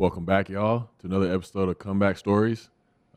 Welcome 0.00 0.24
back, 0.24 0.48
y'all, 0.48 0.88
to 1.00 1.06
another 1.06 1.30
episode 1.30 1.68
of 1.68 1.78
Comeback 1.78 2.16
Stories. 2.16 2.70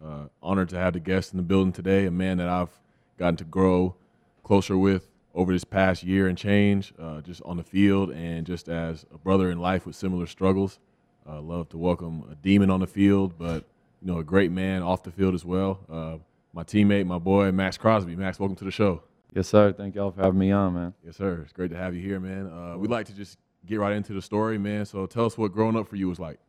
Uh, 0.03 0.25
honored 0.41 0.67
to 0.67 0.77
have 0.77 0.91
the 0.91 0.99
guest 0.99 1.31
in 1.31 1.37
the 1.37 1.43
building 1.43 1.71
today, 1.71 2.05
a 2.05 2.11
man 2.11 2.39
that 2.39 2.49
I've 2.49 2.77
gotten 3.17 3.37
to 3.37 3.45
grow 3.45 3.95
closer 4.43 4.77
with 4.77 5.09
over 5.33 5.53
this 5.53 5.63
past 5.63 6.03
year 6.03 6.27
and 6.27 6.37
change, 6.37 6.93
uh, 6.99 7.21
just 7.21 7.41
on 7.43 7.55
the 7.55 7.63
field 7.63 8.09
and 8.09 8.45
just 8.45 8.67
as 8.67 9.05
a 9.13 9.17
brother 9.17 9.49
in 9.49 9.59
life 9.59 9.85
with 9.85 9.95
similar 9.95 10.27
struggles. 10.27 10.79
Uh, 11.25 11.39
love 11.39 11.69
to 11.69 11.77
welcome 11.77 12.25
a 12.29 12.35
demon 12.35 12.69
on 12.69 12.81
the 12.81 12.87
field, 12.87 13.35
but 13.37 13.63
you 14.01 14.11
know 14.11 14.17
a 14.17 14.23
great 14.25 14.51
man 14.51 14.83
off 14.83 15.03
the 15.03 15.11
field 15.11 15.33
as 15.33 15.45
well. 15.45 15.79
Uh, 15.89 16.17
my 16.51 16.65
teammate, 16.65 17.05
my 17.05 17.17
boy 17.17 17.49
Maxx 17.53 17.77
Crosby. 17.77 18.17
Maxx, 18.17 18.39
welcome 18.39 18.57
to 18.57 18.65
the 18.65 18.71
show. 18.71 19.01
Yes, 19.33 19.47
sir. 19.47 19.71
Thank 19.71 19.95
y'all 19.95 20.11
for 20.11 20.21
having 20.21 20.37
me 20.37 20.51
on, 20.51 20.73
man. 20.73 20.93
Yes, 21.05 21.15
sir. 21.15 21.43
It's 21.43 21.53
great 21.53 21.71
to 21.71 21.77
have 21.77 21.95
you 21.95 22.01
here, 22.01 22.19
man. 22.19 22.51
Uh, 22.51 22.77
we'd 22.77 22.91
like 22.91 23.05
to 23.05 23.15
just 23.15 23.37
get 23.65 23.79
right 23.79 23.93
into 23.93 24.11
the 24.11 24.21
story, 24.21 24.57
man. 24.57 24.85
So 24.85 25.05
tell 25.05 25.23
us 25.23 25.37
what 25.37 25.53
growing 25.53 25.77
up 25.77 25.87
for 25.87 25.95
you 25.95 26.09
was 26.09 26.19
like. 26.19 26.39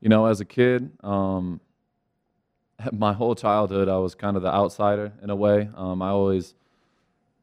You 0.00 0.08
know, 0.08 0.26
as 0.26 0.40
a 0.40 0.44
kid, 0.44 0.90
um, 1.02 1.60
my 2.92 3.12
whole 3.12 3.34
childhood, 3.34 3.88
I 3.88 3.98
was 3.98 4.14
kind 4.14 4.36
of 4.36 4.42
the 4.42 4.52
outsider 4.52 5.12
in 5.22 5.30
a 5.30 5.36
way. 5.36 5.68
Um, 5.76 6.02
I 6.02 6.08
always 6.08 6.54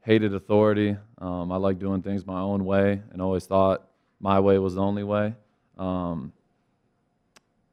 hated 0.01 0.33
authority. 0.33 0.95
Um, 1.19 1.51
I 1.51 1.57
liked 1.57 1.79
doing 1.79 2.01
things 2.01 2.25
my 2.25 2.39
own 2.39 2.65
way 2.65 3.01
and 3.11 3.21
always 3.21 3.45
thought 3.45 3.87
my 4.19 4.39
way 4.39 4.57
was 4.57 4.75
the 4.75 4.81
only 4.81 5.03
way. 5.03 5.35
Um, 5.77 6.33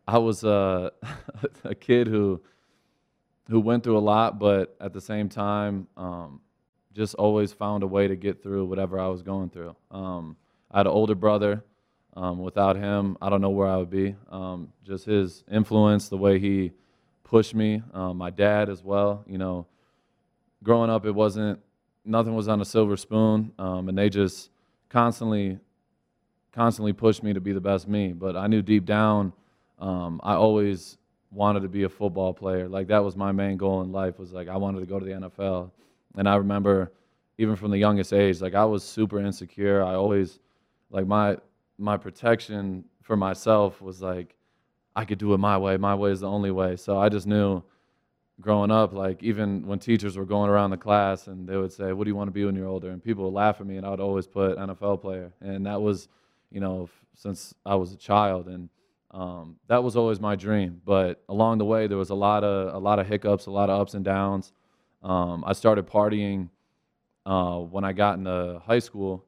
I 0.06 0.18
was 0.18 0.44
uh, 0.44 0.90
a 1.64 1.74
kid 1.74 2.06
who 2.06 2.42
who 3.50 3.60
went 3.60 3.84
through 3.84 3.98
a 3.98 4.00
lot, 4.00 4.38
but 4.38 4.74
at 4.80 4.94
the 4.94 5.00
same 5.00 5.28
time, 5.28 5.86
um, 5.98 6.40
just 6.94 7.14
always 7.14 7.52
found 7.52 7.82
a 7.82 7.86
way 7.86 8.08
to 8.08 8.16
get 8.16 8.42
through 8.42 8.64
whatever 8.64 8.98
I 8.98 9.08
was 9.08 9.22
going 9.22 9.50
through. 9.50 9.76
Um, 9.91 10.36
I 10.70 10.78
had 10.78 10.86
an 10.86 10.92
older 10.92 11.14
brother. 11.14 11.62
Um, 12.16 12.38
without 12.38 12.76
him, 12.76 13.16
I 13.20 13.28
don't 13.28 13.40
know 13.40 13.50
where 13.50 13.68
I 13.68 13.76
would 13.76 13.90
be. 13.90 14.14
Um, 14.30 14.72
just 14.84 15.04
his 15.04 15.42
influence, 15.50 16.08
the 16.08 16.16
way 16.16 16.38
he 16.38 16.72
pushed 17.24 17.54
me, 17.54 17.82
um, 17.92 18.16
my 18.16 18.30
dad 18.30 18.68
as 18.68 18.84
well. 18.84 19.24
You 19.26 19.38
know, 19.38 19.66
growing 20.62 20.90
up, 20.90 21.06
it 21.06 21.10
wasn't 21.12 21.58
nothing 22.04 22.34
was 22.34 22.48
on 22.48 22.60
a 22.60 22.64
silver 22.64 22.96
spoon, 22.96 23.52
um, 23.58 23.88
and 23.88 23.98
they 23.98 24.08
just 24.08 24.50
constantly, 24.90 25.58
constantly 26.52 26.92
pushed 26.92 27.22
me 27.22 27.32
to 27.32 27.40
be 27.40 27.52
the 27.52 27.60
best 27.60 27.88
me. 27.88 28.12
But 28.12 28.36
I 28.36 28.46
knew 28.46 28.62
deep 28.62 28.84
down, 28.84 29.32
um, 29.80 30.20
I 30.22 30.34
always 30.34 30.98
wanted 31.32 31.60
to 31.60 31.68
be 31.68 31.82
a 31.82 31.88
football 31.88 32.32
player. 32.32 32.68
Like 32.68 32.86
that 32.88 33.02
was 33.02 33.16
my 33.16 33.32
main 33.32 33.56
goal 33.56 33.82
in 33.82 33.90
life. 33.90 34.20
Was 34.20 34.32
like 34.32 34.48
I 34.48 34.56
wanted 34.56 34.80
to 34.80 34.86
go 34.86 35.00
to 35.00 35.04
the 35.04 35.12
NFL, 35.12 35.70
and 36.16 36.28
I 36.28 36.36
remember 36.36 36.92
even 37.38 37.56
from 37.56 37.72
the 37.72 37.78
youngest 37.78 38.12
age, 38.12 38.40
like 38.40 38.54
I 38.54 38.64
was 38.64 38.84
super 38.84 39.18
insecure. 39.18 39.82
I 39.82 39.94
always 39.94 40.38
like 40.90 41.06
my 41.06 41.36
my 41.78 41.97
protection 41.97 42.84
for 43.03 43.17
myself 43.17 43.80
was 43.80 44.00
like 44.03 44.36
I 44.97 45.05
could 45.05 45.19
do 45.19 45.34
it 45.34 45.39
my 45.39 45.58
way. 45.58 45.77
My 45.77 45.94
way 45.94 46.11
is 46.12 46.20
the 46.20 46.31
only 46.31 46.50
way. 46.50 46.77
So 46.77 46.98
I 46.98 47.08
just 47.08 47.27
knew 47.27 47.62
growing 48.41 48.70
up, 48.70 48.92
like 48.92 49.22
even 49.22 49.66
when 49.66 49.78
teachers 49.78 50.16
were 50.16 50.25
going 50.25 50.50
around 50.50 50.70
the 50.70 50.77
class 50.77 51.27
and 51.27 51.48
they 51.48 51.56
would 51.56 51.72
say, 51.72 51.92
"What 51.92 52.05
do 52.05 52.11
you 52.11 52.16
want 52.16 52.28
to 52.28 52.33
be 52.33 52.44
when 52.44 52.55
you're 52.55 52.69
older?" 52.69 52.91
and 52.91 53.03
people 53.03 53.25
would 53.25 53.34
laugh 53.34 53.61
at 53.61 53.66
me, 53.66 53.77
and 53.77 53.86
I 53.86 53.91
would 53.91 54.00
always 54.00 54.27
put 54.27 54.56
NFL 54.58 55.00
player, 55.00 55.33
and 55.41 55.66
that 55.66 55.81
was, 55.81 56.08
you 56.50 56.61
know, 56.61 56.89
since 57.14 57.55
I 57.66 57.75
was 57.77 57.92
a 57.92 57.97
child, 57.97 58.48
and 58.48 58.69
um, 59.11 59.56
that 59.69 59.83
was 59.83 59.97
always 59.97 60.20
my 60.20 60.34
dream. 60.36 60.81
But 60.84 61.22
along 61.28 61.59
the 61.59 61.64
way, 61.64 61.86
there 61.86 61.98
was 61.98 62.11
a 62.11 62.14
lot 62.14 62.44
of 62.44 62.75
a 62.75 62.78
lot 62.78 62.98
of 62.98 63.06
hiccups, 63.06 63.47
a 63.47 63.50
lot 63.50 63.70
of 63.70 63.81
ups 63.81 63.94
and 63.94 64.05
downs. 64.05 64.53
Um, 65.03 65.44
I 65.47 65.53
started 65.53 65.86
partying 65.86 66.48
uh, 67.27 67.59
when 67.59 67.84
I 67.84 67.92
got 67.92 68.19
into 68.19 68.61
high 68.64 68.78
school, 68.78 69.25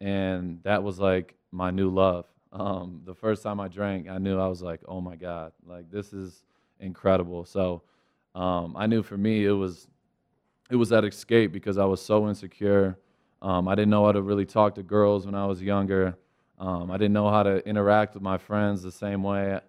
and 0.00 0.60
that 0.62 0.82
was 0.82 0.98
like 0.98 1.34
my 1.56 1.70
new 1.70 1.90
love. 1.90 2.26
Um, 2.52 3.00
the 3.04 3.14
first 3.14 3.42
time 3.42 3.60
I 3.60 3.68
drank, 3.68 4.08
I 4.08 4.18
knew 4.18 4.38
I 4.38 4.46
was 4.46 4.62
like, 4.62 4.80
oh 4.86 5.00
my 5.00 5.16
God, 5.16 5.52
like 5.66 5.90
this 5.90 6.12
is 6.12 6.44
incredible. 6.80 7.44
So 7.44 7.82
um, 8.34 8.76
I 8.76 8.86
knew 8.86 9.02
for 9.02 9.16
me 9.16 9.44
it 9.44 9.52
was 9.52 9.88
it 10.70 10.76
was 10.76 10.88
that 10.88 11.04
escape 11.04 11.52
because 11.52 11.78
I 11.78 11.84
was 11.84 12.00
so 12.00 12.28
insecure. 12.28 12.98
Um, 13.40 13.68
I 13.68 13.74
didn't 13.74 13.90
know 13.90 14.04
how 14.04 14.12
to 14.12 14.22
really 14.22 14.46
talk 14.46 14.74
to 14.74 14.82
girls 14.82 15.26
when 15.26 15.34
I 15.34 15.46
was 15.46 15.62
younger. 15.62 16.16
Um, 16.58 16.90
I 16.90 16.96
didn't 16.96 17.12
know 17.12 17.30
how 17.30 17.42
to 17.42 17.66
interact 17.68 18.14
with 18.14 18.22
my 18.22 18.36
friends 18.36 18.82
the 18.82 18.90
same 18.90 19.22
way. 19.22 19.60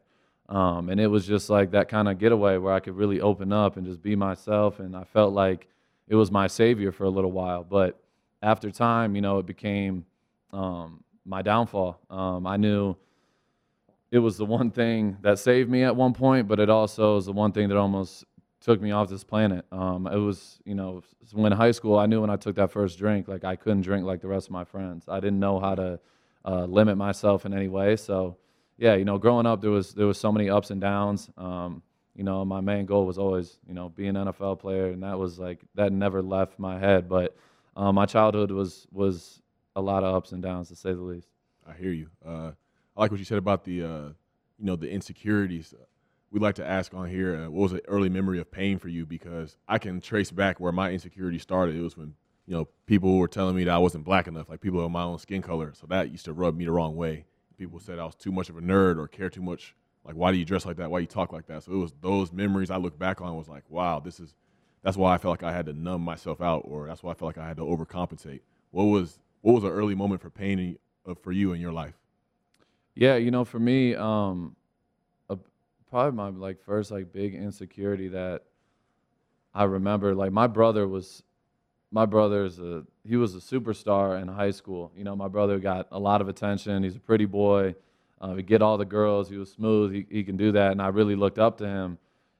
Um, 0.49 0.89
and 0.89 0.99
it 0.99 1.07
was 1.07 1.27
just 1.27 1.49
like 1.49 1.71
that 1.71 1.89
kind 1.89 2.07
of 2.07 2.17
getaway 2.17 2.57
where 2.57 2.73
I 2.73 2.79
could 2.79 2.95
really 2.95 3.21
open 3.21 3.51
up 3.51 3.77
and 3.77 3.85
just 3.85 4.01
be 4.01 4.15
myself. 4.15 4.79
And 4.79 4.95
I 4.95 5.03
felt 5.03 5.33
like 5.33 5.67
it 6.07 6.15
was 6.15 6.31
my 6.31 6.47
savior 6.47 6.91
for 6.91 7.03
a 7.03 7.09
little 7.09 7.31
while. 7.31 7.63
But 7.63 7.99
after 8.41 8.71
time, 8.71 9.15
you 9.15 9.21
know, 9.21 9.39
it 9.39 9.45
became 9.45 10.05
um, 10.53 11.03
my 11.27 11.41
downfall. 11.41 11.99
Um, 12.09 12.47
I 12.47 12.57
knew 12.57 12.95
it 14.11 14.19
was 14.19 14.37
the 14.37 14.45
one 14.45 14.71
thing 14.71 15.17
that 15.21 15.37
saved 15.39 15.69
me 15.69 15.83
at 15.83 15.95
one 15.95 16.13
point, 16.13 16.47
but 16.47 16.59
it 16.59 16.69
also 16.69 17.15
was 17.15 17.25
the 17.25 17.33
one 17.33 17.51
thing 17.51 17.67
that 17.69 17.77
almost 17.77 18.25
took 18.61 18.81
me 18.81 18.91
off 18.91 19.09
this 19.09 19.23
planet. 19.23 19.65
Um, 19.71 20.07
it 20.07 20.17
was, 20.17 20.59
you 20.65 20.75
know, 20.75 21.03
when 21.33 21.51
high 21.51 21.71
school, 21.71 21.99
I 21.99 22.05
knew 22.05 22.21
when 22.21 22.29
I 22.29 22.37
took 22.37 22.55
that 22.55 22.71
first 22.71 22.97
drink, 22.97 23.27
like 23.27 23.43
I 23.43 23.55
couldn't 23.55 23.81
drink 23.81 24.05
like 24.05 24.21
the 24.21 24.27
rest 24.27 24.47
of 24.47 24.51
my 24.51 24.63
friends. 24.63 25.05
I 25.07 25.19
didn't 25.19 25.39
know 25.39 25.59
how 25.59 25.75
to 25.75 25.99
uh, 26.45 26.65
limit 26.65 26.97
myself 26.97 27.45
in 27.45 27.53
any 27.53 27.67
way. 27.67 27.97
So, 27.97 28.37
yeah, 28.77 28.95
you 28.95 29.05
know, 29.05 29.17
growing 29.17 29.45
up, 29.45 29.61
there 29.61 29.71
was 29.71 29.93
there 29.93 30.07
was 30.07 30.19
so 30.19 30.31
many 30.31 30.49
ups 30.49 30.69
and 30.71 30.79
downs. 30.79 31.29
Um, 31.37 31.81
you 32.15 32.23
know, 32.23 32.43
my 32.45 32.61
main 32.61 32.85
goal 32.85 33.05
was 33.05 33.17
always, 33.17 33.59
you 33.67 33.73
know, 33.73 33.89
be 33.89 34.07
an 34.07 34.15
NFL 34.15 34.59
player, 34.59 34.87
and 34.87 35.03
that 35.03 35.19
was 35.19 35.37
like 35.37 35.59
that 35.75 35.91
never 35.91 36.21
left 36.21 36.57
my 36.57 36.79
head. 36.79 37.07
But 37.09 37.35
um, 37.75 37.95
my 37.95 38.05
childhood 38.05 38.51
was 38.51 38.87
was 38.91 39.41
a 39.77 39.81
lot 39.81 40.03
of 40.03 40.13
ups 40.15 40.31
and 40.31 40.41
downs, 40.41 40.69
to 40.69 40.75
say 40.75 40.91
the 40.91 41.01
least. 41.01 41.27
I 41.65 41.73
hear 41.73 41.91
you. 41.91 42.09
Uh, 42.25 42.51
I 42.95 43.01
like 43.01 43.11
what 43.11 43.19
you 43.19 43.25
said 43.25 43.37
about 43.37 43.63
the, 43.63 43.83
uh, 43.83 44.07
you 44.57 44.65
know, 44.65 44.75
the 44.75 44.89
insecurities. 44.89 45.73
We 46.31 46.39
like 46.39 46.55
to 46.55 46.67
ask 46.67 46.95
on 46.95 47.07
here, 47.07 47.35
uh, 47.35 47.49
what 47.51 47.61
was 47.61 47.73
an 47.73 47.81
early 47.87 48.09
memory 48.09 48.39
of 48.39 48.49
pain 48.49 48.79
for 48.79 48.87
you? 48.87 49.05
Because 49.05 49.55
I 49.67 49.77
can 49.77 50.01
trace 50.01 50.31
back 50.31 50.59
where 50.59 50.71
my 50.71 50.91
insecurity 50.91 51.37
started. 51.37 51.75
It 51.75 51.81
was 51.81 51.95
when, 51.95 52.15
you 52.47 52.55
know, 52.55 52.67
people 52.87 53.17
were 53.17 53.27
telling 53.27 53.55
me 53.55 53.65
that 53.65 53.71
I 53.71 53.77
wasn't 53.77 54.03
black 54.03 54.27
enough, 54.27 54.49
like 54.49 54.61
people 54.61 54.83
of 54.83 54.89
my 54.89 55.03
own 55.03 55.19
skin 55.19 55.43
color. 55.43 55.73
So 55.79 55.85
that 55.87 56.09
used 56.09 56.25
to 56.25 56.33
rub 56.33 56.57
me 56.57 56.65
the 56.65 56.71
wrong 56.71 56.95
way. 56.95 57.25
People 57.59 57.79
said 57.79 57.99
I 57.99 58.05
was 58.05 58.15
too 58.15 58.31
much 58.31 58.49
of 58.49 58.57
a 58.57 58.61
nerd 58.61 58.97
or 58.97 59.07
care 59.07 59.29
too 59.29 59.43
much. 59.43 59.75
Like, 60.03 60.15
why 60.15 60.31
do 60.31 60.37
you 60.37 60.45
dress 60.45 60.65
like 60.65 60.77
that? 60.77 60.89
Why 60.89 60.99
you 60.99 61.05
talk 61.05 61.31
like 61.31 61.45
that? 61.47 61.63
So 61.63 61.73
it 61.73 61.77
was 61.77 61.93
those 62.01 62.33
memories 62.33 62.71
I 62.71 62.77
look 62.77 62.97
back 62.97 63.21
on 63.21 63.37
was 63.37 63.47
like, 63.47 63.63
wow, 63.69 63.99
this 63.99 64.19
is, 64.19 64.33
that's 64.81 64.97
why 64.97 65.13
I 65.13 65.17
felt 65.19 65.33
like 65.33 65.43
I 65.43 65.55
had 65.55 65.67
to 65.67 65.73
numb 65.73 66.01
myself 66.01 66.41
out, 66.41 66.63
or 66.65 66.87
that's 66.87 67.03
why 67.03 67.11
I 67.11 67.13
felt 67.13 67.35
like 67.35 67.43
I 67.43 67.47
had 67.47 67.57
to 67.57 67.63
overcompensate. 67.63 68.41
What 68.71 68.85
was 68.85 69.19
what 69.41 69.53
was 69.53 69.63
an 69.63 69.71
early 69.71 69.95
moment 69.95 70.21
for 70.21 70.29
pain 70.29 70.59
in, 70.59 70.77
uh, 71.07 71.13
for 71.15 71.31
you 71.31 71.53
in 71.53 71.61
your 71.61 71.71
life? 71.71 71.93
Yeah, 72.95 73.15
you 73.15 73.31
know, 73.31 73.45
for 73.45 73.59
me, 73.59 73.95
um, 73.95 74.55
a, 75.29 75.37
probably 75.89 76.17
my 76.17 76.29
like 76.29 76.59
first 76.61 76.91
like 76.91 77.13
big 77.13 77.35
insecurity 77.35 78.07
that 78.09 78.43
I 79.53 79.65
remember. 79.65 80.15
Like 80.15 80.31
my 80.31 80.47
brother 80.47 80.87
was, 80.87 81.21
my 81.91 82.05
brother's 82.05 82.59
a 82.59 82.83
he 83.07 83.15
was 83.15 83.35
a 83.35 83.39
superstar 83.39 84.21
in 84.21 84.27
high 84.27 84.51
school. 84.51 84.91
You 84.95 85.03
know, 85.03 85.15
my 85.15 85.27
brother 85.27 85.59
got 85.59 85.87
a 85.91 85.99
lot 85.99 86.21
of 86.21 86.27
attention. 86.27 86.83
He's 86.83 86.95
a 86.95 86.99
pretty 86.99 87.25
boy. 87.25 87.75
Uh, 88.19 88.33
he 88.33 88.43
get 88.43 88.61
all 88.61 88.77
the 88.77 88.85
girls. 88.85 89.29
He 89.29 89.37
was 89.37 89.51
smooth. 89.51 89.93
He 89.93 90.05
he 90.09 90.23
can 90.23 90.37
do 90.37 90.51
that, 90.53 90.71
and 90.71 90.81
I 90.81 90.87
really 90.87 91.15
looked 91.15 91.39
up 91.39 91.57
to 91.59 91.65
him. 91.65 91.97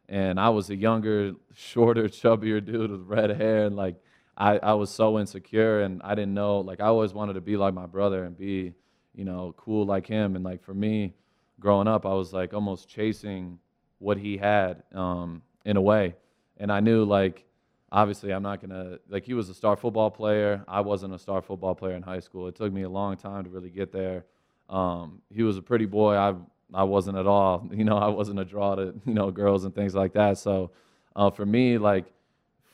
And 0.09 0.39
I 0.39 0.49
was 0.49 0.69
a 0.69 0.75
younger, 0.75 1.33
shorter, 1.53 2.05
chubbier 2.05 2.65
dude 2.65 2.91
with 2.91 3.01
red 3.01 3.29
hair, 3.29 3.65
and 3.65 3.75
like 3.75 3.95
I, 4.37 4.57
I 4.59 4.73
was 4.73 4.91
so 4.91 5.17
insecure 5.19 5.81
and 5.81 6.01
I 6.03 6.13
didn't 6.13 6.35
know, 6.35 6.59
like, 6.59 6.79
I 6.79 6.85
always 6.85 7.13
wanted 7.13 7.33
to 7.33 7.41
be 7.41 7.57
like 7.57 7.73
my 7.73 7.87
brother 7.87 8.23
and 8.23 8.37
be, 8.37 8.73
you 9.15 9.25
know, 9.25 9.53
cool 9.57 9.85
like 9.85 10.05
him. 10.05 10.35
And, 10.35 10.45
like, 10.45 10.63
for 10.63 10.75
me, 10.75 11.15
growing 11.59 11.87
up, 11.87 12.05
I 12.05 12.13
was, 12.13 12.33
like, 12.33 12.53
almost 12.53 12.87
chasing 12.87 13.57
what 13.97 14.17
he 14.17 14.37
had 14.37 14.83
um, 14.93 15.41
in 15.65 15.75
a 15.75 15.81
way. 15.81 16.15
And 16.57 16.71
I 16.71 16.81
knew, 16.81 17.03
like, 17.03 17.45
obviously, 17.91 18.31
I'm 18.31 18.43
not 18.43 18.61
going 18.61 18.69
to, 18.69 18.99
like, 19.09 19.25
he 19.25 19.33
was 19.33 19.49
a 19.49 19.55
star 19.55 19.75
football 19.75 20.11
player. 20.11 20.63
I 20.67 20.81
wasn't 20.81 21.15
a 21.15 21.19
star 21.19 21.41
football 21.41 21.73
player 21.73 21.95
in 21.95 22.03
high 22.03 22.19
school. 22.19 22.47
It 22.47 22.55
took 22.55 22.71
me 22.71 22.83
a 22.83 22.89
long 22.89 23.17
time 23.17 23.43
to 23.43 23.49
really 23.49 23.71
get 23.71 23.91
there. 23.91 24.25
Um, 24.69 25.21
he 25.33 25.41
was 25.41 25.57
a 25.57 25.63
pretty 25.63 25.85
boy. 25.85 26.13
I, 26.15 26.35
I 26.75 26.83
wasn't 26.83 27.17
at 27.17 27.25
all. 27.25 27.67
You 27.73 27.85
know, 27.85 27.97
I 27.97 28.09
wasn't 28.09 28.39
a 28.39 28.45
draw 28.45 28.75
to, 28.75 28.93
you 29.03 29.15
know, 29.15 29.31
girls 29.31 29.63
and 29.63 29.73
things 29.73 29.95
like 29.95 30.13
that. 30.13 30.37
So 30.37 30.69
uh, 31.15 31.31
for 31.31 31.45
me, 31.45 31.79
like, 31.79 32.05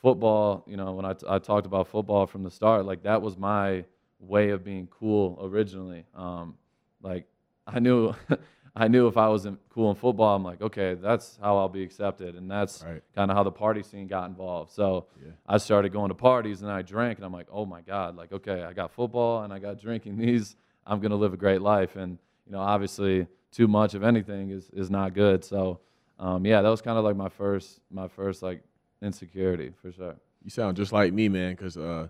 football, 0.04 0.62
you 0.66 0.76
know, 0.76 0.92
when 0.92 1.06
I, 1.06 1.14
t- 1.14 1.26
I 1.26 1.38
talked 1.38 1.64
about 1.64 1.88
football 1.88 2.26
from 2.26 2.42
the 2.42 2.50
start, 2.50 2.84
like 2.84 3.04
that 3.04 3.22
was 3.22 3.38
my 3.38 3.86
way 4.20 4.50
of 4.50 4.62
being 4.62 4.86
cool 4.88 5.38
originally. 5.42 6.04
Um, 6.14 6.56
like 7.00 7.24
I 7.66 7.78
knew, 7.78 8.14
I 8.76 8.86
knew 8.88 9.08
if 9.08 9.16
I 9.16 9.28
wasn't 9.28 9.60
cool 9.70 9.88
in 9.88 9.96
football, 9.96 10.36
I'm 10.36 10.44
like, 10.44 10.60
okay, 10.60 10.92
that's 10.92 11.38
how 11.40 11.56
I'll 11.56 11.70
be 11.70 11.82
accepted, 11.82 12.34
and 12.34 12.50
that's 12.50 12.84
right. 12.86 13.02
kind 13.14 13.30
of 13.30 13.36
how 13.38 13.44
the 13.44 13.50
party 13.50 13.82
scene 13.82 14.06
got 14.06 14.28
involved. 14.28 14.72
So 14.72 15.06
yeah. 15.24 15.32
I 15.48 15.56
started 15.56 15.90
going 15.90 16.10
to 16.10 16.14
parties 16.14 16.60
and 16.60 16.70
I 16.70 16.82
drank, 16.82 17.16
and 17.16 17.24
I'm 17.24 17.32
like, 17.32 17.48
oh 17.50 17.64
my 17.64 17.80
god, 17.80 18.14
like 18.14 18.30
okay, 18.30 18.62
I 18.62 18.74
got 18.74 18.92
football 18.92 19.44
and 19.44 19.54
I 19.54 19.58
got 19.58 19.80
drinking. 19.80 20.18
These, 20.18 20.56
I'm 20.86 21.00
gonna 21.00 21.16
live 21.16 21.32
a 21.32 21.38
great 21.38 21.62
life, 21.62 21.96
and 21.96 22.18
you 22.44 22.52
know, 22.52 22.60
obviously, 22.60 23.26
too 23.52 23.68
much 23.68 23.94
of 23.94 24.02
anything 24.04 24.50
is 24.50 24.68
is 24.74 24.90
not 24.90 25.14
good. 25.14 25.44
So. 25.44 25.80
Um, 26.16 26.46
yeah, 26.46 26.62
that 26.62 26.68
was 26.68 26.80
kind 26.80 26.96
of 26.96 27.02
like 27.02 27.16
my 27.16 27.28
first, 27.28 27.80
my 27.90 28.06
first 28.06 28.40
like 28.40 28.62
insecurity 29.04 29.72
for 29.80 29.92
sure. 29.92 30.16
You 30.42 30.50
sound 30.50 30.76
just 30.76 30.92
like 30.92 31.12
me, 31.12 31.28
man, 31.28 31.52
because 31.52 31.76
uh, 31.76 32.08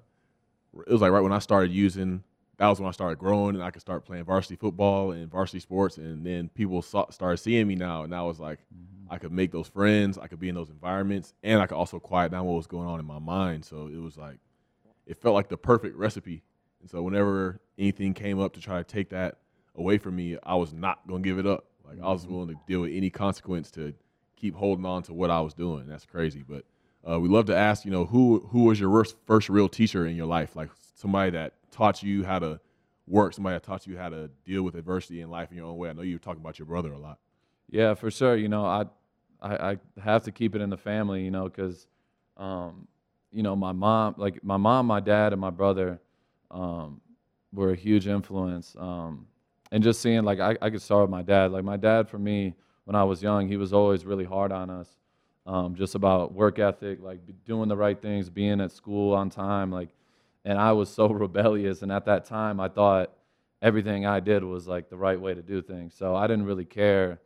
it 0.87 0.93
was 0.93 1.01
like 1.01 1.13
right 1.13 1.21
when 1.21 1.33
I 1.33 1.39
started 1.39 1.71
using 1.71 2.25
that 2.57 2.69
was 2.69 2.81
when 2.81 2.89
I 2.89 2.93
started 2.93 3.19
growing 3.19 3.57
and 3.57 3.65
I 3.65 3.71
could 3.71 3.81
start 3.81 4.05
playing 4.05 4.25
varsity 4.25 4.57
football 4.57 5.11
and 5.11 5.31
varsity 5.31 5.61
sports. 5.61 5.99
And 5.99 6.25
then 6.25 6.49
people 6.51 6.83
saw, 6.83 7.11
started 7.11 7.39
seeing 7.39 7.67
me 7.67 7.75
now, 7.75 8.05
and 8.05 8.15
I 8.15 8.23
was 8.23 8.39
like, 8.39 8.61
mm-hmm. 8.61 9.13
I 9.13 9.19
could 9.19 9.33
make 9.33 9.53
those 9.53 9.69
friends, 9.69 10.19
I 10.19 10.29
could 10.29 10.41
be 10.41 10.49
in 10.49 10.55
those 10.55 10.71
environments, 10.71 11.35
and 11.43 11.61
I 11.61 11.67
could 11.67 11.77
also 11.77 11.99
quiet 11.99 12.33
down 12.33 12.47
what 12.47 12.55
was 12.55 12.67
going 12.67 12.89
on 12.89 13.01
in 13.01 13.07
my 13.07 13.19
mind. 13.19 13.65
So 13.65 13.89
it 13.89 14.01
was 14.01 14.17
like, 14.17 14.39
it 15.07 15.21
felt 15.21 15.35
like 15.35 15.49
the 15.49 15.57
perfect 15.57 15.97
recipe. 15.97 16.43
And 16.81 16.91
so 16.91 17.03
whenever 17.03 17.61
anything 17.79 18.15
came 18.15 18.41
up 18.41 18.53
to 18.55 18.61
try 18.61 18.79
to 18.79 18.85
take 18.85 19.11
that 19.11 19.39
away 19.77 19.99
from 19.99 20.17
me, 20.17 20.39
I 20.43 20.55
was 20.55 20.73
not 20.73 21.07
gonna 21.09 21.23
give 21.23 21.39
it 21.39 21.47
up. 21.47 21.67
Like 21.85 21.97
mm-hmm. 21.97 22.07
I 22.07 22.13
was 22.13 22.23
mm-hmm. 22.23 22.35
willing 22.35 22.49
to 22.51 22.61
deal 22.69 22.83
with 22.83 22.93
any 22.93 23.11
consequence 23.11 23.71
to 23.73 23.95
keep 24.37 24.55
holding 24.55 24.87
on 24.87 25.03
to 25.05 25.13
what 25.13 25.31
I 25.31 25.41
was 25.41 25.55
doing. 25.55 25.87
That's 25.87 26.07
crazy, 26.07 26.45
but. 26.47 26.65
Uh, 27.09 27.21
we 27.21 27.29
love 27.29 27.47
to 27.47 27.57
ask, 27.57 27.85
you 27.85 27.91
know, 27.91 28.07
who 28.07 28.41
who 28.51 28.65
was 28.65 28.81
your 28.81 29.05
first, 29.27 29.49
real 29.49 29.69
teacher 29.69 30.07
in 30.07 30.17
your 30.17 30.27
life? 30.27 30.57
Like 30.57 30.71
somebody 30.95 31.31
that 31.33 31.55
taught 31.71 32.03
you 32.03 32.25
how 32.25 32.39
to 32.39 32.61
work, 33.07 33.35
somebody 33.35 33.57
that 33.57 33.63
taught 33.63 33.87
you 33.87 33.99
how 33.99 34.09
to 34.09 34.29
deal 34.45 34.63
with 34.63 34.75
adversity 34.75 35.21
in 35.21 35.31
life 35.31 35.51
in 35.51 35.59
your 35.59 35.67
own 35.67 35.77
way. 35.77 35.91
I 35.91 35.93
know 35.93 36.03
you 36.03 36.15
were 36.15 36.21
talking 36.21 36.41
about 36.41 36.59
your 36.59 36.67
brother 36.67 36.93
a 36.93 36.99
lot. 36.99 37.19
Yeah, 37.69 37.95
for 37.95 38.11
sure. 38.11 38.37
You 38.37 38.49
know, 38.49 38.65
I 38.65 38.87
I, 39.43 39.71
I 39.73 39.77
have 40.03 40.23
to 40.25 40.33
keep 40.33 40.55
it 40.55 40.63
in 40.63 40.71
the 40.71 40.77
family, 40.77 41.23
you 41.23 41.31
know, 41.31 41.45
because 41.45 41.87
um, 42.37 42.89
you 43.31 43.43
know 43.43 43.55
my 43.55 43.73
mom, 43.73 44.15
like 44.17 44.43
my 44.43 44.57
mom, 44.57 44.87
my 44.87 45.01
dad, 45.01 45.33
and 45.33 45.41
my 45.41 45.51
brother 45.51 46.01
um, 46.51 47.01
were 47.53 47.73
a 47.73 47.77
huge 47.77 48.07
influence. 48.07 48.75
Um, 48.79 49.27
and 49.73 49.83
just 49.83 50.01
seeing, 50.01 50.23
like, 50.23 50.39
I, 50.39 50.57
I 50.63 50.71
could 50.71 50.83
start 50.83 51.03
with 51.03 51.11
my 51.11 51.23
dad. 51.23 51.51
Like 51.51 51.65
my 51.65 51.77
dad, 51.77 52.09
for 52.09 52.19
me, 52.19 52.55
when 52.85 52.95
I 52.95 53.03
was 53.03 53.23
young, 53.23 53.49
he 53.49 53.57
was 53.57 53.73
always 53.73 54.05
really 54.05 54.25
hard 54.25 54.53
on 54.53 54.71
us. 54.71 54.89
Um, 55.47 55.75
just 55.75 55.95
about 55.95 56.33
work 56.33 56.59
ethic, 56.59 57.01
like 57.03 57.21
doing 57.45 57.69
the 57.69 57.77
right 57.77 58.01
things, 58.01 58.31
being 58.31 58.61
at 58.63 58.73
school 58.73 59.15
on 59.15 59.29
time, 59.29 59.71
like 59.71 59.91
and 60.45 60.59
I 60.59 60.73
was 60.73 60.89
so 60.89 61.07
rebellious. 61.13 61.83
And 61.83 61.91
at 61.93 62.05
that 62.07 62.25
time, 62.25 62.61
I 62.61 62.69
thought 62.69 63.13
everything 63.63 64.07
I 64.07 64.21
did 64.21 64.45
was 64.45 64.67
like 64.67 64.91
the 64.91 64.97
right 64.97 65.21
way 65.21 65.35
to 65.35 65.43
do 65.43 65.63
things. 65.63 65.95
So 65.95 66.15
I 66.15 66.27
didn't 66.27 66.45
really 66.45 66.65
care, 66.65 67.21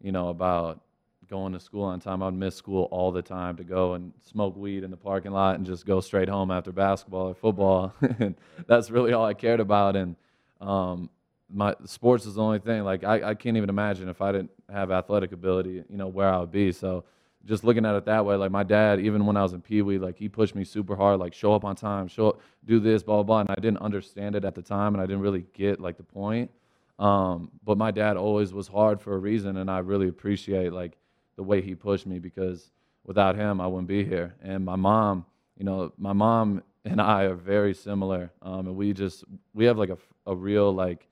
you 0.00 0.12
know, 0.12 0.28
about 0.28 0.80
going 1.28 1.52
to 1.52 1.60
school 1.60 1.84
on 1.84 2.00
time. 2.00 2.22
I'd 2.22 2.34
miss 2.34 2.56
school 2.56 2.88
all 2.90 3.12
the 3.12 3.22
time 3.22 3.56
to 3.56 3.64
go 3.64 3.94
and 3.94 4.12
smoke 4.20 4.56
weed 4.56 4.82
in 4.82 4.90
the 4.90 4.96
parking 4.96 5.30
lot 5.30 5.54
and 5.54 5.64
just 5.64 5.86
go 5.86 6.00
straight 6.00 6.28
home 6.28 6.50
after 6.50 6.72
basketball 6.72 7.28
or 7.28 7.34
football. 7.34 7.94
and 8.18 8.34
that's 8.66 8.90
really 8.90 9.12
all 9.12 9.24
I 9.24 9.34
cared 9.34 9.60
about. 9.60 9.94
And 9.94 10.16
um, 10.60 11.08
my 11.48 11.76
sports 11.84 12.26
is 12.26 12.34
the 12.34 12.42
only 12.42 12.58
thing. 12.58 12.82
Like 12.82 13.04
I, 13.04 13.30
I 13.30 13.34
can't 13.34 13.56
even 13.56 13.68
imagine 13.70 14.08
if 14.08 14.20
I 14.20 14.32
didn't 14.32 14.50
have 14.68 14.90
athletic 14.90 15.30
ability, 15.30 15.84
you 15.88 15.96
know, 15.96 16.08
where 16.08 16.28
I 16.28 16.38
would 16.38 16.50
be. 16.50 16.72
So 16.72 17.04
just 17.46 17.64
looking 17.64 17.86
at 17.86 17.94
it 17.94 18.04
that 18.04 18.24
way, 18.24 18.36
like 18.36 18.50
my 18.50 18.62
dad, 18.62 19.00
even 19.00 19.24
when 19.26 19.36
I 19.36 19.42
was 19.42 19.52
in 19.52 19.62
Pee 19.62 19.82
Wee, 19.82 19.98
like 19.98 20.16
he 20.16 20.28
pushed 20.28 20.54
me 20.54 20.64
super 20.64 20.94
hard, 20.94 21.18
like 21.20 21.32
show 21.32 21.54
up 21.54 21.64
on 21.64 21.74
time, 21.74 22.06
show 22.08 22.30
up, 22.30 22.40
do 22.64 22.78
this, 22.78 23.02
blah, 23.02 23.16
blah, 23.16 23.22
blah. 23.22 23.40
And 23.40 23.50
I 23.50 23.54
didn't 23.54 23.78
understand 23.78 24.36
it 24.36 24.44
at 24.44 24.54
the 24.54 24.62
time 24.62 24.94
and 24.94 25.02
I 25.02 25.06
didn't 25.06 25.22
really 25.22 25.46
get 25.54 25.80
like 25.80 25.96
the 25.96 26.02
point. 26.02 26.50
Um, 26.98 27.50
but 27.64 27.78
my 27.78 27.90
dad 27.90 28.16
always 28.16 28.52
was 28.52 28.68
hard 28.68 29.00
for 29.00 29.14
a 29.14 29.18
reason 29.18 29.56
and 29.56 29.70
I 29.70 29.78
really 29.78 30.08
appreciate 30.08 30.72
like 30.72 30.98
the 31.36 31.42
way 31.42 31.62
he 31.62 31.74
pushed 31.74 32.06
me 32.06 32.18
because 32.18 32.70
without 33.04 33.36
him, 33.36 33.60
I 33.60 33.66
wouldn't 33.66 33.88
be 33.88 34.04
here. 34.04 34.34
And 34.42 34.64
my 34.64 34.76
mom, 34.76 35.24
you 35.56 35.64
know, 35.64 35.92
my 35.96 36.12
mom 36.12 36.62
and 36.84 37.00
I 37.00 37.22
are 37.24 37.34
very 37.34 37.74
similar. 37.74 38.32
Um, 38.42 38.66
and 38.66 38.76
we 38.76 38.92
just, 38.92 39.24
we 39.54 39.64
have 39.64 39.78
like 39.78 39.88
a, 39.88 39.98
a 40.26 40.36
real 40.36 40.72
like 40.74 41.08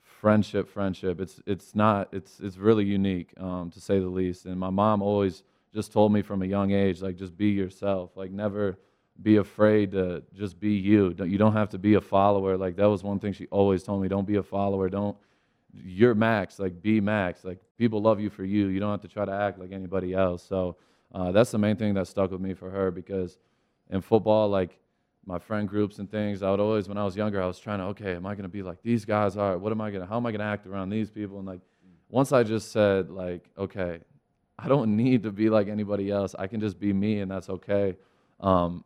friendship, 0.00 0.68
friendship. 0.68 1.20
It's, 1.20 1.40
it's 1.46 1.74
not, 1.74 2.08
it's, 2.12 2.38
it's 2.40 2.56
really 2.56 2.84
unique 2.84 3.32
um, 3.38 3.70
to 3.72 3.80
say 3.80 3.98
the 3.98 4.06
least. 4.06 4.46
And 4.46 4.58
my 4.58 4.70
mom 4.70 5.02
always, 5.02 5.42
just 5.76 5.92
told 5.92 6.10
me 6.10 6.22
from 6.22 6.40
a 6.40 6.46
young 6.46 6.70
age, 6.70 7.02
like 7.02 7.16
just 7.16 7.36
be 7.36 7.48
yourself. 7.48 8.16
Like 8.16 8.30
never 8.30 8.78
be 9.20 9.36
afraid 9.36 9.92
to 9.92 10.22
just 10.34 10.58
be 10.58 10.72
you. 10.72 11.14
You 11.22 11.36
don't 11.36 11.52
have 11.52 11.68
to 11.70 11.78
be 11.78 11.94
a 11.94 12.00
follower. 12.00 12.56
Like 12.56 12.76
that 12.76 12.86
was 12.86 13.02
one 13.02 13.18
thing 13.18 13.34
she 13.34 13.46
always 13.48 13.82
told 13.82 14.00
me. 14.00 14.08
Don't 14.08 14.26
be 14.26 14.36
a 14.36 14.42
follower. 14.42 14.88
Don't 14.88 15.18
you're 15.84 16.14
Maxx. 16.14 16.58
Like 16.58 16.80
be 16.80 16.98
Maxx. 16.98 17.44
Like 17.44 17.58
people 17.76 18.00
love 18.00 18.20
you 18.20 18.30
for 18.30 18.42
you. 18.42 18.68
You 18.68 18.80
don't 18.80 18.90
have 18.90 19.02
to 19.02 19.08
try 19.08 19.26
to 19.26 19.32
act 19.32 19.58
like 19.58 19.70
anybody 19.70 20.14
else. 20.14 20.42
So 20.42 20.76
uh, 21.14 21.30
that's 21.30 21.50
the 21.50 21.58
main 21.58 21.76
thing 21.76 21.92
that 21.92 22.08
stuck 22.08 22.30
with 22.30 22.40
me 22.40 22.54
for 22.54 22.70
her 22.70 22.90
because 22.90 23.36
in 23.90 24.00
football, 24.00 24.48
like 24.48 24.78
my 25.26 25.38
friend 25.38 25.68
groups 25.68 25.98
and 25.98 26.10
things, 26.10 26.42
I 26.42 26.50
would 26.50 26.60
always 26.60 26.88
when 26.88 26.96
I 26.96 27.04
was 27.04 27.16
younger, 27.16 27.42
I 27.42 27.46
was 27.46 27.58
trying 27.58 27.80
to 27.80 27.84
okay, 27.86 28.14
am 28.14 28.24
I 28.24 28.32
going 28.32 28.44
to 28.44 28.48
be 28.48 28.62
like 28.62 28.82
these 28.82 29.04
guys 29.04 29.36
are? 29.36 29.58
What 29.58 29.72
am 29.72 29.82
I 29.82 29.90
going 29.90 30.00
to? 30.00 30.08
How 30.08 30.16
am 30.16 30.24
I 30.24 30.30
going 30.30 30.40
to 30.40 30.46
act 30.46 30.66
around 30.66 30.88
these 30.88 31.10
people? 31.10 31.36
And 31.36 31.46
like 31.46 31.60
once 32.08 32.32
I 32.32 32.44
just 32.44 32.72
said 32.72 33.10
like 33.10 33.50
okay, 33.58 34.00
I 34.58 34.68
don't 34.68 34.96
need 34.96 35.22
to 35.24 35.32
be 35.32 35.50
like 35.50 35.68
anybody 35.68 36.10
else. 36.10 36.34
I 36.38 36.46
can 36.46 36.60
just 36.60 36.78
be 36.78 36.92
me, 36.92 37.20
and 37.20 37.30
that's 37.30 37.48
okay. 37.50 37.96
Um, 38.40 38.84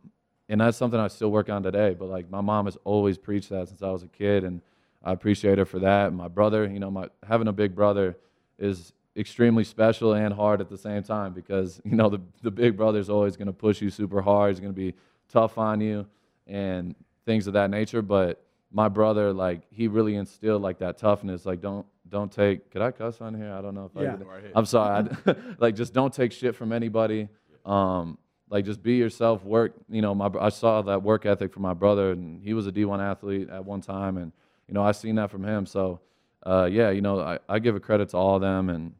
and 0.49 0.59
that's 0.59 0.77
something 0.77 0.99
I 0.99 1.07
still 1.07 1.31
work 1.31 1.49
on 1.49 1.63
today. 1.63 1.95
But 1.97 2.09
like 2.09 2.29
my 2.29 2.41
mom 2.41 2.65
has 2.65 2.77
always 2.83 3.17
preached 3.17 3.49
that 3.49 3.69
since 3.69 3.81
I 3.81 3.89
was 3.89 4.03
a 4.03 4.07
kid, 4.07 4.43
and 4.43 4.61
I 5.03 5.13
appreciate 5.13 5.57
her 5.57 5.65
for 5.65 5.79
that. 5.79 6.13
My 6.13 6.27
brother, 6.27 6.67
you 6.67 6.79
know, 6.79 6.91
my 6.91 7.07
having 7.27 7.47
a 7.47 7.53
big 7.53 7.73
brother 7.73 8.17
is 8.59 8.93
extremely 9.15 9.63
special 9.63 10.13
and 10.13 10.33
hard 10.33 10.61
at 10.61 10.69
the 10.69 10.77
same 10.77 11.03
time 11.03 11.33
because 11.33 11.81
you 11.85 11.95
know 11.95 12.09
the 12.09 12.19
the 12.41 12.51
big 12.51 12.75
brother 12.75 12.99
is 12.99 13.09
always 13.09 13.37
going 13.37 13.47
to 13.47 13.53
push 13.53 13.81
you 13.81 13.89
super 13.89 14.21
hard. 14.21 14.51
He's 14.51 14.59
going 14.59 14.73
to 14.73 14.79
be 14.79 14.93
tough 15.29 15.57
on 15.57 15.79
you 15.79 16.05
and 16.47 16.95
things 17.25 17.47
of 17.47 17.53
that 17.53 17.69
nature. 17.69 18.01
But 18.01 18.43
my 18.71 18.87
brother, 18.87 19.33
like 19.33 19.61
he 19.69 19.87
really 19.87 20.15
instilled 20.15 20.61
like 20.61 20.79
that 20.79 20.97
toughness. 20.97 21.45
Like 21.45 21.61
don't 21.61 21.85
don't 22.07 22.31
take. 22.31 22.71
Could 22.71 22.81
I 22.81 22.91
cuss 22.91 23.21
on 23.21 23.33
here? 23.33 23.53
I 23.53 23.61
don't 23.61 23.75
know 23.75 23.89
if 23.93 24.01
yeah. 24.01 24.15
I. 24.15 24.51
I'm 24.55 24.65
sorry. 24.65 25.09
I, 25.25 25.35
like 25.59 25.75
just 25.75 25.93
don't 25.93 26.13
take 26.13 26.31
shit 26.31 26.55
from 26.55 26.71
anybody. 26.71 27.29
Um, 27.65 28.17
like 28.49 28.65
just 28.65 28.83
be 28.83 28.95
yourself. 28.95 29.43
Work. 29.43 29.73
You 29.89 30.01
know, 30.01 30.13
my 30.13 30.29
I 30.39 30.49
saw 30.49 30.81
that 30.83 31.01
work 31.01 31.25
ethic 31.25 31.53
from 31.53 31.63
my 31.63 31.73
brother, 31.73 32.11
and 32.11 32.41
he 32.41 32.53
was 32.53 32.67
a 32.67 32.71
D1 32.71 33.01
athlete 33.01 33.49
at 33.49 33.63
one 33.63 33.81
time, 33.81 34.17
and 34.17 34.31
you 34.67 34.73
know 34.73 34.83
I 34.83 34.91
seen 34.91 35.15
that 35.15 35.31
from 35.31 35.43
him. 35.43 35.65
So, 35.65 35.99
uh, 36.45 36.67
yeah, 36.71 36.91
you 36.91 37.01
know 37.01 37.19
I, 37.19 37.39
I 37.47 37.59
give 37.59 37.75
a 37.75 37.79
credit 37.79 38.09
to 38.09 38.17
all 38.17 38.35
of 38.35 38.41
them, 38.41 38.69
and 38.69 38.93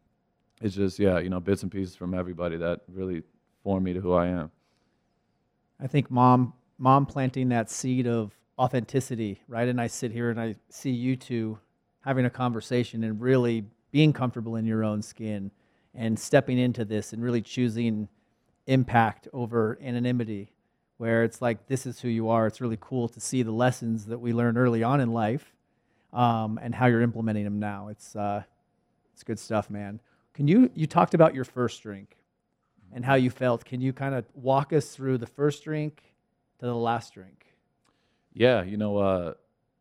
it's 0.62 0.76
just 0.76 1.00
yeah, 1.00 1.20
you 1.20 1.30
know 1.30 1.40
bits 1.40 1.64
and 1.64 1.72
pieces 1.72 1.96
from 1.96 2.14
everybody 2.14 2.58
that 2.58 2.82
really 2.88 3.24
formed 3.64 3.86
me 3.86 3.94
to 3.94 4.02
who 4.02 4.14
I 4.14 4.28
am. 4.28 4.52
I 5.80 5.88
think 5.88 6.10
mom 6.10 6.54
mom 6.78 7.06
planting 7.06 7.50
that 7.50 7.70
seed 7.70 8.08
of 8.08 8.32
authenticity, 8.60 9.42
right? 9.48 9.68
And 9.68 9.80
I 9.80 9.88
sit 9.88 10.12
here 10.12 10.30
and 10.30 10.40
I 10.40 10.56
see 10.70 10.92
you 10.92 11.16
two 11.16 11.60
having 12.02 12.26
a 12.26 12.30
conversation 12.30 13.04
and 13.04 13.22
really 13.22 13.66
being 13.92 14.14
comfortable 14.14 14.56
in 14.56 14.66
your 14.66 14.84
own 14.84 15.02
skin 15.02 15.52
and 15.94 16.18
stepping 16.18 16.58
into 16.58 16.86
this 16.86 17.14
and 17.14 17.24
really 17.24 17.42
choosing 17.42 18.08
impact 18.68 19.28
over 19.34 19.78
anonymity 19.82 20.52
where 20.98 21.24
it's 21.24 21.42
like 21.42 21.68
this 21.68 21.86
is 21.86 22.00
who 22.00 22.08
you 22.08 22.30
are. 22.30 22.46
It's 22.46 22.62
really 22.62 22.78
cool 22.80 23.08
to 23.10 23.20
see 23.20 23.42
the 23.42 23.52
lessons 23.52 24.06
that 24.06 24.20
we 24.20 24.34
learned 24.34 24.58
early 24.58 24.84
on 24.84 25.02
in 25.02 25.12
life 25.12 25.56
um, 26.14 26.60
and 26.62 26.76
how 26.76 26.86
you're 26.86 27.02
implementing 27.02 27.44
them 27.44 27.60
now. 27.60 27.88
It's 27.88 28.16
uh, 28.16 28.44
it's 29.14 29.24
good 29.24 29.40
stuff 29.40 29.70
man. 29.70 30.00
Can 30.34 30.48
you 30.48 30.70
you 30.76 30.88
talked 30.88 31.14
about 31.14 31.34
your 31.34 31.44
first 31.44 31.82
drink 31.82 32.18
and 32.94 33.06
how 33.06 33.16
you 33.16 33.30
felt. 33.30 33.66
Can 33.66 33.82
you 33.82 33.94
kind 33.94 34.14
of 34.14 34.26
walk 34.34 34.74
us 34.74 34.90
through 34.90 35.18
the 35.18 35.28
first 35.28 35.64
drink 35.64 36.04
to 36.60 36.66
the 36.66 36.76
last 36.76 37.14
drink 37.14 37.51
yeah 38.34 38.64
you 38.64 38.78
know 38.78 38.98
uh, 38.98 39.34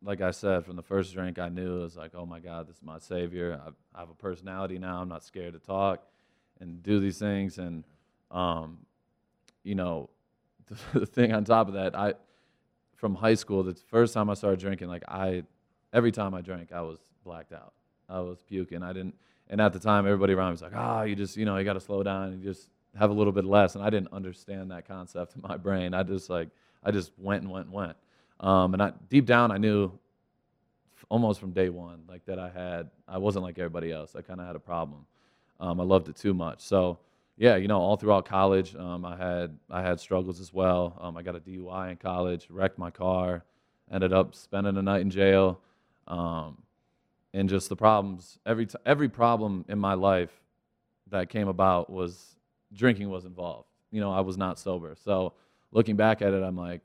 like 0.03 0.21
I 0.21 0.31
said, 0.31 0.65
from 0.65 0.75
the 0.75 0.81
first 0.81 1.13
drink, 1.13 1.37
I 1.37 1.49
knew 1.49 1.79
it 1.79 1.83
was 1.83 1.95
like, 1.95 2.15
oh 2.15 2.25
my 2.25 2.39
God, 2.39 2.67
this 2.67 2.77
is 2.77 2.83
my 2.83 2.97
savior. 2.97 3.61
I, 3.63 3.97
I 3.97 3.99
have 3.99 4.09
a 4.09 4.15
personality 4.15 4.79
now. 4.79 4.99
I'm 4.99 5.09
not 5.09 5.23
scared 5.23 5.53
to 5.53 5.59
talk 5.59 6.03
and 6.59 6.81
do 6.81 6.99
these 6.99 7.19
things. 7.19 7.59
And, 7.59 7.83
um, 8.31 8.79
you 9.63 9.75
know, 9.75 10.09
the, 10.67 10.99
the, 11.01 11.05
thing 11.05 11.33
on 11.33 11.43
top 11.43 11.67
of 11.67 11.75
that, 11.75 11.95
I, 11.95 12.15
from 12.95 13.15
high 13.15 13.35
school, 13.35 13.63
the 13.63 13.75
first 13.89 14.13
time 14.13 14.29
I 14.29 14.33
started 14.33 14.59
drinking, 14.59 14.87
like 14.87 15.03
I, 15.07 15.43
every 15.93 16.11
time 16.11 16.33
I 16.33 16.41
drank, 16.41 16.71
I 16.71 16.81
was 16.81 16.99
blacked 17.23 17.53
out. 17.53 17.73
I 18.09 18.19
was 18.21 18.41
puking. 18.41 18.83
I 18.83 18.93
didn't, 18.93 19.15
and 19.49 19.61
at 19.61 19.73
the 19.73 19.79
time, 19.79 20.05
everybody 20.05 20.33
around 20.33 20.49
me 20.49 20.53
was 20.53 20.61
like, 20.61 20.73
ah, 20.75 20.99
oh, 20.99 21.03
you 21.03 21.15
just, 21.15 21.37
you 21.37 21.45
know, 21.45 21.57
you 21.57 21.63
got 21.63 21.73
to 21.73 21.79
slow 21.79 22.03
down 22.03 22.29
and 22.29 22.41
just 22.41 22.69
have 22.97 23.09
a 23.09 23.13
little 23.13 23.33
bit 23.33 23.45
less. 23.45 23.75
And 23.75 23.83
I 23.83 23.89
didn't 23.89 24.11
understand 24.11 24.71
that 24.71 24.87
concept 24.87 25.35
in 25.35 25.41
my 25.41 25.57
brain. 25.57 25.93
I 25.93 26.03
just 26.03 26.29
like, 26.29 26.49
I 26.83 26.91
just 26.91 27.11
went 27.17 27.43
and 27.43 27.51
went 27.51 27.65
and 27.65 27.73
went. 27.73 27.95
Um, 28.41 28.73
and 28.73 28.83
I, 28.83 28.91
deep 29.09 29.25
down, 29.25 29.51
I 29.51 29.57
knew 29.57 29.91
almost 31.09 31.39
from 31.39 31.51
day 31.51 31.69
one, 31.69 32.01
like 32.09 32.25
that 32.25 32.39
I 32.39 32.49
had, 32.49 32.89
I 33.07 33.17
wasn't 33.17 33.43
like 33.43 33.59
everybody 33.59 33.91
else. 33.91 34.15
I 34.15 34.21
kind 34.21 34.41
of 34.41 34.47
had 34.47 34.55
a 34.55 34.59
problem. 34.59 35.05
Um, 35.59 35.79
I 35.79 35.83
loved 35.83 36.09
it 36.09 36.15
too 36.15 36.33
much. 36.33 36.61
So, 36.61 36.97
yeah, 37.37 37.55
you 37.55 37.67
know, 37.67 37.79
all 37.79 37.95
throughout 37.97 38.25
college, 38.25 38.75
um, 38.75 39.05
I 39.05 39.15
had 39.15 39.57
I 39.69 39.81
had 39.81 39.99
struggles 39.99 40.39
as 40.39 40.53
well. 40.53 40.97
Um, 40.99 41.17
I 41.17 41.21
got 41.21 41.35
a 41.35 41.39
DUI 41.39 41.91
in 41.91 41.97
college, 41.97 42.47
wrecked 42.49 42.77
my 42.77 42.89
car, 42.89 43.43
ended 43.91 44.11
up 44.11 44.35
spending 44.35 44.77
a 44.77 44.81
night 44.81 45.01
in 45.01 45.09
jail, 45.09 45.59
um, 46.07 46.61
and 47.33 47.47
just 47.47 47.69
the 47.69 47.75
problems. 47.75 48.39
Every 48.45 48.65
t- 48.65 48.77
every 48.85 49.09
problem 49.09 49.65
in 49.69 49.79
my 49.79 49.93
life 49.93 50.31
that 51.09 51.29
came 51.29 51.47
about 51.47 51.89
was 51.89 52.35
drinking 52.73 53.09
was 53.09 53.25
involved. 53.25 53.67
You 53.91 54.01
know, 54.01 54.11
I 54.11 54.21
was 54.21 54.37
not 54.37 54.59
sober. 54.59 54.95
So, 55.03 55.33
looking 55.71 55.95
back 55.95 56.21
at 56.21 56.33
it, 56.33 56.43
I'm 56.43 56.57
like, 56.57 56.81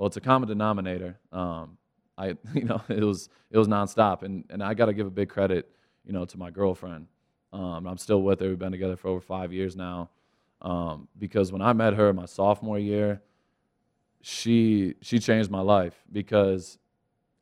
well, 0.00 0.06
it's 0.06 0.16
a 0.16 0.20
common 0.22 0.48
denominator. 0.48 1.18
Um, 1.30 1.76
I, 2.16 2.28
you 2.54 2.64
know, 2.64 2.80
it 2.88 3.04
was 3.04 3.28
it 3.50 3.58
was 3.58 3.68
nonstop, 3.68 4.22
and 4.22 4.44
and 4.48 4.62
I 4.62 4.72
got 4.72 4.86
to 4.86 4.94
give 4.94 5.06
a 5.06 5.10
big 5.10 5.28
credit, 5.28 5.70
you 6.06 6.14
know, 6.14 6.24
to 6.24 6.38
my 6.38 6.50
girlfriend. 6.50 7.06
Um, 7.52 7.86
I'm 7.86 7.98
still 7.98 8.22
with 8.22 8.40
her. 8.40 8.48
We've 8.48 8.58
been 8.58 8.72
together 8.72 8.96
for 8.96 9.08
over 9.08 9.20
five 9.20 9.52
years 9.52 9.76
now. 9.76 10.08
Um, 10.62 11.08
because 11.18 11.52
when 11.52 11.60
I 11.60 11.74
met 11.74 11.94
her 11.94 12.14
my 12.14 12.24
sophomore 12.24 12.78
year, 12.78 13.20
she 14.22 14.94
she 15.02 15.18
changed 15.18 15.50
my 15.50 15.60
life 15.60 15.94
because 16.10 16.78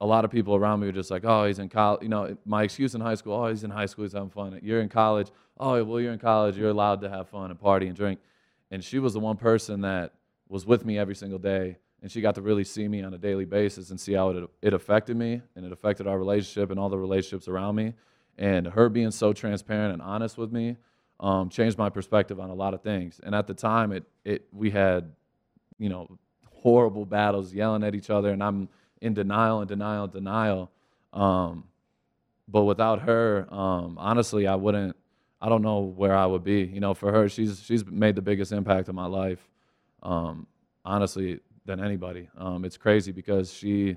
a 0.01 0.07
lot 0.07 0.25
of 0.25 0.33
people 0.33 0.57
around 0.57 0.81
me 0.81 0.87
were 0.87 0.93
just 0.93 1.13
like, 1.13 1.25
oh, 1.25 1.47
he's 1.47 1.61
in 1.61 1.69
college. 1.69 2.03
You 2.03 2.09
know, 2.09 2.37
my 2.45 2.65
excuse 2.65 2.93
in 2.97 3.01
high 3.01 3.15
school, 3.15 3.35
oh, 3.35 3.49
he's 3.49 3.63
in 3.63 3.71
high 3.71 3.87
school, 3.87 4.05
he's 4.05 4.15
having 4.15 4.31
fun. 4.31 4.59
You're 4.65 4.81
in 4.81 4.89
college, 4.89 5.31
oh, 5.61 5.83
well, 5.85 6.01
you're 6.01 6.13
in 6.13 6.19
college, 6.19 6.57
you're 6.57 6.71
allowed 6.71 7.03
to 7.03 7.09
have 7.09 7.29
fun 7.29 7.53
and 7.53 7.61
party 7.61 7.87
and 7.87 7.97
drink. 7.97 8.19
And 8.73 8.83
she 8.83 8.99
was 8.99 9.13
the 9.13 9.21
one 9.21 9.37
person 9.37 9.83
that 9.83 10.15
was 10.49 10.67
with 10.67 10.85
me 10.85 10.99
every 10.99 11.15
single 11.15 11.39
day, 11.39 11.79
and 12.03 12.11
she 12.11 12.21
got 12.21 12.35
to 12.37 12.43
really 12.43 12.65
see 12.65 12.87
me 12.87 13.03
on 13.03 13.13
a 13.15 13.19
daily 13.19 13.45
basis 13.45 13.91
and 13.91 13.99
see 13.99 14.13
how 14.13 14.31
it, 14.31 14.51
it 14.63 14.73
affected 14.73 15.17
me 15.17 15.43
and 15.57 15.65
it 15.65 15.73
affected 15.73 16.07
our 16.07 16.19
relationship 16.19 16.71
and 16.71 16.79
all 16.79 16.89
the 16.89 16.99
relationships 16.99 17.49
around 17.49 17.75
me. 17.75 17.95
And 18.39 18.69
her 18.69 18.89
being 18.89 19.11
so 19.11 19.33
transparent 19.33 19.93
and 19.93 20.01
honest 20.01 20.39
with 20.39 20.53
me 20.53 20.77
um, 21.21 21.49
changed 21.49 21.77
my 21.77 21.91
perspective 21.91 22.39
on 22.39 22.51
a 22.51 22.55
lot 22.55 22.75
of 22.75 22.83
things. 22.83 23.21
And 23.23 23.35
at 23.35 23.47
the 23.49 23.55
time, 23.55 23.91
it, 23.91 24.05
it 24.25 24.47
we 24.53 24.71
had, 24.71 25.13
you 25.79 25.89
know, 25.89 26.19
horrible 26.53 27.05
battles, 27.05 27.53
yelling 27.53 27.83
at 27.83 27.95
each 27.95 28.11
other, 28.11 28.31
and 28.31 28.43
I'm 28.43 28.69
in 29.01 29.15
denial 29.15 29.61
and 29.61 29.69
denial 29.69 30.05
and 30.05 30.13
denial. 30.13 30.71
Um, 31.13 31.65
but 32.47 32.65
without 32.65 33.03
her, 33.03 33.53
um, 33.53 33.97
honestly, 33.99 34.47
I 34.47 34.55
wouldn't. 34.55 34.97
I 35.41 35.49
don't 35.49 35.63
know 35.63 35.81
where 35.81 36.17
I 36.17 36.27
would 36.27 36.43
be. 36.43 36.63
You 36.63 36.81
know, 36.81 36.95
for 36.95 37.13
her, 37.13 37.29
she's 37.29 37.63
she's 37.65 37.85
made 37.87 38.15
the 38.15 38.23
biggest 38.23 38.53
impact 38.53 38.89
in 38.89 38.95
my 38.95 39.07
life. 39.07 39.41
Um, 40.03 40.47
honestly, 40.85 41.41
than 41.69 41.83
anybody. 41.83 42.29
Um, 42.37 42.65
it's 42.65 42.77
crazy 42.77 43.13
because 43.13 43.53
she, 43.53 43.97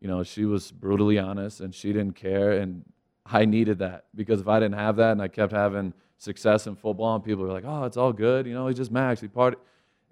you 0.00 0.08
know, 0.08 0.24
she 0.24 0.44
was 0.44 0.72
brutally 0.72 1.18
honest 1.18 1.60
and 1.60 1.72
she 1.72 1.92
didn't 1.92 2.16
care, 2.16 2.52
and 2.52 2.84
I 3.24 3.44
needed 3.44 3.78
that 3.78 4.06
because 4.16 4.40
if 4.40 4.48
I 4.48 4.58
didn't 4.58 4.78
have 4.78 4.96
that 4.96 5.12
and 5.12 5.22
I 5.22 5.28
kept 5.28 5.52
having 5.52 5.94
success 6.18 6.66
in 6.66 6.74
football 6.74 7.14
and 7.14 7.24
people 7.24 7.44
were 7.44 7.52
like, 7.52 7.64
"Oh, 7.64 7.84
it's 7.84 7.96
all 7.96 8.12
good," 8.12 8.46
you 8.46 8.54
know, 8.54 8.66
he's 8.66 8.76
just 8.76 8.90
Maxx, 8.90 9.20
he 9.20 9.28
party. 9.28 9.58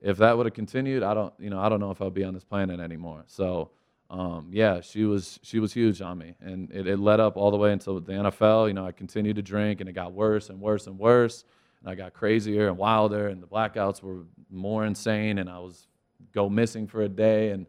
If 0.01 0.19
that 0.19 0.37
would 0.37 0.47
have 0.47 0.55
continued, 0.55 1.03
I 1.03 1.13
don't, 1.13 1.35
you 1.39 1.51
know, 1.51 1.61
I 1.61 1.69
don't 1.69 1.81
know 1.81 1.91
if 1.91 2.01
I'd 2.01 2.15
be 2.15 2.25
on 2.25 2.33
this 2.33 2.45
planet 2.45 2.81
anymore. 2.81 3.25
So 3.27 3.71
um, 4.11 4.49
yeah, 4.53 4.81
she 4.81 5.05
was 5.05 5.39
she 5.43 5.61
was 5.61 5.73
huge 5.73 6.03
on 6.03 6.19
me, 6.19 6.35
and 6.41 6.71
it, 6.73 6.87
it 6.87 6.99
led 6.99 7.21
up 7.21 7.37
all 7.37 7.51
the 7.51 7.57
way 7.57 7.73
until 7.73 8.01
the 8.01 8.13
NFL. 8.13 8.67
You 8.69 8.75
know, 8.75 8.85
I 8.85 8.93
continued 8.93 9.37
to 9.37 9.43
drink, 9.43 9.81
and 9.81 9.89
it 9.89 9.93
got 9.93 10.13
worse 10.13 10.51
and 10.51 10.61
worse 10.61 10.87
and 10.89 10.99
worse, 10.99 11.45
and 11.81 11.89
I 11.89 11.95
got 11.95 12.13
crazier 12.13 12.69
and 12.69 12.77
wilder, 12.77 13.29
and 13.29 13.41
the 13.41 13.47
blackouts 13.47 14.03
were 14.03 14.25
more 14.51 14.85
insane, 14.85 15.39
and 15.39 15.49
I 15.49 15.61
was 15.61 15.87
go 16.33 16.49
missing 16.49 16.87
for 16.87 17.03
a 17.03 17.09
day, 17.09 17.51
and 17.51 17.67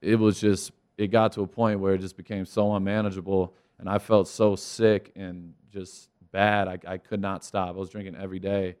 it 0.00 0.16
was 0.16 0.40
just 0.40 0.72
it 0.98 1.08
got 1.08 1.32
to 1.32 1.42
a 1.42 1.46
point 1.46 1.80
where 1.80 1.94
it 1.94 1.98
just 1.98 2.16
became 2.16 2.44
so 2.44 2.74
unmanageable, 2.74 3.54
and 3.78 3.88
I 3.88 3.98
felt 3.98 4.28
so 4.28 4.56
sick 4.56 5.12
and 5.16 5.54
just 5.70 6.08
bad. 6.32 6.68
I, 6.68 6.78
I 6.86 6.98
could 6.98 7.20
not 7.20 7.44
stop. 7.44 7.68
I 7.68 7.78
was 7.78 7.90
drinking 7.90 8.16
every 8.16 8.38
day, 8.38 8.76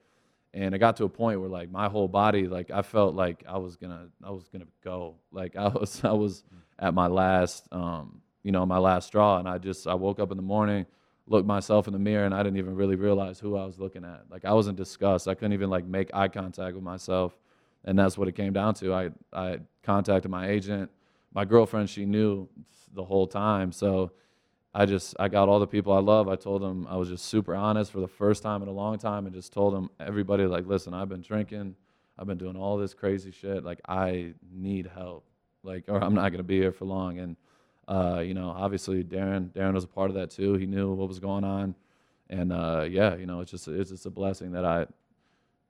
and 0.54 0.74
it 0.74 0.78
got 0.78 0.96
to 0.96 1.04
a 1.04 1.08
point 1.08 1.40
where 1.40 1.48
like 1.48 1.70
my 1.70 1.88
whole 1.88 2.08
body, 2.08 2.46
like 2.46 2.70
I 2.70 2.82
felt 2.82 3.14
like 3.14 3.44
I 3.48 3.58
was 3.58 3.76
gonna 3.76 4.08
I 4.24 4.30
was 4.30 4.48
gonna 4.48 4.66
go. 4.82 5.16
Like 5.32 5.56
I 5.56 5.68
was 5.68 6.00
I 6.04 6.12
was 6.12 6.44
at 6.80 6.94
my 6.94 7.06
last, 7.06 7.68
um, 7.72 8.20
you 8.42 8.50
know, 8.50 8.66
my 8.66 8.78
last 8.78 9.06
straw. 9.08 9.38
And 9.38 9.48
I 9.48 9.58
just, 9.58 9.86
I 9.86 9.94
woke 9.94 10.18
up 10.18 10.30
in 10.30 10.36
the 10.36 10.42
morning, 10.42 10.86
looked 11.26 11.46
myself 11.46 11.86
in 11.86 11.92
the 11.92 11.98
mirror, 11.98 12.24
and 12.24 12.34
I 12.34 12.42
didn't 12.42 12.58
even 12.58 12.74
really 12.74 12.96
realize 12.96 13.38
who 13.38 13.56
I 13.56 13.64
was 13.64 13.78
looking 13.78 14.04
at. 14.04 14.22
Like 14.30 14.44
I 14.44 14.52
was 14.52 14.66
in 14.66 14.74
disgust. 14.74 15.28
I 15.28 15.34
couldn't 15.34 15.52
even 15.52 15.70
like 15.70 15.84
make 15.84 16.10
eye 16.14 16.28
contact 16.28 16.74
with 16.74 16.82
myself. 16.82 17.36
And 17.84 17.98
that's 17.98 18.18
what 18.18 18.28
it 18.28 18.32
came 18.32 18.52
down 18.52 18.74
to. 18.74 18.92
I, 18.92 19.10
I 19.32 19.58
contacted 19.82 20.30
my 20.30 20.48
agent. 20.48 20.90
My 21.32 21.44
girlfriend, 21.44 21.88
she 21.88 22.04
knew 22.04 22.48
the 22.92 23.04
whole 23.04 23.26
time. 23.26 23.72
So 23.72 24.12
I 24.74 24.86
just, 24.86 25.14
I 25.18 25.28
got 25.28 25.48
all 25.48 25.60
the 25.60 25.66
people 25.66 25.92
I 25.92 26.00
love. 26.00 26.28
I 26.28 26.36
told 26.36 26.62
them 26.62 26.86
I 26.88 26.96
was 26.96 27.08
just 27.08 27.24
super 27.26 27.54
honest 27.54 27.90
for 27.90 28.00
the 28.00 28.08
first 28.08 28.42
time 28.42 28.62
in 28.62 28.68
a 28.68 28.72
long 28.72 28.98
time 28.98 29.26
and 29.26 29.34
just 29.34 29.52
told 29.52 29.74
them, 29.74 29.90
everybody, 29.98 30.44
like, 30.44 30.66
listen, 30.66 30.92
I've 30.94 31.08
been 31.08 31.22
drinking. 31.22 31.74
I've 32.18 32.26
been 32.26 32.38
doing 32.38 32.56
all 32.56 32.76
this 32.76 32.92
crazy 32.92 33.30
shit. 33.30 33.64
Like, 33.64 33.80
I 33.88 34.34
need 34.52 34.90
help 34.94 35.24
like, 35.62 35.84
or 35.88 36.02
I'm 36.02 36.14
not 36.14 36.32
to 36.32 36.42
be 36.42 36.58
here 36.58 36.72
for 36.72 36.84
long. 36.84 37.18
And, 37.18 37.36
uh, 37.88 38.20
you 38.20 38.34
know, 38.34 38.50
obviously 38.50 39.02
Darren, 39.02 39.50
Darren 39.50 39.74
was 39.74 39.84
a 39.84 39.88
part 39.88 40.10
of 40.10 40.14
that 40.16 40.30
too. 40.30 40.54
He 40.54 40.66
knew 40.66 40.92
what 40.92 41.08
was 41.08 41.18
going 41.18 41.44
on. 41.44 41.74
And, 42.28 42.52
uh, 42.52 42.86
yeah, 42.88 43.16
you 43.16 43.26
know, 43.26 43.40
it's 43.40 43.50
just, 43.50 43.66
it's 43.68 43.90
just 43.90 44.06
a 44.06 44.10
blessing 44.10 44.52
that 44.52 44.64
I, 44.64 44.86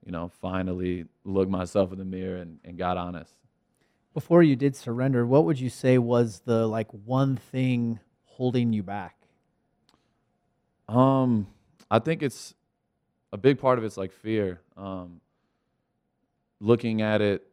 you 0.05 0.11
know, 0.11 0.29
finally 0.41 1.05
looked 1.23 1.51
myself 1.51 1.91
in 1.91 1.99
the 1.99 2.05
mirror 2.05 2.37
and, 2.37 2.59
and 2.63 2.77
got 2.77 2.97
honest. 2.97 3.33
Before 4.13 4.43
you 4.43 4.55
did 4.55 4.75
surrender, 4.75 5.25
what 5.25 5.45
would 5.45 5.59
you 5.59 5.69
say 5.69 5.97
was 5.97 6.41
the 6.45 6.67
like 6.67 6.87
one 6.91 7.37
thing 7.37 7.99
holding 8.25 8.73
you 8.73 8.83
back? 8.83 9.15
Um, 10.89 11.47
I 11.89 11.99
think 11.99 12.21
it's 12.21 12.53
a 13.31 13.37
big 13.37 13.59
part 13.59 13.77
of 13.77 13.85
it's 13.85 13.97
like 13.97 14.11
fear. 14.11 14.59
Um, 14.75 15.21
looking 16.59 17.01
at 17.01 17.21
it 17.21 17.47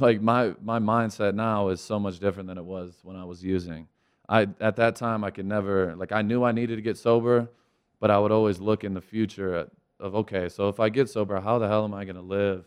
like 0.00 0.22
my 0.22 0.54
my 0.62 0.78
mindset 0.78 1.34
now 1.34 1.68
is 1.68 1.80
so 1.80 1.98
much 1.98 2.18
different 2.18 2.48
than 2.48 2.56
it 2.56 2.64
was 2.64 2.98
when 3.02 3.16
I 3.16 3.24
was 3.24 3.44
using. 3.44 3.88
I 4.28 4.48
at 4.60 4.76
that 4.76 4.96
time 4.96 5.24
I 5.24 5.30
could 5.30 5.46
never 5.46 5.94
like 5.96 6.12
I 6.12 6.22
knew 6.22 6.42
I 6.44 6.52
needed 6.52 6.76
to 6.76 6.82
get 6.82 6.96
sober, 6.96 7.50
but 8.00 8.10
I 8.10 8.18
would 8.18 8.32
always 8.32 8.58
look 8.58 8.84
in 8.84 8.94
the 8.94 9.00
future 9.00 9.68
of 10.02 10.14
okay, 10.14 10.48
so 10.48 10.68
if 10.68 10.80
I 10.80 10.88
get 10.88 11.08
sober, 11.08 11.40
how 11.40 11.58
the 11.58 11.68
hell 11.68 11.84
am 11.84 11.94
I 11.94 12.04
going 12.04 12.16
to 12.16 12.22
live 12.22 12.66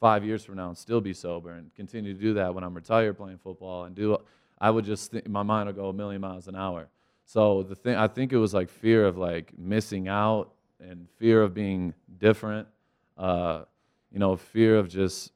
5 0.00 0.24
years 0.24 0.44
from 0.44 0.56
now 0.56 0.68
and 0.68 0.76
still 0.76 1.00
be 1.00 1.14
sober 1.14 1.52
and 1.52 1.74
continue 1.74 2.12
to 2.12 2.20
do 2.20 2.34
that 2.34 2.54
when 2.54 2.64
I'm 2.64 2.74
retired 2.74 3.16
playing 3.16 3.38
football 3.38 3.84
and 3.84 3.94
do 3.94 4.18
I 4.60 4.70
would 4.70 4.84
just 4.84 5.10
think, 5.10 5.28
my 5.28 5.42
mind 5.42 5.66
would 5.66 5.76
go 5.76 5.88
a 5.88 5.92
million 5.92 6.20
miles 6.20 6.46
an 6.48 6.54
hour. 6.54 6.88
So 7.24 7.62
the 7.62 7.74
thing 7.74 7.96
I 7.96 8.08
think 8.08 8.32
it 8.32 8.36
was 8.36 8.52
like 8.52 8.68
fear 8.68 9.06
of 9.06 9.16
like 9.16 9.56
missing 9.58 10.08
out 10.08 10.52
and 10.80 11.08
fear 11.18 11.42
of 11.42 11.54
being 11.54 11.94
different 12.18 12.68
uh, 13.16 13.64
you 14.12 14.18
know, 14.18 14.36
fear 14.36 14.78
of 14.78 14.88
just 14.88 15.32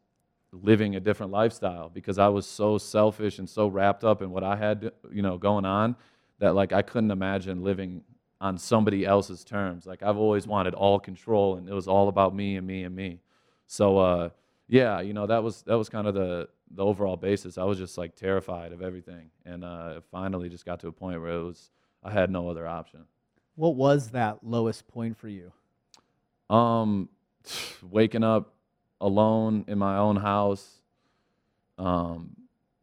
living 0.53 0.97
a 0.97 1.01
different 1.01 1.33
lifestyle 1.33 1.89
because 1.89 2.19
I 2.19 2.29
was 2.29 2.47
so 2.47 2.79
selfish 2.79 3.39
and 3.39 3.49
so 3.49 3.69
wrapped 3.69 4.05
up 4.05 4.23
in 4.23 4.31
what 4.31 4.45
I 4.45 4.57
had, 4.57 4.93
you 5.11 5.23
know, 5.23 5.39
going 5.39 5.65
on 5.65 5.97
that 6.39 6.55
like 6.55 6.73
I 6.73 6.83
couldn't 6.83 7.11
imagine 7.11 7.63
living 7.63 8.03
on 8.41 8.59
somebody 8.59 9.05
else's 9.05 9.45
terms. 9.45 9.87
Like 9.87 10.03
I've 10.03 10.17
always 10.17 10.47
wanted 10.47 10.75
all 10.75 10.99
control 10.99 11.57
and 11.57 11.69
it 11.69 11.73
was 11.73 11.89
all 11.89 12.09
about 12.09 12.35
me 12.35 12.57
and 12.57 12.67
me 12.67 12.85
and 12.85 12.95
me. 12.95 13.21
So 13.67 13.99
uh, 13.99 14.29
yeah, 14.69 15.01
you 15.01 15.13
know, 15.13 15.27
that 15.27 15.43
was 15.43 15.63
that 15.63 15.77
was 15.77 15.89
kind 15.89 16.07
of 16.07 16.15
the 16.15 16.49
the 16.71 16.85
overall 16.85 17.17
basis. 17.17 17.59
I 17.59 17.65
was 17.65 17.79
just 17.79 17.97
like 17.97 18.15
terrified 18.15 18.73
of 18.73 18.83
everything 18.83 19.31
and 19.45 19.65
uh, 19.65 20.01
finally 20.11 20.49
just 20.49 20.67
got 20.67 20.81
to 20.81 20.89
a 20.89 20.93
point 20.93 21.21
where 21.21 21.31
it 21.39 21.43
was 21.43 21.71
I 22.03 22.11
had 22.11 22.31
no 22.31 22.49
other 22.49 22.67
option. 22.67 23.05
What 23.55 23.75
was 23.75 24.11
that 24.11 24.39
lowest 24.43 24.87
point 24.89 25.17
for 25.17 25.29
you? 25.29 25.53
Um 26.51 27.09
waking 27.91 28.25
up 28.25 28.53
alone 29.01 29.65
in 29.69 29.79
my 29.79 29.99
own 29.99 30.17
house 30.17 30.81
um, 31.79 32.31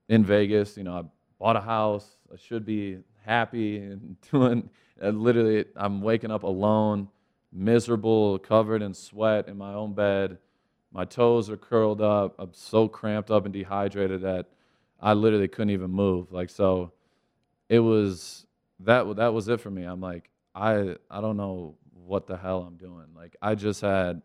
in 0.10 0.24
Vegas. 0.24 0.78
You 0.78 0.84
know, 0.84 0.98
I 0.98 1.04
bought 1.40 1.56
a 1.56 1.62
house. 1.62 2.08
I 2.32 2.38
should 2.38 2.66
be 2.66 3.00
happy 3.26 3.78
and 3.78 4.18
doing. 4.32 4.70
And 5.00 5.22
literally, 5.22 5.66
I'm 5.76 6.02
waking 6.02 6.32
up 6.32 6.44
alone, 6.44 7.10
miserable, 7.52 8.40
covered 8.40 8.82
in 8.82 8.94
sweat 8.94 9.48
in 9.48 9.58
my 9.58 9.74
own 9.74 9.94
bed. 9.94 10.38
My 10.92 11.06
toes 11.06 11.50
are 11.50 11.58
curled 11.58 12.02
up. 12.02 12.36
I'm 12.38 12.54
so 12.54 12.88
cramped 12.88 13.32
up 13.32 13.46
and 13.46 13.54
dehydrated 13.54 14.22
that 14.22 14.48
I 15.02 15.14
literally 15.14 15.48
couldn't 15.48 15.72
even 15.72 15.90
move. 15.90 16.32
Like 16.32 16.50
so, 16.50 16.94
it 17.68 17.80
was 17.80 18.46
that. 18.82 19.16
That 19.16 19.34
was 19.34 19.48
it 19.48 19.60
for 19.60 19.72
me. 19.72 19.84
I'm 19.84 20.02
like, 20.02 20.30
I 20.54 20.96
I 21.10 21.20
don't 21.22 21.38
know 21.38 21.76
what 22.06 22.28
the 22.28 22.38
hell 22.38 22.62
I'm 22.62 22.78
doing. 22.78 23.08
Like 23.16 23.36
I 23.42 23.56
just 23.56 23.82
had 23.82 24.22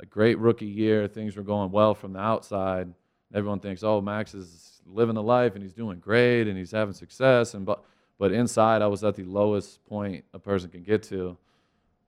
a 0.00 0.06
great 0.06 0.38
rookie 0.38 0.66
year. 0.66 1.06
Things 1.08 1.36
were 1.36 1.42
going 1.42 1.70
well 1.70 1.94
from 1.94 2.14
the 2.14 2.20
outside. 2.20 2.92
Everyone 3.34 3.60
thinks, 3.60 3.82
oh, 3.82 4.00
Maxx 4.00 4.34
is 4.34 4.80
living 4.86 5.14
the 5.14 5.22
life 5.22 5.54
and 5.54 5.62
he's 5.62 5.74
doing 5.74 5.98
great 5.98 6.48
and 6.48 6.56
he's 6.56 6.70
having 6.70 6.94
success. 6.94 7.54
And 7.54 7.66
but 7.66 7.84
but 8.18 8.32
inside, 8.32 8.82
I 8.82 8.86
was 8.88 9.04
at 9.04 9.14
the 9.14 9.24
lowest 9.24 9.84
point 9.86 10.24
a 10.34 10.38
person 10.38 10.70
can 10.70 10.82
get 10.82 11.02
to 11.04 11.36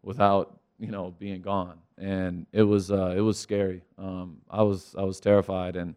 without 0.03 0.59
you 0.79 0.91
know 0.91 1.15
being 1.19 1.41
gone, 1.41 1.79
and 1.99 2.47
it 2.53 2.63
was 2.63 2.91
uh, 2.91 3.15
it 3.17 3.21
was 3.21 3.39
scary. 3.39 3.83
Um, 3.99 4.39
I 4.51 4.63
was 4.63 4.95
I 4.99 5.03
was 5.03 5.21
terrified, 5.21 5.77
and 5.77 5.95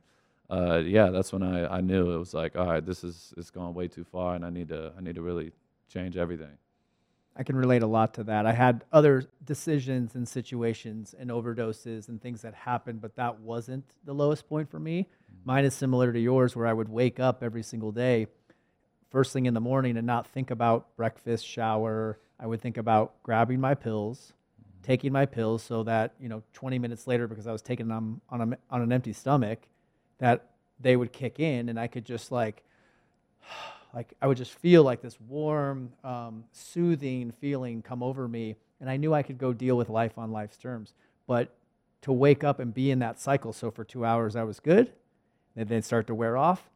uh, 0.49 0.77
yeah, 0.85 1.09
that's 1.09 1.33
when 1.33 1.41
I, 1.41 1.77
I 1.77 1.81
knew 1.81 2.11
it 2.11 2.17
was 2.17 2.33
like, 2.33 2.55
all 2.55 2.67
right, 2.67 2.85
this 2.85 3.03
is 3.03 3.33
it's 3.37 3.49
gone 3.49 3.73
way 3.73 3.87
too 3.87 4.03
far, 4.03 4.35
and 4.35 4.45
I 4.45 4.49
need 4.49 4.69
to 4.69 4.93
I 4.97 5.01
need 5.01 5.15
to 5.15 5.21
really 5.21 5.51
change 5.87 6.15
everything. 6.17 6.57
I 7.35 7.41
can 7.41 7.55
relate 7.55 7.81
a 7.81 7.87
lot 7.87 8.13
to 8.15 8.23
that. 8.25 8.45
I 8.45 8.51
had 8.53 8.85
other 8.91 9.25
decisions 9.43 10.13
and 10.13 10.27
situations 10.27 11.15
and 11.17 11.31
overdoses 11.31 12.07
and 12.07 12.21
things 12.21 12.43
that 12.43 12.53
happened, 12.53 13.01
but 13.01 13.15
that 13.15 13.39
wasn't 13.39 13.85
the 14.05 14.13
lowest 14.13 14.47
point 14.47 14.69
for 14.69 14.79
me. 14.79 15.01
Mm-hmm. 15.01 15.39
Mine 15.45 15.65
is 15.65 15.73
similar 15.73 16.13
to 16.13 16.19
yours, 16.19 16.55
where 16.55 16.67
I 16.67 16.73
would 16.73 16.89
wake 16.89 17.19
up 17.19 17.41
every 17.41 17.63
single 17.63 17.91
day, 17.91 18.27
first 19.13 19.31
thing 19.31 19.45
in 19.45 19.53
the 19.53 19.61
morning, 19.61 19.95
and 19.95 20.07
not 20.07 20.27
think 20.27 20.51
about 20.51 20.93
breakfast, 20.97 21.45
shower. 21.45 22.17
I 22.39 22.47
would 22.47 22.59
think 22.59 22.77
about 22.77 23.13
grabbing 23.21 23.61
my 23.61 23.75
pills, 23.75 24.33
taking 24.81 25.13
my 25.13 25.27
pills, 25.27 25.61
so 25.61 25.83
that 25.83 26.15
you 26.19 26.27
know, 26.27 26.41
20 26.53 26.79
minutes 26.79 27.05
later, 27.07 27.27
because 27.27 27.45
I 27.45 27.51
was 27.51 27.61
taking 27.61 27.87
them 27.87 28.21
on 28.29 28.41
a, 28.41 28.57
on 28.71 28.81
an 28.81 28.91
empty 28.91 29.13
stomach, 29.13 29.59
that 30.17 30.47
they 30.79 30.95
would 30.95 31.13
kick 31.13 31.39
in, 31.39 31.69
and 31.69 31.79
I 31.79 31.85
could 31.87 32.05
just 32.05 32.31
like 32.31 32.63
like 33.93 34.13
I 34.19 34.25
would 34.25 34.37
just 34.37 34.51
feel 34.51 34.83
like 34.83 35.01
this 35.01 35.17
warm, 35.29 35.93
um, 36.03 36.43
soothing 36.51 37.31
feeling 37.39 37.83
come 37.83 38.01
over 38.01 38.27
me, 38.27 38.55
and 38.81 38.89
I 38.89 38.97
knew 38.97 39.13
I 39.13 39.21
could 39.21 39.37
go 39.37 39.53
deal 39.53 39.77
with 39.77 39.89
life 39.89 40.17
on 40.17 40.31
life's 40.31 40.57
terms. 40.57 40.95
But 41.27 41.55
to 42.01 42.11
wake 42.11 42.43
up 42.43 42.59
and 42.59 42.73
be 42.73 42.89
in 42.89 42.97
that 42.99 43.19
cycle, 43.19 43.53
so 43.53 43.69
for 43.69 43.83
two 43.83 44.03
hours 44.05 44.35
I 44.35 44.43
was 44.43 44.59
good, 44.59 44.91
and 45.55 45.69
then 45.69 45.83
start 45.83 46.07
to 46.07 46.15
wear 46.15 46.35
off, 46.35 46.67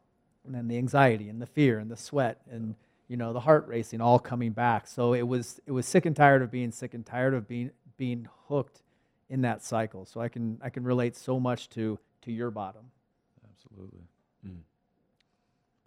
and 0.47 0.55
then 0.55 0.67
the 0.67 0.77
anxiety 0.77 1.29
and 1.29 1.41
the 1.41 1.45
fear 1.45 1.77
and 1.77 1.91
the 1.91 1.97
sweat 1.97 2.41
and 2.49 2.75
you 3.07 3.15
know, 3.15 3.31
the 3.31 3.39
heart 3.39 3.67
racing, 3.67 4.01
all 4.01 4.19
coming 4.19 4.51
back. 4.51 4.87
So 4.87 5.13
it 5.13 5.27
was 5.27 5.61
it 5.65 5.71
was 5.71 5.85
sick 5.85 6.05
and 6.05 6.15
tired 6.15 6.41
of 6.41 6.51
being 6.51 6.71
sick 6.71 6.93
and 6.93 7.05
tired 7.05 7.33
of 7.33 7.47
being 7.47 7.71
being 7.95 8.27
hooked 8.47 8.81
in 9.29 9.41
that 9.41 9.63
cycle. 9.63 10.05
So 10.05 10.19
I 10.19 10.27
can 10.27 10.59
I 10.61 10.69
can 10.69 10.83
relate 10.83 11.15
so 11.15 11.39
much 11.39 11.69
to 11.69 11.99
to 12.23 12.31
your 12.31 12.51
bottom. 12.51 12.91
Absolutely. 13.49 14.01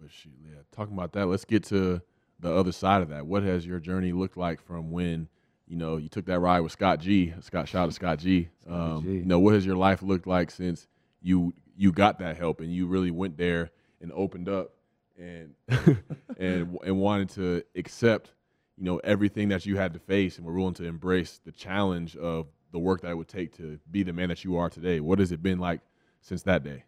But 0.01 0.11
shoot, 0.11 0.33
yeah, 0.43 0.61
talking 0.73 0.95
about 0.95 1.13
that, 1.13 1.27
let's 1.27 1.45
get 1.45 1.65
to 1.65 2.01
the 2.39 2.53
other 2.53 2.73
side 2.73 3.03
of 3.03 3.11
that. 3.11 3.27
What 3.27 3.43
has 3.43 3.67
your 3.67 3.79
journey 3.79 4.13
looked 4.13 4.37
like 4.37 4.63
from 4.63 4.91
when, 4.91 5.29
you 5.69 5.77
know, 5.77 5.99
you 5.99 6.09
took 6.09 6.25
that 6.25 6.41
ride 6.41 6.61
with 6.61 6.73
Scott 6.73 7.01
G, 7.01 7.35
Scott 7.41 7.69
shout 7.69 7.83
out 7.83 7.87
to 7.87 7.93
Scott 7.93 8.19
G. 8.19 8.49
Um, 8.67 9.03
G. 9.03 9.11
You 9.17 9.27
know, 9.27 9.39
what 9.39 9.53
has 9.53 9.67
your 9.67 9.77
life 9.77 10.03
looked 10.03 10.27
like 10.27 10.51
since 10.51 10.89
you 11.21 11.53
you 11.77 11.93
got 11.93 12.19
that 12.21 12.39
help 12.39 12.61
and 12.61 12.73
you 12.73 12.87
really 12.87 13.11
went 13.11 13.37
there 13.37 13.71
and 14.01 14.13
opened 14.13 14.49
up 14.49 14.73
and 15.19 15.55
and 16.39 16.79
and 16.85 16.99
wanted 16.99 17.29
to 17.31 17.63
accept, 17.77 18.33
you 18.77 18.85
know, 18.85 18.99
everything 18.99 19.49
that 19.49 19.67
you 19.67 19.77
had 19.77 19.93
to 19.93 19.99
face 19.99 20.39
and 20.39 20.47
were 20.47 20.55
willing 20.55 20.75
to 20.75 20.85
embrace 20.85 21.41
the 21.45 21.53
challenge 21.53 22.17
of 22.17 22.47
the 22.73 22.79
work 22.79 23.03
that 23.03 23.11
it 23.11 23.17
would 23.17 23.29
take 23.29 23.57
to 23.57 23.79
be 23.91 24.03
the 24.03 24.13
man 24.13 24.29
that 24.29 24.45
you 24.45 24.57
are 24.57 24.71
today. 24.71 25.01
What 25.01 25.19
has 25.19 25.33
it 25.33 25.43
been 25.43 25.59
like 25.59 25.81
since 26.21 26.43
that 26.43 26.63
day? 26.63 26.85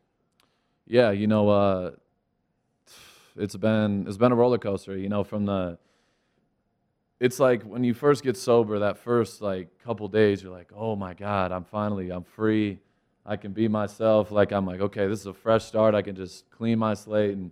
Yeah, 0.87 1.11
you 1.11 1.26
know, 1.26 1.49
uh, 1.49 1.90
it's 3.37 3.57
been 3.57 4.07
it's 4.07 4.16
been 4.16 4.33
a 4.33 4.37
roller 4.37 4.59
coaster. 4.59 4.97
You 4.97 5.09
know, 5.09 5.25
from 5.25 5.47
the 5.47 5.78
it's 7.21 7.38
like 7.38 7.62
when 7.62 7.85
you 7.85 7.95
first 7.95 8.25
get 8.25 8.37
sober, 8.37 8.81
that 8.81 8.99
first 8.99 9.40
like 9.40 9.78
couple 9.85 10.09
days, 10.09 10.42
you're 10.42 10.52
like, 10.52 10.71
oh 10.75 10.97
my 10.97 11.14
god, 11.14 11.52
I'm 11.52 11.64
finally 11.64 12.11
I'm 12.11 12.25
free. 12.25 12.81
I 13.25 13.37
can 13.37 13.52
be 13.52 13.69
myself. 13.69 14.31
Like 14.31 14.52
I'm 14.52 14.67
like, 14.67 14.81
okay, 14.81 15.07
this 15.07 15.21
is 15.21 15.26
a 15.26 15.33
fresh 15.35 15.64
start. 15.64 15.95
I 15.95 16.02
can 16.02 16.17
just 16.17 16.50
clean 16.50 16.79
my 16.79 16.95
slate. 16.95 17.37
And 17.37 17.50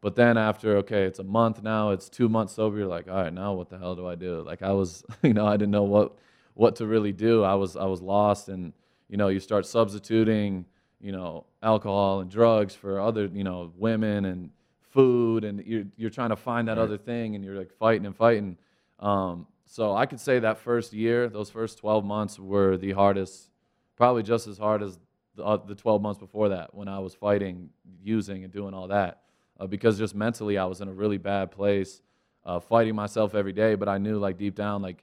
but 0.00 0.14
then 0.14 0.36
after, 0.36 0.76
okay, 0.78 1.04
it's 1.04 1.18
a 1.18 1.24
month 1.24 1.62
now. 1.62 1.90
It's 1.90 2.08
two 2.08 2.28
months 2.28 2.54
sober. 2.54 2.78
You're 2.78 2.86
like, 2.86 3.08
all 3.08 3.14
right, 3.16 3.32
now 3.32 3.54
what 3.54 3.70
the 3.70 3.78
hell 3.78 3.94
do 3.94 4.06
I 4.06 4.14
do? 4.14 4.42
Like 4.42 4.62
I 4.62 4.72
was, 4.72 5.04
you 5.22 5.34
know, 5.34 5.46
I 5.46 5.56
didn't 5.56 5.72
know 5.72 5.84
what 5.84 6.16
what 6.54 6.76
to 6.76 6.86
really 6.86 7.12
do. 7.12 7.42
I 7.44 7.54
was 7.54 7.76
I 7.76 7.84
was 7.84 8.00
lost, 8.02 8.48
and 8.48 8.72
you 9.08 9.16
know, 9.16 9.28
you 9.28 9.40
start 9.40 9.66
substituting, 9.66 10.64
you 11.00 11.12
know, 11.12 11.44
alcohol 11.62 12.20
and 12.20 12.30
drugs 12.30 12.74
for 12.74 13.00
other, 13.00 13.26
you 13.26 13.44
know, 13.44 13.72
women 13.76 14.24
and 14.24 14.50
food, 14.90 15.44
and 15.44 15.64
you're 15.66 15.84
you're 15.96 16.10
trying 16.10 16.30
to 16.30 16.36
find 16.36 16.68
that 16.68 16.76
Right. 16.78 16.82
other 16.84 16.98
thing, 16.98 17.34
and 17.34 17.44
you're 17.44 17.56
like 17.56 17.72
fighting 17.72 18.06
and 18.06 18.16
fighting. 18.16 18.56
Um, 18.98 19.46
so 19.66 19.94
I 19.94 20.06
could 20.06 20.20
say 20.20 20.38
that 20.40 20.58
first 20.58 20.92
year, 20.92 21.28
those 21.28 21.50
first 21.50 21.78
12 21.78 22.04
months 22.04 22.38
were 22.38 22.76
the 22.76 22.92
hardest, 22.92 23.50
probably 23.96 24.22
just 24.22 24.46
as 24.46 24.58
hard 24.58 24.82
as 24.82 24.98
the, 25.34 25.44
uh, 25.44 25.56
the 25.56 25.74
12 25.74 26.00
months 26.02 26.18
before 26.18 26.50
that 26.50 26.74
when 26.74 26.88
I 26.88 26.98
was 26.98 27.14
fighting, 27.14 27.70
using, 28.02 28.44
and 28.44 28.52
doing 28.52 28.74
all 28.74 28.88
that. 28.88 29.22
Uh, 29.58 29.66
because 29.66 29.98
just 29.98 30.14
mentally, 30.14 30.58
I 30.58 30.64
was 30.66 30.80
in 30.80 30.88
a 30.88 30.92
really 30.92 31.18
bad 31.18 31.50
place, 31.50 32.02
uh, 32.44 32.60
fighting 32.60 32.94
myself 32.94 33.34
every 33.34 33.52
day. 33.52 33.74
But 33.74 33.88
I 33.88 33.98
knew, 33.98 34.18
like 34.18 34.38
deep 34.38 34.54
down, 34.54 34.82
like 34.82 35.02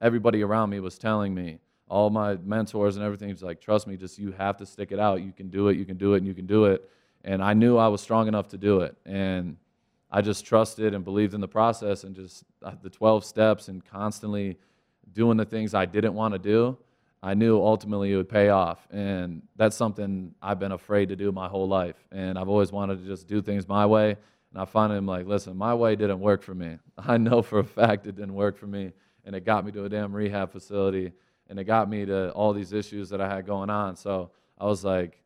everybody 0.00 0.42
around 0.42 0.70
me 0.70 0.80
was 0.80 0.98
telling 0.98 1.34
me, 1.34 1.58
all 1.88 2.08
my 2.08 2.36
mentors 2.36 2.96
and 2.96 3.04
everything 3.04 3.28
was 3.30 3.42
like, 3.42 3.60
trust 3.60 3.86
me, 3.86 3.96
just 3.96 4.18
you 4.18 4.30
have 4.32 4.56
to 4.58 4.64
stick 4.64 4.92
it 4.92 5.00
out. 5.00 5.22
You 5.22 5.32
can 5.32 5.48
do 5.48 5.68
it, 5.68 5.76
you 5.76 5.84
can 5.84 5.96
do 5.96 6.14
it, 6.14 6.18
and 6.18 6.26
you 6.26 6.34
can 6.34 6.46
do 6.46 6.66
it. 6.66 6.88
And 7.24 7.42
I 7.42 7.52
knew 7.52 7.76
I 7.76 7.88
was 7.88 8.00
strong 8.00 8.28
enough 8.28 8.48
to 8.48 8.58
do 8.58 8.80
it. 8.80 8.96
And 9.04 9.56
I 10.10 10.22
just 10.22 10.44
trusted 10.46 10.94
and 10.94 11.04
believed 11.04 11.34
in 11.34 11.40
the 11.40 11.48
process 11.48 12.04
and 12.04 12.14
just 12.14 12.44
uh, 12.62 12.72
the 12.80 12.90
12 12.90 13.24
steps 13.24 13.68
and 13.68 13.84
constantly 13.84 14.56
doing 15.12 15.36
the 15.36 15.44
things 15.44 15.74
I 15.74 15.84
didn't 15.84 16.14
want 16.14 16.32
to 16.34 16.38
do. 16.38 16.78
I 17.22 17.34
knew 17.34 17.60
ultimately 17.60 18.12
it 18.12 18.16
would 18.16 18.28
pay 18.28 18.48
off. 18.48 18.86
And 18.90 19.42
that's 19.56 19.76
something 19.76 20.34
I've 20.40 20.58
been 20.58 20.72
afraid 20.72 21.10
to 21.10 21.16
do 21.16 21.32
my 21.32 21.48
whole 21.48 21.68
life. 21.68 21.96
And 22.10 22.38
I've 22.38 22.48
always 22.48 22.72
wanted 22.72 23.02
to 23.02 23.06
just 23.06 23.26
do 23.28 23.42
things 23.42 23.68
my 23.68 23.84
way. 23.86 24.16
And 24.52 24.60
I 24.60 24.64
finally 24.64 24.96
am 24.96 25.06
like, 25.06 25.26
listen, 25.26 25.56
my 25.56 25.74
way 25.74 25.96
didn't 25.96 26.20
work 26.20 26.42
for 26.42 26.54
me. 26.54 26.78
I 26.98 27.18
know 27.18 27.42
for 27.42 27.58
a 27.58 27.64
fact 27.64 28.06
it 28.06 28.16
didn't 28.16 28.34
work 28.34 28.56
for 28.56 28.66
me. 28.66 28.92
And 29.24 29.36
it 29.36 29.44
got 29.44 29.64
me 29.64 29.72
to 29.72 29.84
a 29.84 29.88
damn 29.88 30.14
rehab 30.14 30.50
facility. 30.50 31.12
And 31.48 31.58
it 31.58 31.64
got 31.64 31.90
me 31.90 32.06
to 32.06 32.30
all 32.30 32.52
these 32.52 32.72
issues 32.72 33.10
that 33.10 33.20
I 33.20 33.28
had 33.28 33.46
going 33.46 33.70
on. 33.70 33.96
So 33.96 34.30
I 34.58 34.64
was 34.64 34.84
like, 34.84 35.20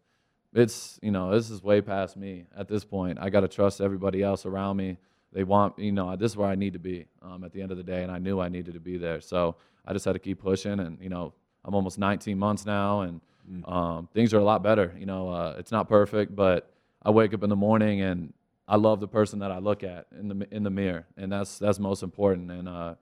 it's 0.55 0.99
you 1.03 1.11
know 1.11 1.33
this 1.33 1.51
is 1.51 1.63
way 1.63 1.81
past 1.81 2.17
me 2.17 2.45
at 2.57 2.69
this 2.69 2.85
point 2.85 3.19
i 3.21 3.29
got 3.29 3.41
to 3.41 3.49
trust 3.49 3.81
everybody 3.81 4.23
else 4.23 4.47
around 4.47 4.77
me 4.77 4.97
they 5.33 5.43
want 5.43 5.77
you 5.79 5.93
know 5.93 6.15
this 6.17 6.33
is 6.33 6.37
where 6.37 6.49
i 6.49 6.55
need 6.55 6.73
to 6.73 6.79
be 6.79 7.07
um, 7.23 7.43
at 7.45 7.53
the 7.53 7.61
end 7.61 7.71
of 7.71 7.77
the 7.77 7.83
day 7.83 8.03
and 8.03 8.13
i 8.13 8.19
knew 8.19 8.41
i 8.41 8.49
needed 8.49 8.73
to 8.73 8.81
be 8.81 8.97
there 8.97 9.21
so 9.21 9.57
i 9.85 9.93
just 9.93 10.05
had 10.05 10.13
to 10.13 10.19
keep 10.19 10.41
pushing 10.41 10.81
and 10.81 10.99
you 11.01 11.09
know 11.09 11.33
i'm 11.65 11.75
almost 11.75 11.99
19 11.99 12.39
months 12.39 12.67
now 12.67 13.03
and 13.03 13.21
um, 13.67 14.09
things 14.15 14.33
are 14.33 14.39
a 14.39 14.45
lot 14.45 14.63
better 14.63 14.95
you 14.99 15.07
know 15.07 15.29
uh, 15.29 15.55
it's 15.59 15.71
not 15.73 15.89
perfect 15.89 16.35
but 16.35 16.71
i 17.03 17.11
wake 17.11 17.35
up 17.35 17.43
in 17.43 17.51
the 17.51 17.57
morning 17.57 18.01
and 18.01 18.33
i 18.67 18.77
love 18.77 19.01
the 19.01 19.09
person 19.09 19.39
that 19.39 19.51
i 19.51 19.59
look 19.59 19.83
at 19.83 20.07
in 20.19 20.29
the 20.29 20.47
in 20.51 20.63
the 20.63 20.71
mirror 20.71 21.07
and 21.17 21.31
that's 21.31 21.59
that's 21.59 21.79
most 21.79 22.03
important 22.03 22.51
and 22.51 22.69
uh, 22.69 22.95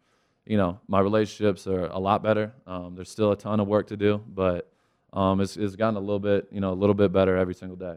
you 0.46 0.56
know 0.56 0.80
my 0.88 1.00
relationships 1.00 1.66
are 1.66 1.86
a 1.86 1.98
lot 1.98 2.22
better 2.22 2.52
um, 2.66 2.94
there's 2.94 3.10
still 3.10 3.32
a 3.32 3.36
ton 3.36 3.60
of 3.60 3.68
work 3.68 3.86
to 3.86 3.96
do 3.96 4.20
but 4.34 4.72
um, 5.12 5.40
it's, 5.40 5.56
it's 5.56 5.76
gotten 5.76 5.96
a 5.96 6.00
little 6.00 6.18
bit, 6.18 6.48
you 6.50 6.60
know, 6.60 6.72
a 6.72 6.74
little 6.74 6.94
bit 6.94 7.12
better 7.12 7.36
every 7.36 7.54
single 7.54 7.76
day. 7.76 7.96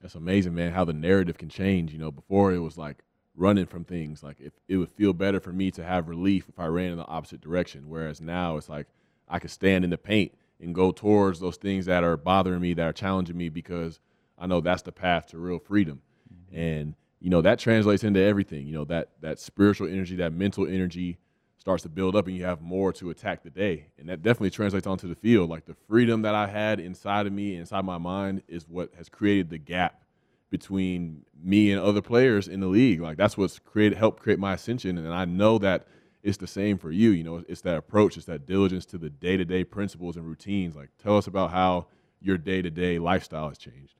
That's 0.00 0.14
amazing, 0.14 0.54
man. 0.54 0.72
How 0.72 0.84
the 0.84 0.92
narrative 0.92 1.38
can 1.38 1.48
change. 1.48 1.92
You 1.92 1.98
know, 1.98 2.10
before 2.10 2.52
it 2.52 2.58
was 2.58 2.76
like 2.76 2.98
running 3.34 3.66
from 3.66 3.84
things. 3.84 4.22
Like 4.22 4.36
if 4.40 4.52
it 4.68 4.76
would 4.76 4.90
feel 4.90 5.12
better 5.12 5.40
for 5.40 5.52
me 5.52 5.70
to 5.72 5.82
have 5.82 6.08
relief 6.08 6.48
if 6.48 6.58
I 6.60 6.66
ran 6.66 6.92
in 6.92 6.96
the 6.96 7.06
opposite 7.06 7.40
direction. 7.40 7.88
Whereas 7.88 8.20
now 8.20 8.56
it's 8.56 8.68
like 8.68 8.86
I 9.28 9.38
could 9.38 9.50
stand 9.50 9.84
in 9.84 9.90
the 9.90 9.98
paint 9.98 10.32
and 10.60 10.74
go 10.74 10.92
towards 10.92 11.40
those 11.40 11.56
things 11.56 11.86
that 11.86 12.04
are 12.04 12.16
bothering 12.16 12.60
me, 12.60 12.74
that 12.74 12.86
are 12.86 12.92
challenging 12.92 13.36
me, 13.36 13.48
because 13.48 14.00
I 14.38 14.46
know 14.46 14.60
that's 14.60 14.82
the 14.82 14.92
path 14.92 15.26
to 15.28 15.38
real 15.38 15.58
freedom. 15.58 16.00
Mm-hmm. 16.32 16.58
And 16.58 16.94
you 17.20 17.30
know 17.30 17.40
that 17.42 17.58
translates 17.58 18.04
into 18.04 18.20
everything. 18.20 18.66
You 18.66 18.74
know 18.74 18.84
that 18.86 19.10
that 19.20 19.38
spiritual 19.38 19.88
energy, 19.88 20.16
that 20.16 20.32
mental 20.32 20.66
energy 20.66 21.18
starts 21.56 21.82
to 21.82 21.88
build 21.88 22.14
up, 22.14 22.26
and 22.26 22.36
you 22.36 22.44
have 22.44 22.60
more 22.60 22.92
to 22.92 23.08
attack 23.08 23.42
the 23.42 23.48
day. 23.48 23.86
And 23.98 24.08
that 24.10 24.22
definitely 24.22 24.50
translates 24.50 24.86
onto 24.86 25.08
the 25.08 25.14
field. 25.14 25.48
Like 25.48 25.64
the 25.64 25.76
freedom 25.88 26.22
that 26.22 26.34
I 26.34 26.46
had 26.46 26.78
inside 26.78 27.26
of 27.26 27.32
me, 27.32 27.56
inside 27.56 27.86
my 27.86 27.96
mind, 27.96 28.42
is 28.48 28.68
what 28.68 28.90
has 28.98 29.08
created 29.08 29.48
the 29.48 29.56
gap 29.56 30.02
between 30.50 31.24
me 31.42 31.72
and 31.72 31.80
other 31.80 32.02
players 32.02 32.46
in 32.46 32.60
the 32.60 32.66
league. 32.66 33.00
Like 33.00 33.16
that's 33.16 33.38
what's 33.38 33.58
created 33.58 33.96
helped 33.96 34.22
create 34.22 34.38
my 34.38 34.52
ascension. 34.52 34.98
And 34.98 35.12
I 35.12 35.24
know 35.24 35.58
that 35.58 35.86
it's 36.24 36.38
the 36.38 36.46
same 36.46 36.78
for 36.78 36.90
you. 36.90 37.10
You 37.10 37.22
know, 37.22 37.44
it's 37.46 37.60
that 37.60 37.76
approach, 37.76 38.16
it's 38.16 38.26
that 38.26 38.46
diligence 38.46 38.86
to 38.86 38.98
the 38.98 39.10
day 39.10 39.36
to 39.36 39.44
day 39.44 39.62
principles 39.62 40.16
and 40.16 40.26
routines. 40.26 40.74
Like 40.74 40.88
tell 41.00 41.16
us 41.16 41.26
about 41.26 41.52
how 41.52 41.86
your 42.20 42.38
day 42.38 42.62
to 42.62 42.70
day 42.70 42.98
lifestyle 42.98 43.50
has 43.50 43.58
changed. 43.58 43.94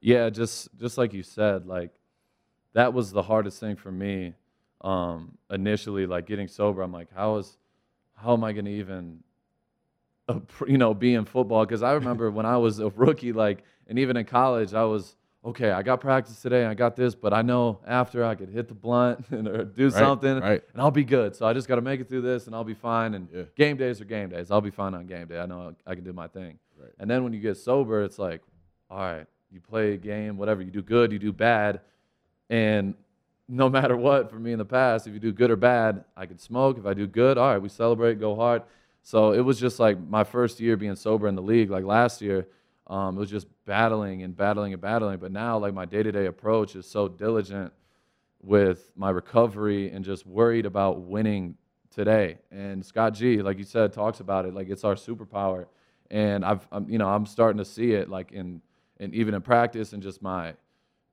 Yeah, 0.00 0.30
just 0.30 0.68
just 0.78 0.98
like 0.98 1.12
you 1.12 1.22
said, 1.22 1.66
like 1.66 1.92
that 2.72 2.94
was 2.94 3.12
the 3.12 3.22
hardest 3.22 3.60
thing 3.60 3.76
for 3.76 3.92
me 3.92 4.34
um, 4.80 5.36
initially. 5.50 6.06
Like 6.06 6.26
getting 6.26 6.48
sober, 6.48 6.80
I'm 6.82 6.92
like, 6.92 7.08
how 7.14 7.36
is 7.36 7.58
how 8.14 8.32
am 8.32 8.42
I 8.42 8.52
going 8.52 8.64
to 8.64 8.70
even 8.70 9.22
you 10.66 10.78
know 10.78 10.94
be 10.94 11.14
in 11.14 11.26
football? 11.26 11.66
Because 11.66 11.82
I 11.82 11.92
remember 11.92 12.30
when 12.30 12.46
I 12.46 12.56
was 12.56 12.78
a 12.78 12.88
rookie, 12.88 13.32
like, 13.32 13.62
and 13.86 13.98
even 13.98 14.16
in 14.16 14.24
college, 14.24 14.72
I 14.72 14.84
was 14.84 15.14
okay. 15.46 15.70
I 15.70 15.82
got 15.82 16.00
practice 16.00 16.40
today, 16.42 16.66
I 16.66 16.74
got 16.74 16.96
this, 16.96 17.14
but 17.14 17.32
I 17.32 17.42
know 17.42 17.78
after 17.86 18.24
I 18.24 18.34
could 18.34 18.48
hit 18.50 18.68
the 18.68 18.74
blunt 18.74 19.24
and 19.30 19.46
or 19.48 19.64
do 19.64 19.90
something, 19.90 20.40
right. 20.40 20.62
and 20.72 20.82
I'll 20.82 20.90
be 20.90 21.04
good. 21.04 21.34
So 21.36 21.46
I 21.46 21.52
just 21.52 21.68
got 21.68 21.76
to 21.76 21.80
make 21.80 22.00
it 22.00 22.08
through 22.08 22.22
this, 22.22 22.46
and 22.46 22.54
I'll 22.54 22.64
be 22.64 22.74
fine. 22.74 23.14
And 23.14 23.28
Yeah. 23.32 23.42
game 23.56 23.76
days 23.76 24.00
are 24.00 24.04
game 24.04 24.28
days. 24.28 24.50
I'll 24.50 24.60
be 24.60 24.70
fine 24.70 24.94
on 24.94 25.06
game 25.06 25.26
day. 25.28 25.38
I 25.38 25.46
know 25.46 25.74
I 25.86 25.94
can 25.94 26.04
do 26.04 26.12
my 26.12 26.26
thing. 26.28 26.58
Right. 26.78 26.92
And 26.98 27.10
then 27.10 27.24
when 27.24 27.32
you 27.32 27.40
get 27.40 27.56
sober, 27.56 28.02
it's 28.02 28.18
like, 28.18 28.42
all 28.90 28.98
right, 28.98 29.26
you 29.50 29.60
play 29.60 29.94
a 29.94 29.96
game, 29.96 30.36
whatever. 30.36 30.60
You 30.62 30.70
do 30.70 30.82
good, 30.82 31.12
you 31.12 31.18
do 31.18 31.32
bad, 31.32 31.80
and 32.50 32.94
no 33.48 33.68
matter 33.78 33.96
what, 33.96 34.30
for 34.30 34.38
me 34.38 34.52
in 34.52 34.58
the 34.58 34.64
past, 34.64 35.06
if 35.06 35.14
you 35.14 35.20
do 35.20 35.32
good 35.32 35.50
or 35.50 35.56
bad, 35.56 36.04
I 36.16 36.26
could 36.26 36.40
smoke. 36.40 36.78
If 36.78 36.86
I 36.86 36.94
do 36.94 37.06
good, 37.06 37.38
all 37.38 37.50
right, 37.52 37.62
we 37.62 37.68
celebrate, 37.68 38.20
go 38.20 38.34
hard. 38.34 38.62
So 39.02 39.32
it 39.32 39.40
was 39.40 39.60
just 39.60 39.78
like 39.78 39.98
my 40.00 40.24
first 40.24 40.58
year 40.58 40.76
being 40.76 40.96
sober 40.96 41.28
in 41.28 41.36
the 41.36 41.42
league. 41.42 41.70
Like 41.70 41.84
last 41.84 42.20
year, 42.20 42.48
um, 42.88 43.16
it 43.16 43.20
was 43.20 43.30
just 43.30 43.46
battling 43.66 44.22
and 44.22 44.34
battling 44.34 44.72
and 44.72 44.80
battling. 44.80 45.18
But 45.18 45.32
now, 45.32 45.58
like 45.58 45.74
my 45.74 45.84
day-to-day 45.84 46.26
approach 46.26 46.74
is 46.74 46.86
so 46.86 47.08
diligent 47.08 47.72
with 48.40 48.92
my 48.96 49.10
recovery 49.10 49.90
and 49.90 50.04
just 50.04 50.24
worried 50.24 50.64
about 50.64 51.02
winning 51.02 51.56
today. 51.90 52.38
And 52.50 52.84
Scott 52.84 53.12
G, 53.12 53.42
like 53.42 53.58
you 53.58 53.64
said, 53.64 53.92
talks 53.92 54.20
about 54.20 54.46
it 54.46 54.54
like 54.54 54.70
it's 54.70 54.84
our 54.84 54.94
superpower. 54.94 55.66
And 56.10 56.44
I've, 56.44 56.66
I'm, 56.70 56.88
you 56.88 56.98
know, 56.98 57.08
I'm 57.08 57.26
starting 57.26 57.58
to 57.58 57.64
see 57.64 57.92
it 57.92 58.08
like 58.08 58.32
in, 58.32 58.62
and 58.98 59.12
even 59.14 59.34
in 59.34 59.42
practice 59.42 59.92
and 59.92 60.02
just 60.02 60.22
my 60.22 60.54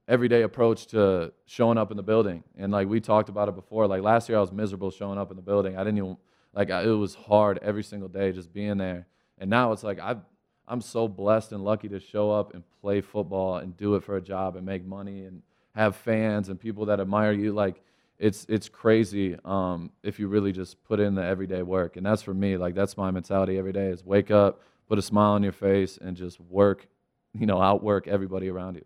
everyday 0.07 0.43
approach 0.43 0.87
to 0.87 1.31
showing 1.45 1.77
up 1.77 1.89
in 1.89 1.97
the 1.97 2.03
building. 2.03 2.43
And 2.57 2.71
like 2.71 2.87
we 2.87 2.99
talked 2.99 3.29
about 3.29 3.49
it 3.49 3.55
before, 3.55 3.87
like 3.87 4.03
last 4.03 4.29
year 4.29 4.37
I 4.37 4.41
was 4.41 4.51
miserable 4.51 4.91
showing 4.91 5.17
up 5.17 5.31
in 5.31 5.37
the 5.37 5.41
building. 5.41 5.75
I 5.75 5.83
didn't 5.83 5.97
even 5.97 6.17
like 6.53 6.69
I, 6.69 6.83
it 6.83 6.87
was 6.87 7.15
hard 7.15 7.59
every 7.63 7.83
single 7.83 8.09
day 8.09 8.31
just 8.31 8.53
being 8.53 8.77
there. 8.77 9.07
And 9.39 9.49
now 9.49 9.71
it's 9.71 9.83
like 9.83 9.99
I've 9.99 10.19
I'm 10.67 10.81
so 10.81 11.07
blessed 11.07 11.51
and 11.51 11.63
lucky 11.63 11.89
to 11.89 11.99
show 11.99 12.31
up 12.31 12.53
and 12.53 12.63
play 12.81 13.01
football 13.01 13.57
and 13.57 13.75
do 13.75 13.95
it 13.95 14.03
for 14.03 14.17
a 14.17 14.21
job 14.21 14.55
and 14.55 14.65
make 14.65 14.85
money 14.85 15.25
and 15.25 15.41
have 15.75 15.95
fans 15.95 16.49
and 16.49 16.59
people 16.59 16.85
that 16.85 16.99
admire 16.99 17.33
you. 17.33 17.51
Like 17.51 17.81
it's 18.19 18.45
it's 18.47 18.69
crazy 18.69 19.35
um, 19.43 19.91
if 20.03 20.19
you 20.19 20.27
really 20.27 20.51
just 20.51 20.81
put 20.85 20.99
in 20.99 21.15
the 21.15 21.23
everyday 21.23 21.63
work. 21.63 21.97
And 21.97 22.05
that's 22.05 22.21
for 22.21 22.33
me. 22.33 22.57
Like 22.57 22.75
that's 22.75 22.95
my 22.95 23.11
mentality 23.11 23.57
every 23.57 23.73
day 23.73 23.87
is 23.87 24.05
wake 24.05 24.31
up, 24.31 24.61
put 24.87 24.97
a 24.97 25.01
smile 25.01 25.31
on 25.31 25.43
your 25.43 25.51
face, 25.51 25.97
and 25.97 26.15
just 26.15 26.39
work. 26.39 26.87
You 27.33 27.47
know, 27.47 27.59
outwork 27.59 28.07
everybody 28.07 28.47
around 28.47 28.75
you. 28.75 28.85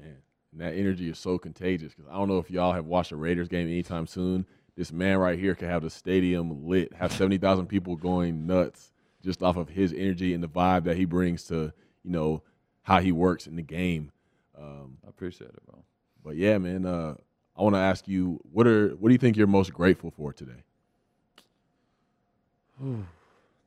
Man, 0.00 0.16
And 0.52 0.60
that 0.60 0.74
energy 0.78 1.10
is 1.10 1.18
so 1.18 1.36
contagious 1.36 1.92
because 1.92 2.08
I 2.08 2.14
don't 2.14 2.28
know 2.28 2.38
if 2.38 2.48
y'all 2.48 2.72
have 2.72 2.86
watched 2.86 3.10
a 3.10 3.16
Raiders 3.16 3.48
game 3.48 3.66
anytime 3.66 4.06
soon. 4.06 4.46
This 4.76 4.92
man 4.92 5.18
right 5.18 5.36
here 5.36 5.56
could 5.56 5.68
have 5.68 5.82
the 5.82 5.90
stadium 5.90 6.66
lit, 6.68 6.94
have 6.94 7.12
70,000 7.12 7.66
people 7.66 7.96
going 7.96 8.46
nuts 8.46 8.91
just 9.22 9.42
off 9.42 9.56
of 9.56 9.68
his 9.70 9.92
energy 9.92 10.34
and 10.34 10.42
the 10.42 10.48
vibe 10.48 10.84
that 10.84 10.96
he 10.96 11.04
brings 11.04 11.44
to, 11.44 11.72
you 12.02 12.10
know, 12.10 12.42
how 12.82 13.00
he 13.00 13.12
works 13.12 13.46
in 13.46 13.56
the 13.56 13.62
game. 13.62 14.10
Um, 14.58 14.98
I 15.06 15.08
appreciate 15.08 15.50
it, 15.50 15.64
bro. 15.66 15.82
but 16.24 16.36
yeah, 16.36 16.58
man, 16.58 16.84
uh, 16.84 17.14
I 17.56 17.62
want 17.62 17.74
to 17.74 17.80
ask 17.80 18.08
you, 18.08 18.40
what 18.52 18.66
are 18.66 18.88
what 18.90 19.08
do 19.08 19.12
you 19.12 19.18
think 19.18 19.36
you're 19.36 19.46
most 19.46 19.72
grateful 19.72 20.10
for 20.10 20.32
today? 20.32 20.64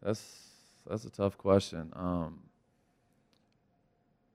That's 0.01 0.21
that's 0.87 1.05
a 1.05 1.09
tough 1.09 1.37
question. 1.37 1.91
Um, 1.95 2.41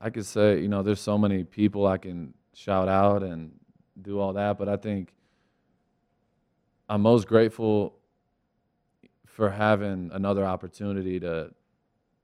I 0.00 0.10
could 0.10 0.26
say, 0.26 0.60
you 0.60 0.68
know, 0.68 0.82
there's 0.82 1.00
so 1.00 1.18
many 1.18 1.44
people 1.44 1.86
I 1.86 1.98
can 1.98 2.34
shout 2.54 2.88
out 2.88 3.22
and 3.22 3.52
do 4.00 4.18
all 4.18 4.32
that, 4.32 4.58
but 4.58 4.68
I 4.68 4.76
think 4.76 5.14
I'm 6.88 7.02
most 7.02 7.28
grateful 7.28 7.94
for 9.40 9.48
having 9.48 10.10
another 10.12 10.44
opportunity 10.44 11.18
to 11.18 11.50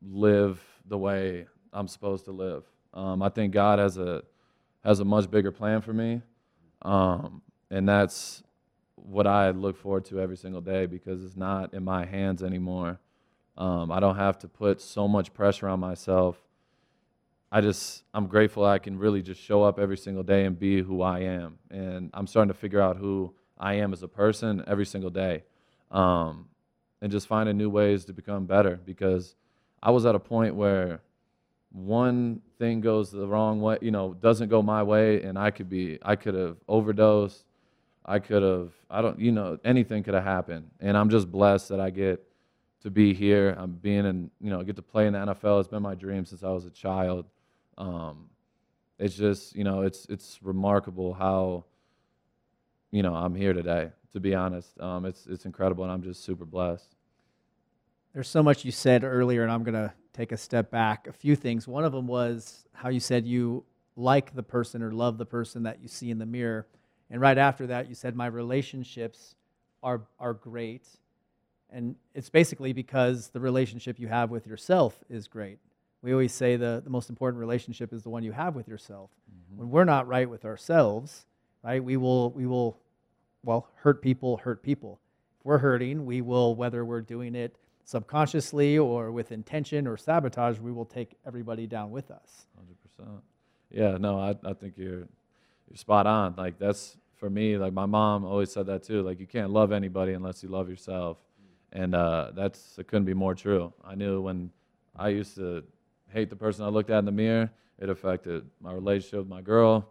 live 0.02 0.62
the 0.84 0.98
way 0.98 1.46
I'm 1.72 1.88
supposed 1.88 2.26
to 2.26 2.30
live. 2.30 2.64
Um, 2.92 3.22
I 3.22 3.30
think 3.30 3.54
God 3.54 3.78
has 3.78 3.96
a 3.96 4.22
has 4.84 5.00
a 5.00 5.04
much 5.06 5.30
bigger 5.30 5.50
plan 5.50 5.80
for 5.80 5.94
me, 5.94 6.20
um, 6.82 7.40
and 7.70 7.88
that's 7.88 8.42
what 8.96 9.26
I 9.26 9.48
look 9.52 9.78
forward 9.78 10.04
to 10.10 10.20
every 10.20 10.36
single 10.36 10.60
day 10.60 10.84
because 10.84 11.24
it's 11.24 11.38
not 11.38 11.72
in 11.72 11.82
my 11.82 12.04
hands 12.04 12.42
anymore. 12.42 13.00
Um, 13.56 13.90
I 13.90 13.98
don't 13.98 14.16
have 14.16 14.38
to 14.40 14.46
put 14.46 14.82
so 14.82 15.08
much 15.08 15.32
pressure 15.32 15.68
on 15.68 15.80
myself. 15.80 16.36
I 17.50 17.62
just 17.62 18.02
I'm 18.12 18.26
grateful 18.26 18.62
I 18.66 18.78
can 18.78 18.98
really 18.98 19.22
just 19.22 19.40
show 19.40 19.62
up 19.62 19.78
every 19.78 19.96
single 19.96 20.22
day 20.22 20.44
and 20.44 20.58
be 20.58 20.82
who 20.82 21.00
I 21.00 21.20
am, 21.20 21.60
and 21.70 22.10
I'm 22.12 22.26
starting 22.26 22.52
to 22.52 22.58
figure 22.58 22.82
out 22.82 22.98
who 22.98 23.32
I 23.58 23.76
am 23.76 23.94
as 23.94 24.02
a 24.02 24.08
person 24.08 24.62
every 24.66 24.84
single 24.84 25.08
day, 25.08 25.44
um, 25.90 26.48
and 27.02 27.12
just 27.12 27.26
finding 27.26 27.56
new 27.56 27.70
ways 27.70 28.04
to 28.06 28.12
become 28.12 28.46
better 28.46 28.80
because 28.84 29.34
I 29.82 29.90
was 29.90 30.06
at 30.06 30.14
a 30.14 30.18
point 30.18 30.54
where 30.54 31.00
one 31.72 32.40
thing 32.58 32.80
goes 32.80 33.10
the 33.10 33.26
wrong 33.26 33.60
way, 33.60 33.78
you 33.82 33.90
know, 33.90 34.14
doesn't 34.14 34.48
go 34.48 34.62
my 34.62 34.82
way, 34.82 35.22
and 35.22 35.38
I 35.38 35.50
could 35.50 35.68
be, 35.68 35.98
I 36.02 36.16
could 36.16 36.34
have 36.34 36.56
overdosed, 36.68 37.44
I 38.04 38.18
could 38.18 38.42
have, 38.42 38.72
I 38.88 39.02
don't, 39.02 39.18
you 39.18 39.32
know, 39.32 39.58
anything 39.64 40.02
could 40.02 40.14
have 40.14 40.24
happened, 40.24 40.70
and 40.80 40.96
I'm 40.96 41.10
just 41.10 41.30
blessed 41.30 41.68
that 41.68 41.80
I 41.80 41.90
get 41.90 42.22
to 42.82 42.90
be 42.90 43.12
here. 43.12 43.54
I'm 43.58 43.72
being 43.72 44.06
in, 44.06 44.30
you 44.40 44.50
know, 44.50 44.62
get 44.62 44.76
to 44.76 44.82
play 44.82 45.06
in 45.06 45.14
the 45.14 45.18
NFL. 45.18 45.60
It's 45.60 45.68
been 45.68 45.82
my 45.82 45.94
dream 45.94 46.24
since 46.24 46.42
I 46.42 46.50
was 46.50 46.64
a 46.64 46.70
child. 46.70 47.26
Um, 47.76 48.28
it's 48.98 49.14
just, 49.14 49.56
you 49.56 49.64
know, 49.64 49.82
it's 49.82 50.06
it's 50.06 50.38
remarkable 50.42 51.12
how, 51.12 51.64
you 52.90 53.02
know, 53.02 53.14
I'm 53.14 53.34
here 53.34 53.52
today. 53.52 53.90
To 54.12 54.20
be 54.20 54.34
honest, 54.34 54.78
um, 54.80 55.04
it's 55.04 55.26
it's 55.26 55.44
incredible, 55.44 55.84
and 55.84 55.92
I'm 55.92 56.02
just 56.02 56.24
super 56.24 56.44
blessed. 56.44 56.94
There's 58.14 58.28
so 58.28 58.42
much 58.42 58.64
you 58.64 58.72
said 58.72 59.04
earlier, 59.04 59.42
and 59.42 59.52
I'm 59.52 59.62
going 59.62 59.74
to 59.74 59.92
take 60.14 60.32
a 60.32 60.36
step 60.36 60.70
back. 60.70 61.06
A 61.06 61.12
few 61.12 61.36
things. 61.36 61.68
One 61.68 61.84
of 61.84 61.92
them 61.92 62.06
was 62.06 62.64
how 62.72 62.88
you 62.88 63.00
said 63.00 63.26
you 63.26 63.64
like 63.94 64.34
the 64.34 64.42
person 64.42 64.82
or 64.82 64.92
love 64.92 65.18
the 65.18 65.26
person 65.26 65.64
that 65.64 65.82
you 65.82 65.88
see 65.88 66.10
in 66.10 66.18
the 66.18 66.26
mirror. 66.26 66.66
And 67.10 67.20
right 67.20 67.38
after 67.38 67.66
that, 67.68 67.88
you 67.88 67.94
said, 67.94 68.16
My 68.16 68.26
relationships 68.26 69.34
are, 69.82 70.02
are 70.18 70.34
great. 70.34 70.86
And 71.70 71.96
it's 72.14 72.30
basically 72.30 72.72
because 72.72 73.28
the 73.28 73.40
relationship 73.40 73.98
you 73.98 74.08
have 74.08 74.30
with 74.30 74.46
yourself 74.46 75.02
is 75.10 75.28
great. 75.28 75.58
We 76.02 76.12
always 76.12 76.32
say 76.32 76.56
the, 76.56 76.80
the 76.84 76.90
most 76.90 77.10
important 77.10 77.40
relationship 77.40 77.92
is 77.92 78.02
the 78.02 78.10
one 78.10 78.22
you 78.22 78.32
have 78.32 78.54
with 78.54 78.68
yourself. 78.68 79.10
When 79.56 79.70
we're 79.70 79.84
not 79.84 80.06
right 80.06 80.28
with 80.28 80.44
ourselves, 80.44 81.26
right, 81.64 81.82
we 81.82 81.96
will, 81.96 82.30
we 82.30 82.46
will, 82.46 82.78
well, 83.46 83.68
hurt 83.76 84.02
people, 84.02 84.36
hurt 84.38 84.62
people. 84.62 85.00
If 85.38 85.46
we're 85.46 85.58
hurting, 85.58 86.04
we 86.04 86.20
will, 86.20 86.54
whether 86.56 86.84
we're 86.84 87.00
doing 87.00 87.34
it 87.34 87.56
subconsciously 87.84 88.76
or 88.76 89.12
with 89.12 89.30
intention 89.30 89.86
or 89.86 89.96
sabotage, 89.96 90.58
we 90.58 90.72
will 90.72 90.84
take 90.84 91.16
everybody 91.24 91.66
down 91.68 91.92
with 91.92 92.10
us. 92.10 92.46
Hundred 92.56 92.76
percent. 92.82 93.22
Yeah, 93.70 93.96
no, 93.98 94.18
I, 94.18 94.34
I 94.44 94.52
think 94.52 94.74
you're 94.76 95.06
you're 95.68 95.76
spot 95.76 96.06
on. 96.06 96.34
Like 96.36 96.58
that's 96.58 96.96
for 97.14 97.30
me. 97.30 97.56
Like 97.56 97.72
my 97.72 97.86
mom 97.86 98.24
always 98.24 98.50
said 98.50 98.66
that 98.66 98.82
too. 98.82 99.02
Like 99.02 99.20
you 99.20 99.26
can't 99.26 99.50
love 99.50 99.70
anybody 99.70 100.12
unless 100.14 100.42
you 100.42 100.48
love 100.48 100.68
yourself, 100.68 101.18
and 101.72 101.94
uh, 101.94 102.32
that's 102.34 102.76
it 102.78 102.88
couldn't 102.88 103.06
be 103.06 103.14
more 103.14 103.34
true. 103.34 103.72
I 103.84 103.94
knew 103.94 104.20
when 104.20 104.50
I 104.96 105.10
used 105.10 105.36
to 105.36 105.62
hate 106.12 106.30
the 106.30 106.36
person 106.36 106.64
I 106.64 106.68
looked 106.68 106.90
at 106.90 106.98
in 106.98 107.04
the 107.04 107.12
mirror, 107.12 107.50
it 107.78 107.88
affected 107.88 108.44
my 108.60 108.72
relationship 108.72 109.20
with 109.20 109.28
my 109.28 109.42
girl, 109.42 109.88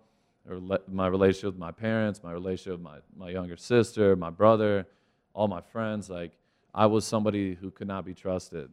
or 0.50 0.60
my 0.88 1.08
relationship 1.08 1.54
with 1.54 1.60
my 1.60 1.72
parents, 1.72 2.22
my 2.24 2.32
relationship 2.32 2.74
with 2.74 2.82
my 2.82 2.98
my 3.16 3.30
younger 3.30 3.58
sister, 3.58 4.16
my 4.16 4.30
brother, 4.30 4.86
all 5.34 5.48
my 5.48 5.62
friends. 5.62 6.10
Like 6.10 6.34
I 6.74 6.86
was 6.86 7.06
somebody 7.06 7.56
who 7.56 7.72
could 7.72 7.88
not 7.88 8.06
be 8.06 8.14
trusted. 8.14 8.70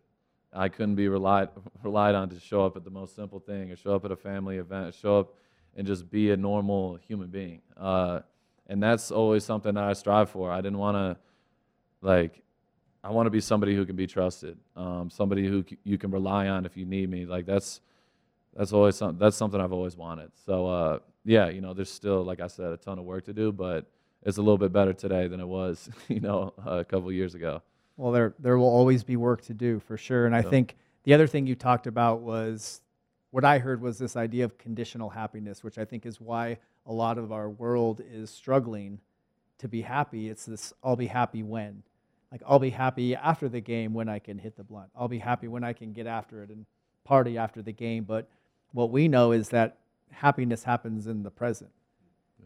I 0.52 0.68
couldn't 0.68 0.96
be 0.96 1.08
relied 1.08 1.48
relied 1.82 2.14
on 2.14 2.28
to 2.30 2.40
show 2.40 2.64
up 2.64 2.76
at 2.76 2.84
the 2.84 2.90
most 2.90 3.16
simple 3.16 3.40
thing, 3.40 3.70
or 3.70 3.76
show 3.76 3.94
up 3.94 4.04
at 4.04 4.10
a 4.10 4.16
family 4.16 4.58
event, 4.58 4.94
show 4.94 5.20
up 5.20 5.34
and 5.76 5.86
just 5.86 6.10
be 6.10 6.30
a 6.30 6.36
normal 6.36 6.96
human 6.96 7.28
being. 7.28 7.62
Uh, 7.76 8.20
and 8.66 8.82
that's 8.82 9.10
always 9.10 9.44
something 9.44 9.74
that 9.74 9.84
I 9.84 9.92
strive 9.94 10.30
for. 10.30 10.50
I 10.50 10.60
didn't 10.60 10.78
want 10.78 10.96
to, 10.96 11.16
like, 12.06 12.42
I 13.04 13.10
want 13.10 13.26
to 13.26 13.30
be 13.30 13.40
somebody 13.40 13.74
who 13.74 13.84
can 13.84 13.96
be 13.96 14.06
trusted, 14.06 14.56
um, 14.76 15.10
somebody 15.10 15.46
who 15.46 15.64
c- 15.68 15.78
you 15.82 15.98
can 15.98 16.10
rely 16.10 16.48
on 16.48 16.64
if 16.64 16.76
you 16.76 16.84
need 16.84 17.10
me. 17.10 17.26
Like 17.26 17.46
that's 17.46 17.80
that's 18.54 18.72
always 18.72 18.96
something 18.96 19.18
that's 19.18 19.36
something 19.36 19.60
I've 19.60 19.72
always 19.72 19.96
wanted. 19.96 20.30
So 20.44 20.66
uh, 20.66 20.98
yeah, 21.24 21.48
you 21.48 21.60
know, 21.60 21.74
there's 21.74 21.90
still, 21.90 22.22
like 22.22 22.40
I 22.40 22.46
said, 22.46 22.72
a 22.72 22.76
ton 22.76 22.98
of 22.98 23.04
work 23.04 23.24
to 23.26 23.32
do, 23.32 23.52
but 23.52 23.86
it's 24.22 24.38
a 24.38 24.42
little 24.42 24.58
bit 24.58 24.72
better 24.72 24.92
today 24.92 25.26
than 25.28 25.40
it 25.40 25.46
was, 25.46 25.88
you 26.08 26.20
know, 26.20 26.52
a 26.64 26.84
couple 26.84 27.10
years 27.12 27.34
ago. 27.34 27.62
Well, 27.96 28.12
there 28.12 28.34
there 28.38 28.58
will 28.58 28.68
always 28.68 29.04
be 29.04 29.16
work 29.16 29.42
to 29.42 29.54
do 29.54 29.78
for 29.80 29.96
sure. 29.96 30.26
And 30.26 30.34
I 30.34 30.42
think 30.42 30.76
the 31.04 31.14
other 31.14 31.26
thing 31.26 31.46
you 31.46 31.54
talked 31.54 31.86
about 31.86 32.20
was 32.20 32.80
what 33.30 33.44
I 33.44 33.58
heard 33.58 33.80
was 33.80 33.98
this 33.98 34.16
idea 34.16 34.44
of 34.44 34.58
conditional 34.58 35.10
happiness, 35.10 35.62
which 35.62 35.78
I 35.78 35.84
think 35.84 36.06
is 36.06 36.20
why 36.20 36.58
a 36.86 36.92
lot 36.92 37.18
of 37.18 37.32
our 37.32 37.48
world 37.48 38.00
is 38.12 38.30
struggling 38.30 39.00
to 39.58 39.68
be 39.68 39.82
happy. 39.82 40.28
It's 40.28 40.44
this 40.46 40.72
I'll 40.82 40.96
be 40.96 41.06
happy 41.06 41.42
when. 41.42 41.82
Like 42.30 42.42
I'll 42.46 42.58
be 42.58 42.70
happy 42.70 43.14
after 43.14 43.48
the 43.48 43.60
game 43.60 43.92
when 43.92 44.08
I 44.08 44.18
can 44.18 44.38
hit 44.38 44.56
the 44.56 44.64
blunt. 44.64 44.90
I'll 44.96 45.08
be 45.08 45.18
happy 45.18 45.48
when 45.48 45.64
I 45.64 45.72
can 45.74 45.92
get 45.92 46.06
after 46.06 46.42
it 46.42 46.50
and 46.50 46.64
party 47.04 47.36
after 47.36 47.62
the 47.62 47.72
game. 47.72 48.04
But 48.04 48.28
what 48.72 48.90
we 48.90 49.08
know 49.08 49.32
is 49.32 49.50
that 49.50 49.78
happiness 50.10 50.64
happens 50.64 51.06
in 51.06 51.22
the 51.22 51.30
present. 51.30 51.70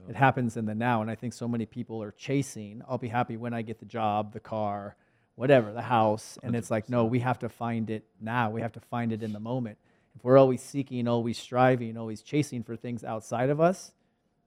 It 0.08 0.14
happens 0.14 0.56
in 0.56 0.66
the 0.66 0.74
now. 0.74 1.02
And 1.02 1.10
I 1.10 1.14
think 1.14 1.32
so 1.32 1.48
many 1.48 1.66
people 1.66 2.02
are 2.02 2.12
chasing, 2.12 2.82
I'll 2.88 2.98
be 2.98 3.08
happy 3.08 3.36
when 3.36 3.52
I 3.52 3.62
get 3.62 3.80
the 3.80 3.86
job, 3.86 4.32
the 4.32 4.40
car, 4.40 4.94
whatever, 5.34 5.72
the 5.72 5.82
house. 5.82 6.38
And 6.42 6.54
it's 6.54 6.70
like, 6.70 6.88
no, 6.88 7.04
we 7.04 7.20
have 7.20 7.40
to 7.40 7.48
find 7.48 7.90
it 7.90 8.04
now. 8.20 8.50
We 8.50 8.60
have 8.60 8.72
to 8.72 8.80
find 8.80 9.12
it 9.12 9.22
in 9.22 9.32
the 9.32 9.40
moment. 9.40 9.78
If 10.14 10.24
we're 10.24 10.38
always 10.38 10.62
seeking, 10.62 11.08
always 11.08 11.38
striving, 11.38 11.96
always 11.96 12.22
chasing 12.22 12.62
for 12.62 12.76
things 12.76 13.04
outside 13.04 13.50
of 13.50 13.60
us, 13.60 13.92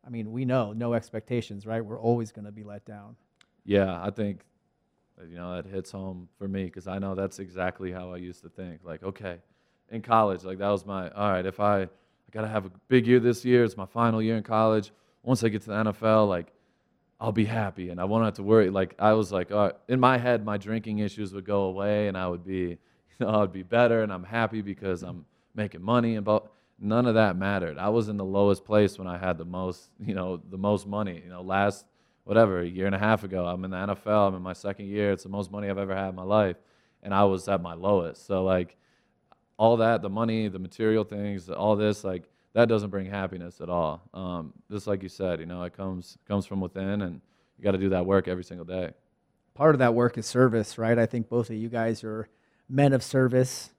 I 0.06 0.10
mean, 0.10 0.32
we 0.32 0.46
know 0.46 0.74
no 0.74 0.94
expectations, 0.94 1.66
right? 1.68 1.84
We're 1.84 2.00
always 2.00 2.32
going 2.32 2.46
to 2.46 2.52
be 2.52 2.64
let 2.64 2.86
down. 2.86 3.18
Yeah, 3.66 4.02
I 4.02 4.10
think 4.10 4.46
you 5.30 5.36
know 5.36 5.56
that 5.56 5.66
hits 5.66 5.92
home 5.92 6.30
for 6.38 6.48
me 6.48 6.64
because 6.64 6.88
I 6.88 6.98
know 6.98 7.14
that's 7.14 7.40
exactly 7.40 7.92
how 7.92 8.14
I 8.14 8.18
used 8.18 8.42
to 8.44 8.50
think. 8.50 8.80
Like, 8.84 9.04
okay, 9.04 9.40
in 9.92 10.02
college, 10.02 10.44
like 10.44 10.58
that 10.60 10.70
was 10.70 10.86
my 10.86 11.10
all 11.10 11.32
right. 11.32 11.46
If 11.46 11.60
I 11.60 11.84
I 11.84 11.88
gotta 12.32 12.48
have 12.48 12.66
a 12.66 12.72
big 12.88 13.08
year 13.08 13.20
this 13.20 13.44
year, 13.46 13.64
it's 13.64 13.78
my 13.78 13.86
final 13.86 14.22
year 14.22 14.38
in 14.38 14.44
college. 14.44 14.92
Once 15.24 15.44
I 15.44 15.50
get 15.50 15.62
to 15.64 15.70
the 15.70 15.74
NFL, 15.76 16.28
like 16.28 16.54
I'll 17.20 17.32
be 17.32 17.46
happy 17.46 17.90
and 17.90 18.00
I 18.00 18.06
won't 18.06 18.24
have 18.24 18.36
to 18.36 18.44
worry. 18.44 18.70
Like 18.70 18.96
I 18.98 19.14
was 19.14 19.32
like, 19.32 19.52
all 19.52 19.66
right, 19.66 19.76
in 19.88 20.00
my 20.00 20.18
head, 20.18 20.46
my 20.46 20.58
drinking 20.58 21.00
issues 21.00 21.34
would 21.34 21.46
go 21.46 21.64
away 21.64 22.08
and 22.08 22.18
I 22.18 22.28
would 22.28 22.46
be, 22.46 22.54
you 22.60 22.78
know, 23.20 23.42
I'd 23.42 23.52
be 23.52 23.64
better 23.64 24.04
and 24.04 24.14
I'm 24.14 24.24
happy 24.24 24.62
because 24.62 25.04
I'm 25.04 25.26
making 25.54 25.82
money 25.82 26.16
and 26.16 26.26
but 26.26 26.50
none 26.80 27.06
of 27.06 27.16
that 27.16 27.36
mattered. 27.36 27.78
I 27.78 27.90
was 27.90 28.08
in 28.08 28.18
the 28.18 28.26
lowest 28.26 28.64
place 28.64 28.98
when 28.98 29.08
I 29.08 29.18
had 29.18 29.38
the 29.38 29.46
most, 29.46 29.90
you 30.00 30.14
know, 30.14 30.42
the 30.50 30.58
most 30.58 30.88
money. 30.88 31.22
You 31.24 31.30
know, 31.30 31.42
last 31.42 31.86
whatever 32.24 32.62
a 32.62 32.68
year 32.68 32.86
and 32.86 32.96
a 32.96 33.00
half 33.00 33.24
ago, 33.24 33.46
I'm 33.46 33.66
in 33.66 33.72
the 33.72 33.78
NFL. 33.78 34.28
I'm 34.30 34.36
in 34.36 34.42
my 34.42 34.54
second 34.54 34.86
year. 34.86 35.12
It's 35.12 35.24
the 35.24 35.30
most 35.30 35.52
money 35.52 35.70
I've 35.70 35.78
ever 35.78 35.96
had 35.96 36.10
in 36.10 36.16
my 36.16 36.24
life, 36.24 36.58
and 37.04 37.14
I 37.14 37.24
was 37.26 37.48
at 37.48 37.62
my 37.62 37.74
lowest. 37.74 38.26
So 38.26 38.44
like, 38.44 38.78
all 39.60 39.76
that, 39.78 40.02
the 40.02 40.10
money, 40.10 40.48
the 40.48 40.58
material 40.58 41.04
things, 41.04 41.50
all 41.50 41.76
this, 41.76 42.04
like 42.06 42.24
that 42.54 42.70
doesn't 42.70 42.90
bring 42.90 43.06
happiness 43.06 43.60
at 43.62 43.70
all. 43.70 44.02
Um, 44.14 44.54
just 44.72 44.88
like 44.88 45.04
you 45.04 45.10
said, 45.10 45.42
you 45.42 45.46
know, 45.46 45.62
it 45.64 45.76
comes 45.76 46.18
comes 46.28 46.46
from 46.46 46.62
within, 46.62 47.02
and 47.02 47.22
you 47.58 47.64
got 47.64 47.72
to 47.72 47.78
do 47.78 47.90
that 47.90 48.06
work 48.06 48.28
every 48.28 48.46
single 48.46 48.66
day. 48.66 48.94
Part 49.54 49.76
of 49.76 49.80
that 49.80 49.94
work 49.94 50.18
is 50.18 50.26
service, 50.26 50.78
right? 50.78 50.98
I 50.98 51.06
think 51.06 51.28
both 51.28 51.50
of 51.50 51.58
you 51.58 51.68
guys 51.68 52.06
are 52.06 52.30
men 52.70 52.94
of 52.94 53.04
service 53.04 53.72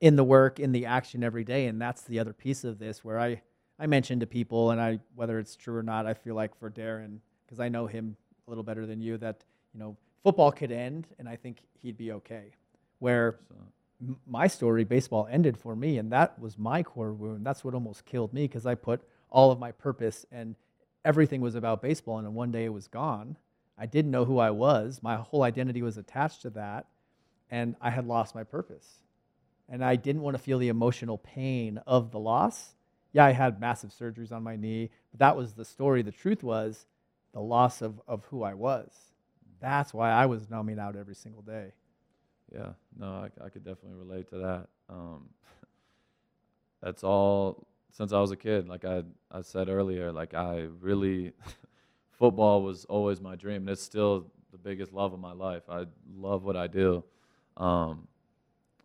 in 0.00 0.16
the 0.16 0.24
work, 0.24 0.58
in 0.58 0.72
the 0.72 0.86
action 0.86 1.22
every 1.22 1.44
day. 1.44 1.66
And 1.66 1.80
that's 1.80 2.02
the 2.02 2.18
other 2.18 2.32
piece 2.32 2.64
of 2.64 2.80
this 2.80 3.04
where 3.04 3.20
I, 3.20 3.40
I 3.78 3.86
mentioned 3.86 4.20
to 4.22 4.26
people, 4.26 4.72
and 4.72 4.80
I 4.80 4.98
whether 5.14 5.38
it's 5.38 5.54
true 5.54 5.76
or 5.76 5.84
not, 5.84 6.04
I 6.04 6.14
feel 6.14 6.34
like 6.34 6.58
for 6.58 6.68
Darren, 6.68 7.18
because 7.46 7.60
I 7.60 7.68
know 7.68 7.86
him 7.86 8.16
a 8.46 8.50
little 8.50 8.64
better 8.64 8.86
than 8.86 9.00
you, 9.00 9.16
that 9.18 9.44
you 9.72 9.78
know 9.78 9.96
football 10.24 10.50
could 10.50 10.72
end, 10.72 11.06
and 11.20 11.28
I 11.28 11.36
think 11.36 11.58
he'd 11.80 11.96
be 11.96 12.10
okay. 12.10 12.50
Where 12.98 13.38
my 14.26 14.46
story, 14.46 14.84
baseball 14.84 15.28
ended 15.30 15.56
for 15.56 15.74
me, 15.74 15.98
and 15.98 16.12
that 16.12 16.38
was 16.38 16.58
my 16.58 16.82
core 16.82 17.12
wound. 17.12 17.44
That's 17.44 17.64
what 17.64 17.74
almost 17.74 18.04
killed 18.04 18.32
me 18.32 18.42
because 18.42 18.66
I 18.66 18.74
put 18.74 19.02
all 19.30 19.50
of 19.50 19.58
my 19.58 19.72
purpose 19.72 20.24
and 20.30 20.54
everything 21.04 21.40
was 21.40 21.54
about 21.54 21.82
baseball. 21.82 22.18
And 22.18 22.26
then 22.26 22.34
one 22.34 22.50
day 22.50 22.64
it 22.64 22.72
was 22.72 22.86
gone. 22.86 23.36
I 23.76 23.86
didn't 23.86 24.10
know 24.10 24.24
who 24.24 24.38
I 24.38 24.50
was. 24.50 25.00
My 25.02 25.16
whole 25.16 25.42
identity 25.42 25.82
was 25.82 25.96
attached 25.96 26.42
to 26.42 26.50
that. 26.50 26.86
And 27.50 27.76
I 27.80 27.90
had 27.90 28.06
lost 28.06 28.34
my 28.34 28.44
purpose. 28.44 28.86
And 29.68 29.84
I 29.84 29.96
didn't 29.96 30.22
want 30.22 30.36
to 30.36 30.42
feel 30.42 30.58
the 30.58 30.68
emotional 30.68 31.18
pain 31.18 31.78
of 31.86 32.10
the 32.10 32.18
loss. 32.18 32.74
Yeah, 33.12 33.24
I 33.24 33.32
had 33.32 33.60
massive 33.60 33.90
surgeries 33.90 34.32
on 34.32 34.42
my 34.42 34.56
knee, 34.56 34.90
but 35.10 35.20
that 35.20 35.36
was 35.36 35.54
the 35.54 35.64
story. 35.64 36.02
The 36.02 36.12
truth 36.12 36.42
was 36.42 36.86
the 37.32 37.40
loss 37.40 37.80
of, 37.80 38.00
of 38.06 38.24
who 38.26 38.42
I 38.42 38.54
was. 38.54 38.90
That's 39.60 39.94
why 39.94 40.10
I 40.10 40.26
was 40.26 40.50
numbing 40.50 40.78
out 40.78 40.96
every 40.96 41.14
single 41.14 41.42
day. 41.42 41.72
Yeah, 42.52 42.70
no, 42.98 43.06
I, 43.06 43.44
I 43.44 43.48
could 43.48 43.64
definitely 43.64 43.98
relate 43.98 44.28
to 44.30 44.38
that. 44.38 44.68
Um, 44.88 45.28
that's 46.82 47.04
all 47.04 47.66
since 47.90 48.12
I 48.12 48.20
was 48.20 48.30
a 48.30 48.36
kid. 48.36 48.68
Like 48.68 48.84
I, 48.84 49.02
I 49.30 49.42
said 49.42 49.68
earlier, 49.68 50.12
like 50.12 50.34
I 50.34 50.68
really, 50.80 51.32
football 52.18 52.62
was 52.62 52.84
always 52.86 53.20
my 53.20 53.36
dream, 53.36 53.62
and 53.62 53.70
it's 53.70 53.82
still 53.82 54.26
the 54.52 54.58
biggest 54.58 54.92
love 54.92 55.12
of 55.12 55.20
my 55.20 55.32
life. 55.32 55.62
I 55.68 55.84
love 56.16 56.44
what 56.44 56.56
I 56.56 56.66
do, 56.66 57.04
um, 57.56 58.08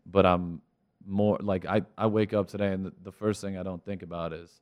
but 0.06 0.26
I'm 0.26 0.62
more 1.06 1.38
like 1.41 1.65
I, 1.65 1.84
I 1.97 2.08
wake 2.08 2.34
up 2.34 2.47
today, 2.47 2.73
and 2.73 2.86
the, 2.86 2.93
the 3.04 3.12
first 3.12 3.41
thing 3.41 3.58
I 3.58 3.63
don't 3.63 3.84
think 3.84 4.04
about 4.04 4.34
is, 4.34 4.62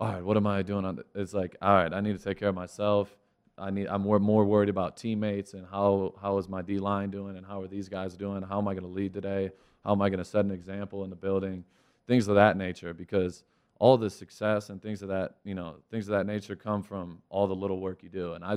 all 0.00 0.12
right, 0.12 0.22
what 0.24 0.36
am 0.36 0.46
I 0.46 0.62
doing? 0.62 0.84
On 0.84 0.96
the, 0.96 1.04
it's 1.14 1.34
like, 1.34 1.56
all 1.60 1.74
right, 1.74 1.92
I 1.92 2.00
need 2.00 2.16
to 2.16 2.22
take 2.22 2.38
care 2.38 2.50
of 2.50 2.54
myself. 2.54 3.16
I 3.58 3.70
need. 3.70 3.88
I'm 3.88 4.02
more 4.02 4.18
more 4.18 4.44
worried 4.44 4.68
about 4.68 4.96
teammates 4.96 5.54
and 5.54 5.66
how 5.70 6.14
how 6.20 6.38
is 6.38 6.48
my 6.48 6.62
D 6.62 6.78
line 6.78 7.10
doing 7.10 7.36
and 7.36 7.46
how 7.46 7.60
are 7.62 7.68
these 7.68 7.88
guys 7.88 8.16
doing? 8.16 8.42
How 8.42 8.58
am 8.58 8.68
I 8.68 8.74
going 8.74 8.84
to 8.84 8.90
lead 8.90 9.12
today? 9.12 9.50
How 9.84 9.92
am 9.92 10.02
I 10.02 10.08
going 10.08 10.18
to 10.18 10.24
set 10.24 10.44
an 10.44 10.50
example 10.50 11.04
in 11.04 11.10
the 11.10 11.16
building? 11.16 11.64
Things 12.06 12.28
of 12.28 12.36
that 12.36 12.56
nature 12.56 12.94
because 12.94 13.44
all 13.78 13.96
the 13.96 14.10
success 14.10 14.70
and 14.70 14.82
things 14.82 15.02
of 15.02 15.08
that 15.08 15.36
you 15.44 15.54
know 15.54 15.76
things 15.90 16.08
of 16.08 16.12
that 16.12 16.26
nature 16.26 16.56
come 16.56 16.82
from 16.82 17.22
all 17.28 17.46
the 17.46 17.54
little 17.54 17.80
work 17.80 18.02
you 18.02 18.08
do 18.08 18.34
and 18.34 18.44
i 18.44 18.56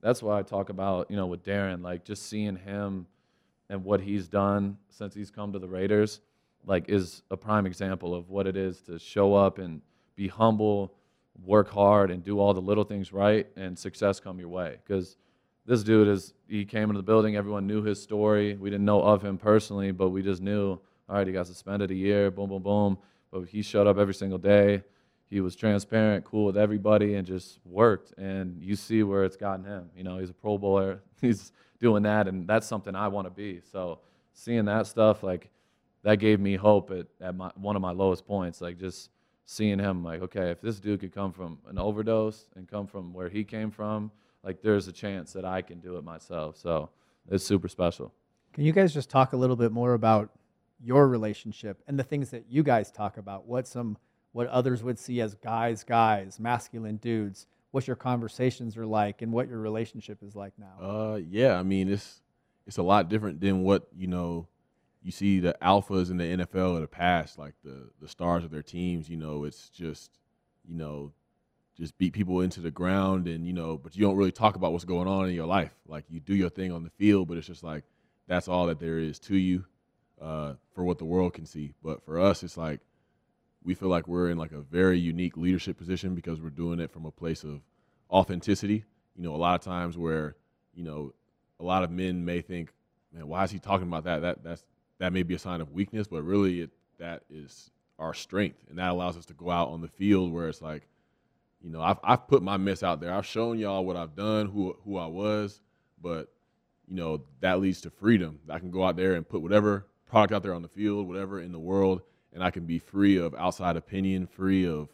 that's 0.00 0.22
why 0.22 0.38
i 0.38 0.42
talk 0.42 0.68
about 0.68 1.10
you 1.10 1.16
know 1.16 1.26
with 1.26 1.44
darren 1.44 1.82
like 1.82 2.04
just 2.04 2.28
seeing 2.28 2.56
him 2.56 3.06
and 3.70 3.82
what 3.84 4.00
he's 4.00 4.28
done 4.28 4.76
since 4.88 5.14
he's 5.14 5.30
come 5.30 5.52
to 5.52 5.58
the 5.58 5.68
raiders 5.68 6.20
like 6.64 6.88
is 6.88 7.22
a 7.30 7.36
prime 7.36 7.66
example 7.66 8.14
of 8.14 8.30
what 8.30 8.46
it 8.46 8.56
is 8.56 8.80
to 8.82 8.98
show 8.98 9.34
up 9.34 9.58
and 9.58 9.80
be 10.14 10.28
humble 10.28 10.94
work 11.44 11.68
hard 11.68 12.10
and 12.10 12.22
do 12.22 12.38
all 12.38 12.54
the 12.54 12.60
little 12.60 12.84
things 12.84 13.12
right 13.12 13.46
and 13.56 13.78
success 13.78 14.20
come 14.20 14.38
your 14.38 14.48
way 14.48 14.76
because 14.84 15.16
this 15.66 15.82
dude 15.82 16.08
is 16.08 16.34
he 16.48 16.64
came 16.64 16.84
into 16.84 16.98
the 16.98 17.02
building 17.02 17.36
everyone 17.36 17.66
knew 17.66 17.82
his 17.82 18.00
story 18.00 18.54
we 18.54 18.70
didn't 18.70 18.84
know 18.84 19.02
of 19.02 19.22
him 19.22 19.38
personally 19.38 19.90
but 19.90 20.10
we 20.10 20.22
just 20.22 20.42
knew 20.42 20.78
all 21.08 21.16
right 21.16 21.26
he 21.26 21.32
got 21.32 21.46
suspended 21.46 21.90
a 21.90 21.94
year 21.94 22.30
boom 22.30 22.48
boom 22.48 22.62
boom 22.62 22.98
but 23.32 23.48
he 23.48 23.62
showed 23.62 23.86
up 23.86 23.98
every 23.98 24.14
single 24.14 24.38
day. 24.38 24.84
He 25.28 25.40
was 25.40 25.56
transparent, 25.56 26.26
cool 26.26 26.44
with 26.44 26.58
everybody, 26.58 27.14
and 27.14 27.26
just 27.26 27.58
worked. 27.64 28.12
And 28.18 28.62
you 28.62 28.76
see 28.76 29.02
where 29.02 29.24
it's 29.24 29.36
gotten 29.36 29.64
him. 29.64 29.90
You 29.96 30.04
know, 30.04 30.18
he's 30.18 30.28
a 30.28 30.34
Pro 30.34 30.58
Bowler. 30.58 31.00
He's 31.22 31.52
doing 31.78 32.02
that, 32.02 32.28
and 32.28 32.46
that's 32.46 32.66
something 32.66 32.94
I 32.94 33.08
want 33.08 33.26
to 33.26 33.30
be. 33.30 33.60
So 33.72 34.00
seeing 34.34 34.64
that 34.66 34.86
stuff, 34.86 35.22
like, 35.22 35.50
that 36.02 36.16
gave 36.16 36.40
me 36.40 36.56
hope 36.56 36.90
at, 36.90 37.06
at 37.20 37.34
my, 37.34 37.50
one 37.54 37.76
of 37.76 37.82
my 37.82 37.92
lowest 37.92 38.26
points. 38.26 38.60
Like, 38.60 38.76
just 38.76 39.08
seeing 39.44 39.78
him, 39.78 40.04
like, 40.04 40.22
okay, 40.22 40.50
if 40.50 40.60
this 40.60 40.78
dude 40.80 41.00
could 41.00 41.12
come 41.12 41.32
from 41.32 41.58
an 41.68 41.78
overdose 41.78 42.46
and 42.56 42.68
come 42.68 42.86
from 42.86 43.12
where 43.12 43.28
he 43.28 43.44
came 43.44 43.70
from, 43.70 44.10
like, 44.42 44.62
there's 44.62 44.88
a 44.88 44.92
chance 44.92 45.32
that 45.32 45.44
I 45.44 45.62
can 45.62 45.80
do 45.80 45.96
it 45.96 46.04
myself. 46.04 46.56
So 46.56 46.90
it's 47.30 47.44
super 47.44 47.68
special. 47.68 48.12
Can 48.52 48.64
you 48.64 48.72
guys 48.72 48.92
just 48.92 49.08
talk 49.08 49.32
a 49.32 49.36
little 49.36 49.56
bit 49.56 49.72
more 49.72 49.94
about 49.94 50.30
your 50.82 51.08
relationship 51.08 51.82
and 51.86 51.98
the 51.98 52.02
things 52.02 52.30
that 52.30 52.44
you 52.48 52.62
guys 52.62 52.90
talk 52.90 53.16
about 53.16 53.46
what 53.46 53.66
some 53.66 53.96
what 54.32 54.46
others 54.48 54.82
would 54.82 54.98
see 54.98 55.20
as 55.20 55.34
guys 55.36 55.84
guys 55.84 56.40
masculine 56.40 56.96
dudes 56.96 57.46
what 57.70 57.86
your 57.86 57.96
conversations 57.96 58.76
are 58.76 58.86
like 58.86 59.22
and 59.22 59.32
what 59.32 59.48
your 59.48 59.60
relationship 59.60 60.22
is 60.22 60.34
like 60.34 60.52
now 60.58 60.84
uh 60.84 61.20
yeah 61.30 61.56
i 61.56 61.62
mean 61.62 61.88
it's 61.88 62.20
it's 62.66 62.78
a 62.78 62.82
lot 62.82 63.08
different 63.08 63.40
than 63.40 63.62
what 63.62 63.86
you 63.96 64.08
know 64.08 64.46
you 65.02 65.10
see 65.10 65.40
the 65.40 65.56
alphas 65.60 66.10
in 66.10 66.16
the 66.16 66.24
NFL 66.24 66.76
of 66.76 66.80
the 66.80 66.88
past, 66.88 67.38
like 67.38 67.54
the 67.64 67.90
the 68.00 68.08
stars 68.08 68.44
of 68.44 68.50
their 68.50 68.62
teams. 68.62 69.08
You 69.08 69.16
know, 69.16 69.44
it's 69.44 69.68
just 69.68 70.18
you 70.64 70.76
know 70.76 71.12
just 71.76 71.96
beat 71.98 72.12
people 72.12 72.40
into 72.40 72.60
the 72.60 72.70
ground, 72.70 73.26
and 73.26 73.46
you 73.46 73.52
know, 73.52 73.76
but 73.76 73.96
you 73.96 74.02
don't 74.02 74.16
really 74.16 74.32
talk 74.32 74.56
about 74.56 74.72
what's 74.72 74.84
going 74.84 75.08
on 75.08 75.28
in 75.28 75.34
your 75.34 75.46
life. 75.46 75.74
Like 75.86 76.04
you 76.08 76.20
do 76.20 76.34
your 76.34 76.50
thing 76.50 76.72
on 76.72 76.84
the 76.84 76.90
field, 76.90 77.28
but 77.28 77.36
it's 77.36 77.46
just 77.46 77.64
like 77.64 77.84
that's 78.28 78.48
all 78.48 78.66
that 78.66 78.78
there 78.78 78.98
is 78.98 79.18
to 79.20 79.36
you 79.36 79.64
uh, 80.20 80.54
for 80.74 80.84
what 80.84 80.98
the 80.98 81.04
world 81.04 81.34
can 81.34 81.46
see. 81.46 81.74
But 81.82 82.04
for 82.04 82.20
us, 82.20 82.42
it's 82.42 82.56
like 82.56 82.80
we 83.64 83.74
feel 83.74 83.88
like 83.88 84.08
we're 84.08 84.30
in 84.30 84.38
like 84.38 84.52
a 84.52 84.60
very 84.60 84.98
unique 84.98 85.36
leadership 85.36 85.78
position 85.78 86.14
because 86.14 86.40
we're 86.40 86.50
doing 86.50 86.80
it 86.80 86.90
from 86.90 87.06
a 87.06 87.10
place 87.10 87.44
of 87.44 87.60
authenticity. 88.10 88.84
You 89.16 89.22
know, 89.22 89.34
a 89.34 89.36
lot 89.36 89.54
of 89.54 89.64
times 89.64 89.98
where 89.98 90.36
you 90.74 90.84
know 90.84 91.12
a 91.58 91.64
lot 91.64 91.82
of 91.82 91.90
men 91.90 92.24
may 92.24 92.40
think, 92.40 92.72
"Man, 93.12 93.26
why 93.26 93.44
is 93.44 93.50
he 93.50 93.58
talking 93.58 93.88
about 93.88 94.04
that?" 94.04 94.22
That 94.22 94.44
that's 94.44 94.64
that 95.02 95.12
may 95.12 95.24
be 95.24 95.34
a 95.34 95.38
sign 95.38 95.60
of 95.60 95.72
weakness, 95.72 96.06
but 96.06 96.22
really 96.22 96.60
it, 96.60 96.70
that 97.00 97.24
is 97.28 97.72
our 97.98 98.14
strength, 98.14 98.58
and 98.70 98.78
that 98.78 98.90
allows 98.90 99.16
us 99.16 99.26
to 99.26 99.34
go 99.34 99.50
out 99.50 99.68
on 99.70 99.80
the 99.80 99.88
field 99.88 100.32
where 100.32 100.48
it's 100.48 100.62
like, 100.62 100.86
you 101.60 101.70
know, 101.70 101.82
I've 101.82 101.98
I've 102.04 102.28
put 102.28 102.40
my 102.40 102.56
mess 102.56 102.84
out 102.84 103.00
there. 103.00 103.12
I've 103.12 103.26
shown 103.26 103.58
y'all 103.58 103.84
what 103.84 103.96
I've 103.96 104.14
done, 104.14 104.46
who 104.46 104.76
who 104.84 104.98
I 104.98 105.06
was, 105.06 105.60
but 106.00 106.28
you 106.86 106.94
know 106.94 107.20
that 107.40 107.60
leads 107.60 107.80
to 107.80 107.90
freedom. 107.90 108.38
I 108.48 108.60
can 108.60 108.70
go 108.70 108.84
out 108.84 108.94
there 108.94 109.14
and 109.14 109.28
put 109.28 109.42
whatever 109.42 109.86
product 110.06 110.32
out 110.34 110.44
there 110.44 110.54
on 110.54 110.62
the 110.62 110.68
field, 110.68 111.08
whatever 111.08 111.40
in 111.40 111.50
the 111.50 111.58
world, 111.58 112.02
and 112.32 112.40
I 112.44 112.52
can 112.52 112.64
be 112.64 112.78
free 112.78 113.16
of 113.16 113.34
outside 113.34 113.76
opinion, 113.76 114.28
free 114.28 114.68
of 114.68 114.88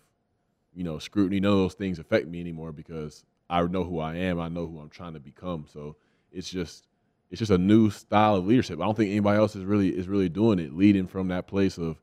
you 0.74 0.84
know 0.84 0.98
scrutiny. 0.98 1.38
None 1.38 1.52
of 1.52 1.58
those 1.58 1.74
things 1.74 1.98
affect 1.98 2.28
me 2.28 2.40
anymore 2.40 2.72
because 2.72 3.26
I 3.50 3.60
know 3.60 3.84
who 3.84 3.98
I 3.98 4.16
am. 4.16 4.40
I 4.40 4.48
know 4.48 4.66
who 4.66 4.78
I'm 4.78 4.88
trying 4.88 5.12
to 5.12 5.20
become. 5.20 5.66
So 5.70 5.96
it's 6.32 6.48
just 6.48 6.86
it's 7.30 7.38
just 7.38 7.50
a 7.50 7.58
new 7.58 7.90
style 7.90 8.36
of 8.36 8.46
leadership. 8.46 8.80
I 8.80 8.84
don't 8.84 8.96
think 8.96 9.10
anybody 9.10 9.38
else 9.38 9.54
is 9.54 9.64
really 9.64 9.88
is 9.88 10.08
really 10.08 10.28
doing 10.28 10.58
it, 10.58 10.72
leading 10.72 11.06
from 11.06 11.28
that 11.28 11.46
place 11.46 11.78
of 11.78 12.00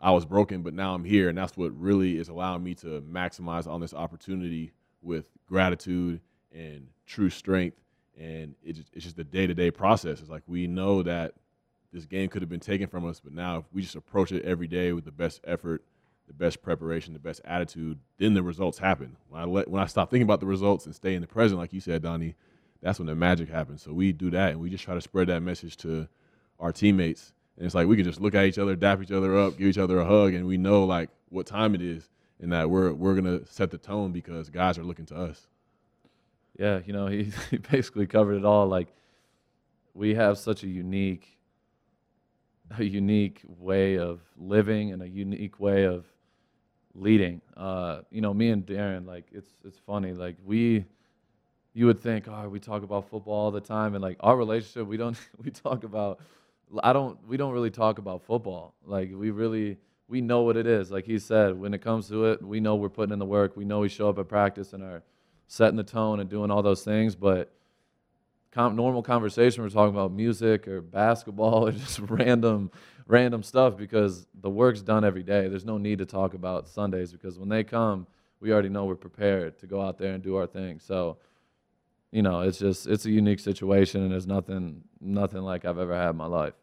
I 0.00 0.10
was 0.10 0.26
broken, 0.26 0.62
but 0.62 0.74
now 0.74 0.94
I'm 0.94 1.04
here, 1.04 1.28
and 1.28 1.38
that's 1.38 1.56
what 1.56 1.78
really 1.78 2.18
is 2.18 2.28
allowing 2.28 2.62
me 2.62 2.74
to 2.76 3.00
maximize 3.10 3.66
on 3.66 3.80
this 3.80 3.94
opportunity 3.94 4.72
with 5.00 5.28
gratitude 5.48 6.20
and 6.52 6.88
true 7.06 7.30
strength. 7.30 7.78
And 8.18 8.54
it's 8.62 8.78
just, 8.78 8.90
it's 8.92 9.04
just 9.04 9.16
the 9.16 9.24
day 9.24 9.46
to 9.46 9.54
day 9.54 9.70
process. 9.70 10.20
It's 10.20 10.30
like 10.30 10.42
we 10.46 10.66
know 10.66 11.02
that 11.02 11.32
this 11.92 12.04
game 12.04 12.28
could 12.28 12.42
have 12.42 12.48
been 12.48 12.60
taken 12.60 12.88
from 12.88 13.06
us, 13.06 13.20
but 13.20 13.32
now 13.32 13.58
if 13.58 13.64
we 13.72 13.82
just 13.82 13.94
approach 13.94 14.32
it 14.32 14.44
every 14.44 14.66
day 14.66 14.92
with 14.92 15.04
the 15.04 15.12
best 15.12 15.40
effort, 15.44 15.82
the 16.26 16.34
best 16.34 16.60
preparation, 16.62 17.12
the 17.12 17.18
best 17.18 17.40
attitude, 17.44 17.98
then 18.18 18.34
the 18.34 18.42
results 18.42 18.78
happen. 18.78 19.16
When 19.28 19.40
I 19.40 19.44
let 19.44 19.68
when 19.68 19.82
I 19.82 19.86
stop 19.86 20.10
thinking 20.10 20.24
about 20.24 20.40
the 20.40 20.46
results 20.46 20.86
and 20.86 20.94
stay 20.94 21.14
in 21.14 21.20
the 21.20 21.26
present, 21.26 21.58
like 21.58 21.72
you 21.72 21.80
said, 21.80 22.02
Donnie, 22.02 22.34
that's 22.82 22.98
when 22.98 23.06
the 23.06 23.14
magic 23.14 23.48
happens. 23.48 23.82
So 23.82 23.92
we 23.92 24.12
do 24.12 24.30
that, 24.30 24.52
and 24.52 24.60
we 24.60 24.70
just 24.70 24.84
try 24.84 24.94
to 24.94 25.00
spread 25.00 25.28
that 25.28 25.42
message 25.42 25.76
to 25.78 26.08
our 26.58 26.72
teammates. 26.72 27.32
And 27.56 27.66
it's 27.66 27.74
like 27.74 27.86
we 27.86 27.96
can 27.96 28.04
just 28.04 28.20
look 28.20 28.34
at 28.34 28.44
each 28.44 28.58
other, 28.58 28.76
dap 28.76 29.02
each 29.02 29.10
other 29.10 29.38
up, 29.38 29.56
give 29.56 29.68
each 29.68 29.78
other 29.78 30.00
a 30.00 30.04
hug, 30.04 30.34
and 30.34 30.46
we 30.46 30.56
know 30.56 30.84
like 30.84 31.10
what 31.30 31.46
time 31.46 31.74
it 31.74 31.82
is, 31.82 32.08
and 32.40 32.52
that 32.52 32.68
we're 32.68 32.92
we're 32.92 33.14
gonna 33.14 33.46
set 33.46 33.70
the 33.70 33.78
tone 33.78 34.12
because 34.12 34.50
guys 34.50 34.78
are 34.78 34.84
looking 34.84 35.06
to 35.06 35.16
us. 35.16 35.46
Yeah, 36.58 36.80
you 36.86 36.92
know, 36.92 37.06
he, 37.08 37.30
he 37.50 37.58
basically 37.58 38.06
covered 38.06 38.36
it 38.36 38.44
all. 38.44 38.66
Like 38.66 38.88
we 39.94 40.14
have 40.14 40.38
such 40.38 40.62
a 40.62 40.68
unique 40.68 41.36
a 42.78 42.84
unique 42.84 43.42
way 43.46 43.98
of 43.98 44.20
living 44.36 44.92
and 44.92 45.02
a 45.02 45.08
unique 45.08 45.60
way 45.60 45.84
of 45.84 46.04
leading. 46.94 47.40
Uh, 47.56 48.00
you 48.10 48.20
know, 48.20 48.34
me 48.34 48.50
and 48.50 48.66
Darren, 48.66 49.06
like 49.06 49.26
it's 49.32 49.50
it's 49.64 49.78
funny. 49.78 50.12
Like 50.12 50.36
we, 50.44 50.84
you 51.76 51.84
would 51.84 52.00
think, 52.00 52.26
oh, 52.26 52.48
we 52.48 52.58
talk 52.58 52.82
about 52.82 53.10
football 53.10 53.34
all 53.34 53.50
the 53.50 53.60
time, 53.60 53.94
and 53.94 54.02
like 54.02 54.16
our 54.20 54.34
relationship, 54.34 54.88
we 54.88 54.96
don't 54.96 55.14
we 55.44 55.50
talk 55.50 55.84
about. 55.84 56.20
I 56.82 56.94
don't. 56.94 57.18
We 57.28 57.36
don't 57.36 57.52
really 57.52 57.70
talk 57.70 57.98
about 57.98 58.22
football. 58.22 58.74
Like 58.86 59.10
we 59.14 59.30
really 59.30 59.76
we 60.08 60.22
know 60.22 60.40
what 60.40 60.56
it 60.56 60.66
is. 60.66 60.90
Like 60.90 61.04
he 61.04 61.18
said, 61.18 61.58
when 61.58 61.74
it 61.74 61.82
comes 61.82 62.08
to 62.08 62.24
it, 62.26 62.42
we 62.42 62.60
know 62.60 62.76
we're 62.76 62.88
putting 62.88 63.12
in 63.12 63.18
the 63.18 63.26
work. 63.26 63.56
We 63.58 63.66
know 63.66 63.80
we 63.80 63.90
show 63.90 64.08
up 64.08 64.18
at 64.18 64.26
practice 64.26 64.72
and 64.72 64.82
are 64.82 65.02
setting 65.48 65.76
the 65.76 65.84
tone 65.84 66.18
and 66.18 66.30
doing 66.30 66.50
all 66.50 66.62
those 66.62 66.82
things, 66.82 67.14
but 67.14 67.52
com- 68.52 68.74
normal 68.74 69.02
conversation, 69.02 69.62
we're 69.62 69.68
talking 69.68 69.94
about 69.94 70.12
music 70.12 70.66
or 70.66 70.80
basketball 70.80 71.66
or 71.68 71.72
just 71.72 71.98
random 72.00 72.70
random 73.06 73.42
stuff 73.42 73.76
because 73.76 74.26
the 74.40 74.50
work's 74.50 74.80
done 74.80 75.04
every 75.04 75.22
day. 75.22 75.46
There's 75.46 75.66
no 75.66 75.76
need 75.76 75.98
to 75.98 76.06
talk 76.06 76.32
about 76.32 76.68
Sundays 76.68 77.12
because 77.12 77.38
when 77.38 77.50
they 77.50 77.64
come, 77.64 78.06
we 78.40 78.50
already 78.50 78.70
know 78.70 78.86
we're 78.86 78.96
prepared 78.96 79.58
to 79.58 79.66
go 79.66 79.82
out 79.82 79.98
there 79.98 80.14
and 80.14 80.22
do 80.22 80.36
our 80.36 80.46
thing. 80.46 80.80
So, 80.80 81.18
you 82.12 82.22
know, 82.22 82.40
it's 82.40 82.58
just 82.58 82.86
it's 82.86 83.04
a 83.04 83.10
unique 83.10 83.40
situation 83.40 84.02
and 84.02 84.12
there's 84.12 84.26
nothing 84.26 84.82
nothing 85.00 85.42
like 85.42 85.64
I've 85.64 85.78
ever 85.78 85.94
had 85.94 86.10
in 86.10 86.16
my 86.16 86.26
life. 86.26 86.54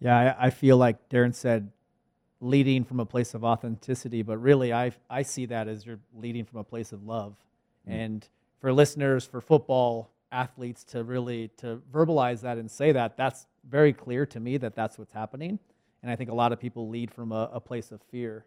Yeah, 0.00 0.34
I, 0.38 0.46
I 0.46 0.50
feel 0.50 0.76
like 0.76 1.08
Darren 1.08 1.34
said 1.34 1.70
leading 2.40 2.84
from 2.84 3.00
a 3.00 3.06
place 3.06 3.34
of 3.34 3.44
authenticity, 3.44 4.22
but 4.22 4.38
really 4.38 4.72
I 4.72 4.92
I 5.08 5.22
see 5.22 5.46
that 5.46 5.68
as 5.68 5.86
you're 5.86 6.00
leading 6.14 6.44
from 6.44 6.60
a 6.60 6.64
place 6.64 6.92
of 6.92 7.04
love. 7.04 7.36
Mm. 7.88 7.92
And 7.92 8.28
for 8.60 8.72
listeners, 8.72 9.24
for 9.24 9.40
football, 9.40 10.10
athletes 10.30 10.84
to 10.84 11.04
really 11.04 11.48
to 11.58 11.80
verbalize 11.92 12.42
that 12.42 12.58
and 12.58 12.70
say 12.70 12.92
that 12.92 13.16
that's 13.16 13.46
very 13.68 13.92
clear 13.92 14.26
to 14.26 14.40
me 14.40 14.56
that 14.56 14.74
that's 14.74 14.98
what's 14.98 15.12
happening 15.12 15.58
and 16.02 16.10
i 16.10 16.16
think 16.16 16.28
a 16.30 16.34
lot 16.34 16.52
of 16.52 16.60
people 16.60 16.88
lead 16.88 17.10
from 17.10 17.32
a, 17.32 17.48
a 17.52 17.60
place 17.60 17.90
of 17.90 18.00
fear 18.10 18.44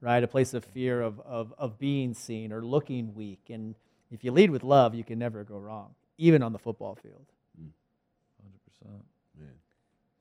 right? 0.00 0.22
A 0.22 0.28
place 0.28 0.54
of 0.54 0.64
fear 0.64 1.00
of, 1.00 1.20
of, 1.20 1.54
of 1.58 1.78
being 1.78 2.14
seen 2.14 2.52
or 2.52 2.62
looking 2.62 3.14
weak. 3.14 3.48
And 3.48 3.74
if 4.10 4.24
you 4.24 4.32
lead 4.32 4.50
with 4.50 4.62
love, 4.62 4.94
you 4.94 5.04
can 5.04 5.18
never 5.18 5.44
go 5.44 5.58
wrong, 5.58 5.94
even 6.18 6.42
on 6.42 6.52
the 6.52 6.58
football 6.58 6.94
field. 6.94 7.26
100%. 7.58 8.90
Man. 9.38 9.48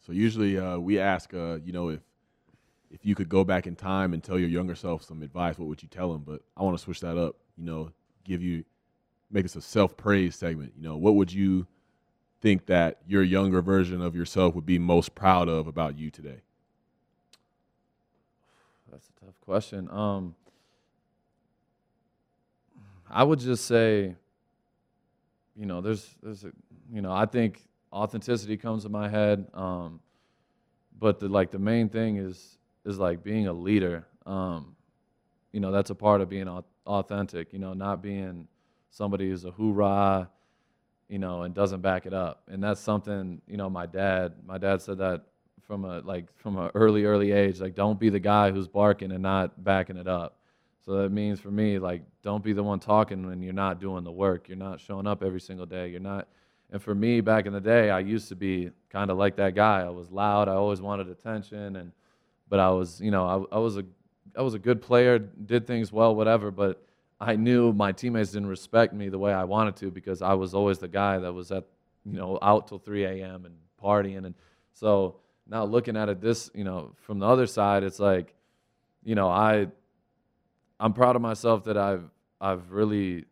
So 0.05 0.11
usually 0.11 0.57
uh, 0.57 0.77
we 0.77 0.99
ask, 0.99 1.33
uh, 1.33 1.59
you 1.63 1.71
know, 1.71 1.89
if 1.89 2.01
if 2.91 3.05
you 3.05 3.13
could 3.13 3.27
go 3.27 3.43
back 3.43 3.67
in 3.67 3.75
time 3.75 4.13
and 4.13 4.23
tell 4.23 4.39
your 4.39 4.47
younger 4.47 4.75
self 4.75 5.03
some 5.03 5.21
advice, 5.21 5.57
what 5.57 5.67
would 5.67 5.83
you 5.83 5.89
tell 5.89 6.13
them? 6.13 6.23
But 6.25 6.41
I 6.55 6.63
want 6.63 6.77
to 6.77 6.83
switch 6.83 7.01
that 7.01 7.17
up. 7.17 7.35
You 7.57 7.65
know, 7.65 7.91
give 8.23 8.41
you 8.41 8.63
make 9.31 9.43
this 9.43 9.55
a 9.55 9.61
self 9.61 9.97
praise 9.97 10.35
segment. 10.35 10.73
You 10.77 10.83
know, 10.83 10.97
what 10.97 11.15
would 11.15 11.31
you 11.33 11.67
think 12.41 12.67
that 12.67 12.99
your 13.07 13.23
younger 13.23 13.61
version 13.61 14.01
of 14.01 14.15
yourself 14.15 14.55
would 14.55 14.65
be 14.65 14.79
most 14.79 15.15
proud 15.15 15.49
of 15.49 15.67
about 15.67 15.97
you 15.97 16.09
today? 16.09 16.41
That's 18.91 19.09
a 19.09 19.25
tough 19.25 19.39
question. 19.41 19.89
Um, 19.91 20.35
I 23.09 23.23
would 23.23 23.39
just 23.39 23.65
say, 23.65 24.15
you 25.55 25.65
know, 25.65 25.81
there's, 25.81 26.07
there's 26.21 26.43
a, 26.43 26.51
you 26.91 27.01
know, 27.01 27.11
I 27.11 27.25
think 27.25 27.61
authenticity 27.91 28.57
comes 28.57 28.83
to 28.83 28.89
my 28.89 29.07
head, 29.07 29.47
um, 29.53 29.99
but 30.99 31.19
the 31.19 31.27
like 31.27 31.51
the 31.51 31.59
main 31.59 31.89
thing 31.89 32.17
is 32.17 32.57
is 32.85 32.99
like 32.99 33.23
being 33.23 33.47
a 33.47 33.53
leader. 33.53 34.05
Um, 34.25 34.75
you 35.51 35.59
know, 35.59 35.71
that's 35.71 35.89
a 35.89 35.95
part 35.95 36.21
of 36.21 36.29
being 36.29 36.49
authentic. 36.85 37.53
You 37.53 37.59
know, 37.59 37.73
not 37.73 38.01
being 38.01 38.47
somebody 38.91 39.29
who's 39.29 39.45
a 39.45 39.51
hoorah, 39.51 40.29
you 41.09 41.19
know, 41.19 41.43
and 41.43 41.53
doesn't 41.53 41.81
back 41.81 42.05
it 42.05 42.13
up. 42.13 42.43
And 42.47 42.63
that's 42.63 42.79
something, 42.79 43.41
you 43.47 43.57
know, 43.57 43.69
my 43.69 43.85
dad, 43.85 44.33
my 44.45 44.57
dad 44.57 44.81
said 44.81 44.97
that 44.99 45.23
from 45.65 45.83
a 45.83 45.99
like 45.99 46.25
from 46.37 46.57
an 46.57 46.69
early 46.75 47.05
early 47.05 47.31
age 47.31 47.59
like 47.59 47.75
don't 47.75 47.99
be 47.99 48.09
the 48.09 48.19
guy 48.19 48.51
who's 48.51 48.67
barking 48.67 49.11
and 49.11 49.23
not 49.23 49.63
backing 49.63 49.97
it 49.97 50.07
up 50.07 50.37
so 50.85 51.01
that 51.01 51.11
means 51.11 51.39
for 51.39 51.51
me 51.51 51.79
like 51.79 52.03
don't 52.21 52.43
be 52.43 52.53
the 52.53 52.63
one 52.63 52.79
talking 52.79 53.25
when 53.25 53.41
you're 53.41 53.53
not 53.53 53.79
doing 53.79 54.03
the 54.03 54.11
work. 54.11 54.47
You're 54.47 54.57
not 54.57 54.79
showing 54.79 55.07
up 55.07 55.23
every 55.23 55.41
single 55.41 55.65
day. 55.65 55.89
You're 55.89 55.99
not 55.99 56.27
and 56.71 56.81
for 56.81 56.93
me 56.95 57.21
back 57.21 57.45
in 57.45 57.53
the 57.53 57.61
day 57.61 57.89
i 57.89 57.99
used 57.99 58.27
to 58.29 58.35
be 58.35 58.71
kind 58.89 59.11
of 59.11 59.17
like 59.17 59.35
that 59.37 59.55
guy. 59.55 59.81
I 59.81 59.89
was 59.89 60.11
loud. 60.11 60.47
I 60.47 60.53
always 60.53 60.81
wanted 60.81 61.09
attention 61.09 61.75
and 61.75 61.91
but 62.49 62.59
i 62.59 62.69
was 62.69 63.01
you 63.01 63.11
know 63.11 63.47
I, 63.51 63.55
I 63.55 63.59
was 63.59 63.77
a 63.77 63.83
i 64.37 64.41
was 64.41 64.53
a 64.53 64.59
good 64.59 64.81
player 64.81 65.17
did 65.19 65.65
things 65.65 65.91
well 65.91 66.15
whatever 66.15 66.51
but 66.51 66.83
i 67.19 67.35
knew 67.35 67.73
my 67.73 67.91
teammates 67.91 68.31
didn't 68.31 68.47
respect 68.47 68.93
me 68.93 69.09
the 69.09 69.17
way 69.17 69.33
i 69.33 69.43
wanted 69.43 69.75
to 69.77 69.89
because 69.91 70.21
i 70.21 70.33
was 70.33 70.53
always 70.53 70.77
the 70.77 70.87
guy 70.87 71.17
that 71.17 71.33
was 71.33 71.51
at 71.51 71.65
you 72.05 72.17
know 72.17 72.37
out 72.41 72.67
till 72.67 72.77
3 72.79 73.05
a.m 73.05 73.45
and 73.45 73.55
partying. 73.81 74.25
And 74.25 74.35
so 74.73 75.17
now 75.47 75.63
looking 75.63 75.95
at 75.95 76.09
it 76.09 76.21
this 76.21 76.49
you 76.53 76.63
know 76.63 76.91
from 77.01 77.19
the 77.19 77.25
other 77.25 77.47
side 77.47 77.83
it's 77.83 77.99
like 77.99 78.33
you 79.03 79.15
know 79.15 79.29
i 79.29 79.67
i'm 80.79 80.93
proud 80.93 81.15
of 81.15 81.21
myself 81.21 81.63
that 81.63 81.77
i've 81.77 82.03
i've 82.41 82.71
really 82.71 83.25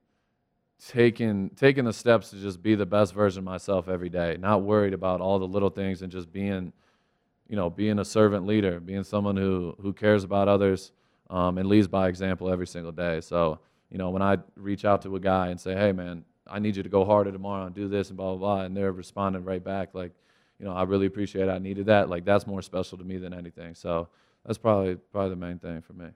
taken 0.88 1.50
taken 1.56 1.86
the 1.86 1.94
steps 1.94 2.30
to 2.30 2.38
just 2.38 2.62
be 2.62 2.76
the 2.76 2.86
best 2.86 3.14
version 3.14 3.40
of 3.40 3.46
myself 3.46 3.88
every 3.88 4.10
day 4.10 4.38
not 4.40 4.64
worried 4.64 4.94
about 4.94 5.22
all 5.22 5.40
the 5.40 5.48
little 5.48 5.70
things 5.70 6.02
and 6.02 6.12
just 6.12 6.32
being 6.32 6.74
you 7.48 7.56
know 7.56 7.70
being 7.70 8.00
a 8.00 8.06
servant 8.06 8.46
leader 8.46 8.80
being 8.80 9.04
someone 9.04 9.38
who 9.38 9.76
who 9.82 9.94
cares 9.94 10.24
about 10.24 10.48
others 10.48 10.92
um, 11.30 11.58
and 11.58 11.70
leads 11.70 11.88
by 11.88 12.10
example 12.10 12.50
every 12.50 12.68
single 12.68 12.92
day 12.92 13.22
so 13.22 13.60
you 13.90 13.98
know 13.98 14.10
when 14.10 14.22
i 14.22 14.38
reach 14.56 14.84
out 14.84 15.02
to 15.02 15.16
a 15.16 15.20
guy 15.20 15.48
and 15.48 15.60
say 15.60 15.74
hey 15.74 15.92
man 15.94 16.26
i 16.48 16.60
need 16.60 16.76
you 16.76 16.84
to 16.84 16.90
go 16.90 17.06
harder 17.06 17.32
tomorrow 17.32 17.66
and 17.66 17.76
do 17.76 17.88
this 17.88 18.10
and 18.10 18.18
blah 18.18 18.36
blah 18.36 18.56
blah 18.56 18.66
and 18.66 18.76
they're 18.76 18.92
responding 18.92 19.44
right 19.44 19.64
back 19.64 19.94
like 19.94 20.12
you 20.64 20.70
know, 20.70 20.76
I 20.76 20.84
really 20.84 21.08
appreciate 21.08 21.50
it. 21.50 21.52
I 21.52 21.60
needed 21.60 21.88
that. 21.88 22.10
Like 22.10 22.24
that's 22.24 22.48
more 22.48 22.62
special 22.62 22.98
to 22.98 23.04
me 23.04 23.18
than 23.18 23.34
anything. 23.34 23.76
So 23.76 24.08
that's 24.46 24.58
probably 24.58 24.96
probably 24.96 25.32
the 25.32 25.36
main 25.36 25.60
thing 25.60 25.82
for 25.82 25.92
me. 25.92 26.08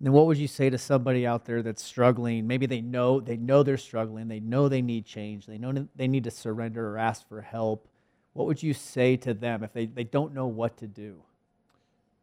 Then 0.00 0.12
what 0.12 0.26
would 0.26 0.36
you 0.36 0.48
say 0.48 0.68
to 0.68 0.76
somebody 0.76 1.26
out 1.26 1.46
there 1.46 1.62
that's 1.62 1.82
struggling? 1.82 2.46
Maybe 2.46 2.66
they 2.66 2.82
know 2.82 3.20
they 3.20 3.36
know 3.36 3.62
they're 3.62 3.78
struggling. 3.78 4.28
They 4.28 4.40
know 4.40 4.68
they 4.68 4.82
need 4.82 5.06
change. 5.06 5.46
They 5.46 5.58
know 5.58 5.88
they 5.96 6.06
need 6.06 6.24
to 6.24 6.30
surrender 6.30 6.90
or 6.90 6.98
ask 6.98 7.26
for 7.28 7.40
help. 7.40 7.88
What 8.34 8.46
would 8.46 8.62
you 8.62 8.74
say 8.74 9.16
to 9.16 9.32
them 9.32 9.64
if 9.64 9.72
they, 9.72 9.86
they 9.86 10.04
don't 10.04 10.34
know 10.34 10.46
what 10.46 10.76
to 10.78 10.86
do? 10.86 11.22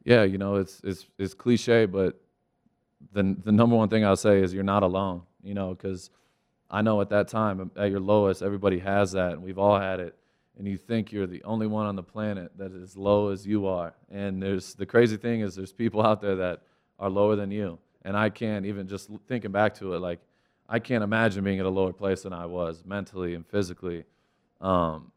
Yeah, 0.03 0.23
you 0.23 0.37
know, 0.37 0.55
it's 0.55 0.81
it's 0.83 1.07
it's 1.17 1.33
cliche, 1.33 1.85
but 1.85 2.21
the 3.11 3.35
the 3.43 3.51
number 3.51 3.75
one 3.75 3.89
thing 3.89 4.05
I'll 4.05 4.15
say 4.15 4.41
is 4.41 4.53
you're 4.53 4.63
not 4.63 4.83
alone. 4.83 5.23
You 5.41 5.55
know, 5.55 5.73
because 5.73 6.11
I 6.69 6.83
know 6.83 7.01
at 7.01 7.09
that 7.09 7.27
time 7.27 7.59
um, 7.59 7.71
at 7.75 7.89
your 7.89 7.99
lowest, 7.99 8.43
everybody 8.43 8.79
has 8.79 9.13
that, 9.13 9.33
and 9.33 9.41
we've 9.41 9.57
all 9.57 9.79
had 9.79 9.99
it 9.99 10.15
and 10.57 10.67
you 10.67 10.77
think 10.77 11.11
you're 11.11 11.27
the 11.27 11.43
only 11.43 11.67
one 11.67 11.85
on 11.85 11.95
the 11.95 12.03
planet 12.03 12.51
that 12.57 12.71
is 12.73 12.95
low 12.95 13.29
as 13.29 13.45
you 13.45 13.65
are. 13.65 13.95
And 14.11 14.41
there's 14.41 14.75
the 14.75 14.85
crazy 14.85 15.17
thing 15.17 15.41
is 15.41 15.55
there's 15.55 15.73
people 15.73 16.05
out 16.05 16.21
there 16.21 16.35
that 16.35 16.61
are 16.99 17.09
lower 17.09 17.35
than 17.35 17.51
you. 17.51 17.79
And 18.03 18.17
I 18.17 18.29
can't 18.29 18.65
even 18.65 18.87
just 18.87 19.09
thinking 19.27 19.51
back 19.51 19.75
to 19.75 19.93
it, 19.93 19.99
like 19.99 20.19
I 20.67 20.79
can't 20.79 21.03
imagine 21.03 21.43
being 21.43 21.59
at 21.59 21.65
a 21.65 21.69
lower 21.69 21.93
place 21.93 22.23
than 22.23 22.33
I 22.33 22.45
was 22.45 22.83
mentally 22.85 23.35
and 23.35 23.45
physically. 23.45 24.05
Um, 24.61 25.11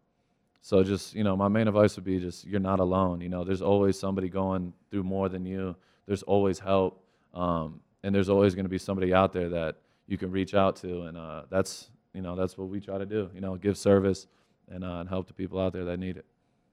so 0.61 0.83
just 0.83 1.15
you 1.15 1.25
know, 1.25 1.37
my 1.37 1.49
main 1.49 1.69
advice 1.69 1.97
would 1.97 2.05
be 2.05 2.19
just 2.19 2.45
you're 2.45 2.61
not 2.61 2.81
alone. 2.81 3.21
You 3.21 3.29
know, 3.29 3.45
there's 3.45 3.63
always 3.63 3.99
somebody 3.99 4.29
going 4.29 4.73
through 4.91 5.05
more 5.05 5.29
than 5.29 5.47
you. 5.47 5.77
There's 6.07 6.23
always 6.25 6.59
help, 6.59 7.05
um, 7.35 7.81
and 8.03 8.15
there's 8.15 8.29
always 8.29 8.55
going 8.55 8.65
to 8.65 8.71
be 8.71 8.79
somebody 8.79 9.15
out 9.15 9.33
there 9.33 9.49
that 9.49 9.77
you 10.09 10.19
can 10.19 10.31
reach 10.31 10.55
out 10.55 10.77
to, 10.77 11.03
and 11.03 11.17
uh, 11.17 11.43
that's 11.51 11.91
you 12.15 12.23
know 12.23 12.35
that's 12.35 12.59
what 12.59 12.69
we 12.69 12.81
try 12.81 12.99
to 12.99 13.07
do. 13.07 13.31
You 13.35 13.41
know, 13.41 13.57
give 13.57 13.79
service 13.79 14.27
and, 14.69 14.85
uh, 14.85 14.99
and 14.99 15.09
help 15.09 15.29
the 15.29 15.35
people 15.35 15.61
out 15.61 15.73
there 15.73 15.85
that 15.85 15.99
need 15.99 16.17
it. 16.17 16.27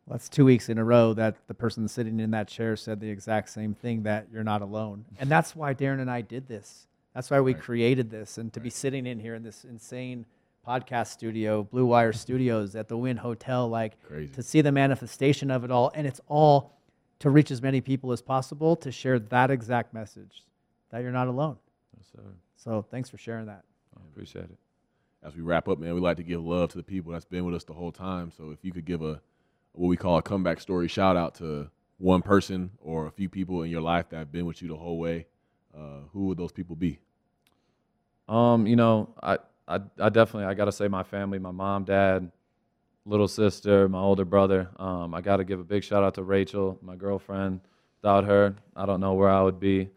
Well, 0.06 0.16
that's 0.16 0.28
two 0.28 0.46
weeks 0.46 0.68
in 0.70 0.78
a 0.78 0.84
row 0.84 1.14
that 1.14 1.38
the 1.48 1.54
person 1.54 1.88
sitting 1.88 2.20
in 2.20 2.32
that 2.32 2.48
chair 2.48 2.76
said 2.76 3.00
the 3.00 3.10
exact 3.10 3.50
same 3.50 3.74
thing 3.74 4.04
that 4.04 4.28
you're 4.32 4.44
not 4.44 4.62
alone. 4.62 5.06
And 5.20 5.30
that's 5.30 5.56
why 5.56 5.74
Darren 5.74 6.02
and 6.02 6.12
I 6.12 6.22
did 6.22 6.48
this. 6.48 6.88
That's 7.14 7.32
why 7.32 7.40
we 7.40 7.54
right. 7.54 7.62
created 7.62 8.10
this. 8.10 8.38
And 8.38 8.52
to 8.54 8.60
right. 8.60 8.66
be 8.66 8.70
sitting 8.70 9.06
in 9.06 9.20
here 9.20 9.36
in 9.36 9.44
this 9.44 9.64
insane 9.64 10.26
podcast 10.68 11.08
studio, 11.08 11.64
Blue 11.64 11.86
Wire 11.86 12.12
Studios 12.12 12.76
at 12.76 12.90
the 12.90 12.98
Wynn 12.98 13.18
Hotel, 13.18 13.70
like 13.70 14.02
Crazy. 14.04 14.34
to 14.34 14.44
see 14.44 14.62
the 14.62 14.72
manifestation 14.72 15.50
of 15.50 15.64
it 15.64 15.72
all. 15.72 15.92
And 15.96 16.06
it's 16.06 16.22
all 16.28 16.74
to 17.20 17.30
reach 17.30 17.52
as 17.52 17.62
many 17.62 17.80
people 17.80 18.12
as 18.12 18.22
possible 18.22 18.76
to 18.78 18.92
share 18.92 19.20
that 19.20 19.52
exact 19.52 19.94
message 19.94 20.44
that 20.90 21.02
you're 21.02 21.12
not 21.12 21.28
alone. 21.28 21.58
Yes. 21.96 22.26
So 22.58 22.86
thanks 22.92 23.10
for 23.10 23.18
sharing 23.18 23.46
that. 23.46 23.64
I 23.96 24.02
appreciate 24.12 24.46
it 24.46 24.58
as 25.24 25.36
we 25.36 25.42
wrap 25.42 25.68
up, 25.68 25.80
man, 25.80 25.94
we 25.94 26.02
like 26.02 26.18
to 26.18 26.24
give 26.24 26.44
love 26.44 26.70
to 26.70 26.78
the 26.78 26.84
people 26.84 27.12
that's 27.12 27.26
been 27.26 27.46
with 27.46 27.56
us 27.56 27.64
the 27.64 27.74
whole 27.74 27.92
time. 27.92 28.32
So 28.36 28.52
if 28.52 28.60
you 28.62 28.72
could 28.72 28.86
give 28.86 29.02
a 29.02 29.22
what 29.74 29.88
we 29.88 29.98
call 29.98 30.18
a 30.18 30.22
comeback 30.22 30.60
story 30.62 30.88
shout 30.88 31.18
out 31.18 31.36
to 31.36 31.70
one 31.98 32.22
person 32.22 32.72
or 32.80 33.08
a 33.08 33.12
few 33.12 33.30
people 33.30 33.64
in 33.64 33.70
your 33.70 33.82
life 33.82 34.10
that 34.10 34.18
have 34.18 34.32
been 34.32 34.46
with 34.46 34.62
you 34.62 34.68
the 34.68 34.76
whole 34.76 34.98
way, 34.98 35.26
uh, 35.76 36.00
who 36.12 36.28
would 36.28 36.38
those 36.38 36.52
people 36.52 36.76
be? 36.76 37.00
Um, 38.28 38.68
you 38.68 38.76
know, 38.76 39.14
I, 39.22 39.38
I, 39.68 39.80
I 40.00 40.10
definitely 40.10 40.46
I 40.46 40.54
got 40.54 40.66
to 40.66 40.72
say 40.72 40.88
my 40.88 41.04
family, 41.04 41.40
my 41.40 41.52
mom, 41.52 41.84
dad, 41.84 42.32
little 43.06 43.28
sister, 43.28 43.90
my 43.90 44.00
older 44.00 44.26
brother. 44.26 44.70
Um, 44.78 45.14
I 45.14 45.22
got 45.22 45.38
to 45.38 45.44
give 45.44 45.60
a 45.60 45.64
big 45.64 45.84
shout 45.84 46.04
out 46.04 46.16
to 46.16 46.24
Rachel, 46.24 46.78
my 46.82 46.96
girlfriend. 46.96 47.62
Without 48.02 48.26
her, 48.26 48.56
I 48.76 48.86
don't 48.86 49.00
know 49.00 49.14
where 49.14 49.30
I 49.30 49.42
would 49.42 49.60
be. 49.60 49.90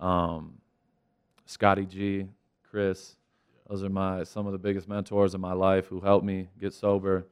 Um, 0.00 0.54
Scotty 1.46 1.86
G, 1.86 2.26
Chris, 2.70 3.16
those 3.68 3.82
are 3.82 3.88
my 3.88 4.22
some 4.24 4.46
of 4.46 4.52
the 4.52 4.58
biggest 4.58 4.88
mentors 4.88 5.34
in 5.34 5.40
my 5.40 5.52
life 5.52 5.86
who 5.86 6.00
helped 6.00 6.24
me 6.24 6.48
get 6.60 6.72
sober. 6.72 7.26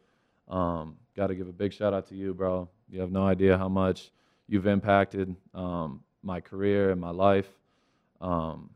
Um, 0.48 0.96
Got 1.16 1.28
to 1.28 1.34
give 1.34 1.48
a 1.48 1.52
big 1.52 1.72
shout 1.72 1.94
out 1.94 2.08
to 2.08 2.14
you, 2.14 2.34
bro. 2.34 2.68
You 2.90 3.00
have 3.00 3.10
no 3.10 3.26
idea 3.26 3.56
how 3.56 3.70
much 3.70 4.10
you've 4.48 4.66
impacted 4.66 5.34
um, 5.54 6.02
my 6.22 6.40
career 6.40 6.90
and 6.90 7.00
my 7.00 7.08
life. 7.10 7.48
Um, 8.20 8.68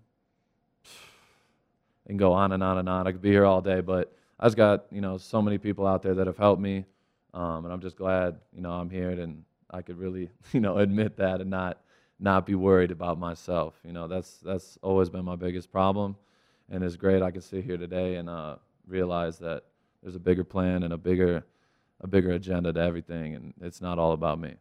and 2.07 2.19
go 2.19 2.33
on 2.33 2.53
and 2.53 2.63
on 2.63 2.79
and 2.79 2.89
on. 2.89 3.07
I 3.07 3.13
could 3.13 3.21
be 3.21 3.31
here 3.31 3.45
all 3.45 3.61
day, 3.61 3.83
but 3.83 4.13
I 4.39 4.47
just 4.47 4.57
got 4.57 4.87
you 4.91 5.03
know 5.03 5.19
so 5.19 5.43
many 5.43 5.59
people 5.59 5.87
out 5.87 6.03
there 6.03 6.15
that 6.15 6.27
have 6.27 6.39
helped 6.39 6.63
me, 6.63 6.87
um, 7.35 7.65
and 7.65 7.73
I'm 7.73 7.81
just 7.81 7.97
glad 7.97 8.39
you 8.55 8.63
know 8.63 8.73
I'm 8.73 8.89
here 8.89 9.11
and 9.11 9.45
I 9.71 9.83
could 9.83 9.99
really 9.99 10.31
you 10.53 10.61
know 10.61 10.79
admit 10.79 11.19
that 11.19 11.43
and 11.43 11.51
not 11.51 11.79
not 12.19 12.47
be 12.47 12.55
worried 12.55 12.91
about 12.91 13.19
myself. 13.19 13.75
You 13.85 13.93
know 13.93 14.09
that's 14.09 14.39
that's 14.39 14.79
always 14.83 15.11
been 15.11 15.27
my 15.27 15.37
biggest 15.37 15.71
problem 15.71 16.17
and 16.71 16.85
it's 16.85 16.97
great 16.97 17.23
I 17.23 17.31
can 17.31 17.43
sit 17.43 17.65
here 17.65 17.77
today 17.77 18.17
and 18.17 18.31
uh, 18.31 18.57
realize 18.87 19.39
that 19.39 19.65
there's 20.03 20.15
a 20.15 20.21
bigger 20.21 20.45
plan 20.45 20.85
and 20.85 20.93
a 20.93 20.97
bigger 20.97 21.45
a 22.01 22.07
bigger 22.07 22.31
agenda 22.33 22.73
to 22.73 22.81
everything, 22.81 23.35
and 23.35 23.55
it's 23.61 23.81
not 23.81 23.99
all 23.99 24.13
about 24.13 24.41
me. 24.41 24.55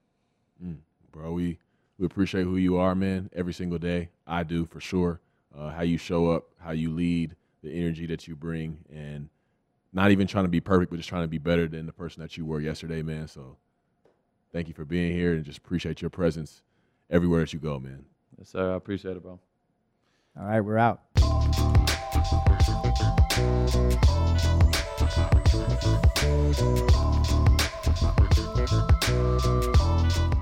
Mm, 0.63 0.77
bro, 1.11 1.31
we 1.31 1.57
we 1.97 2.05
appreciate 2.05 2.43
who 2.43 2.57
you 2.57 2.77
are, 2.77 2.95
man. 2.95 3.29
Every 3.35 3.53
single 3.53 3.77
day, 3.77 4.09
I 4.25 4.43
do 4.43 4.65
for 4.65 4.79
sure. 4.79 5.19
Uh, 5.57 5.69
how 5.69 5.81
you 5.81 5.97
show 5.97 6.29
up, 6.29 6.45
how 6.59 6.71
you 6.71 6.91
lead, 6.91 7.35
the 7.63 7.71
energy 7.71 8.05
that 8.05 8.27
you 8.27 8.35
bring, 8.35 8.77
and 8.93 9.29
not 9.91 10.11
even 10.11 10.27
trying 10.27 10.45
to 10.45 10.49
be 10.49 10.61
perfect, 10.61 10.91
but 10.91 10.97
just 10.97 11.09
trying 11.09 11.23
to 11.23 11.27
be 11.27 11.39
better 11.39 11.67
than 11.67 11.85
the 11.85 11.91
person 11.91 12.21
that 12.21 12.37
you 12.37 12.45
were 12.45 12.61
yesterday, 12.61 13.01
man. 13.01 13.27
So, 13.27 13.57
thank 14.53 14.67
you 14.67 14.73
for 14.73 14.85
being 14.85 15.13
here, 15.13 15.33
and 15.33 15.43
just 15.43 15.57
appreciate 15.57 16.01
your 16.01 16.09
presence 16.09 16.61
everywhere 17.09 17.41
that 17.41 17.53
you 17.53 17.59
go, 17.59 17.79
man. 17.79 18.05
Yes, 18.37 18.49
sir. 18.49 18.73
I 18.73 18.75
appreciate 18.75 19.17
it, 19.17 19.23
bro. 19.23 19.39
All 20.39 20.45
right, 20.45 20.61
we're 20.61 20.77
out. 20.77 21.01
Thank 26.21 26.59
you. 30.27 30.38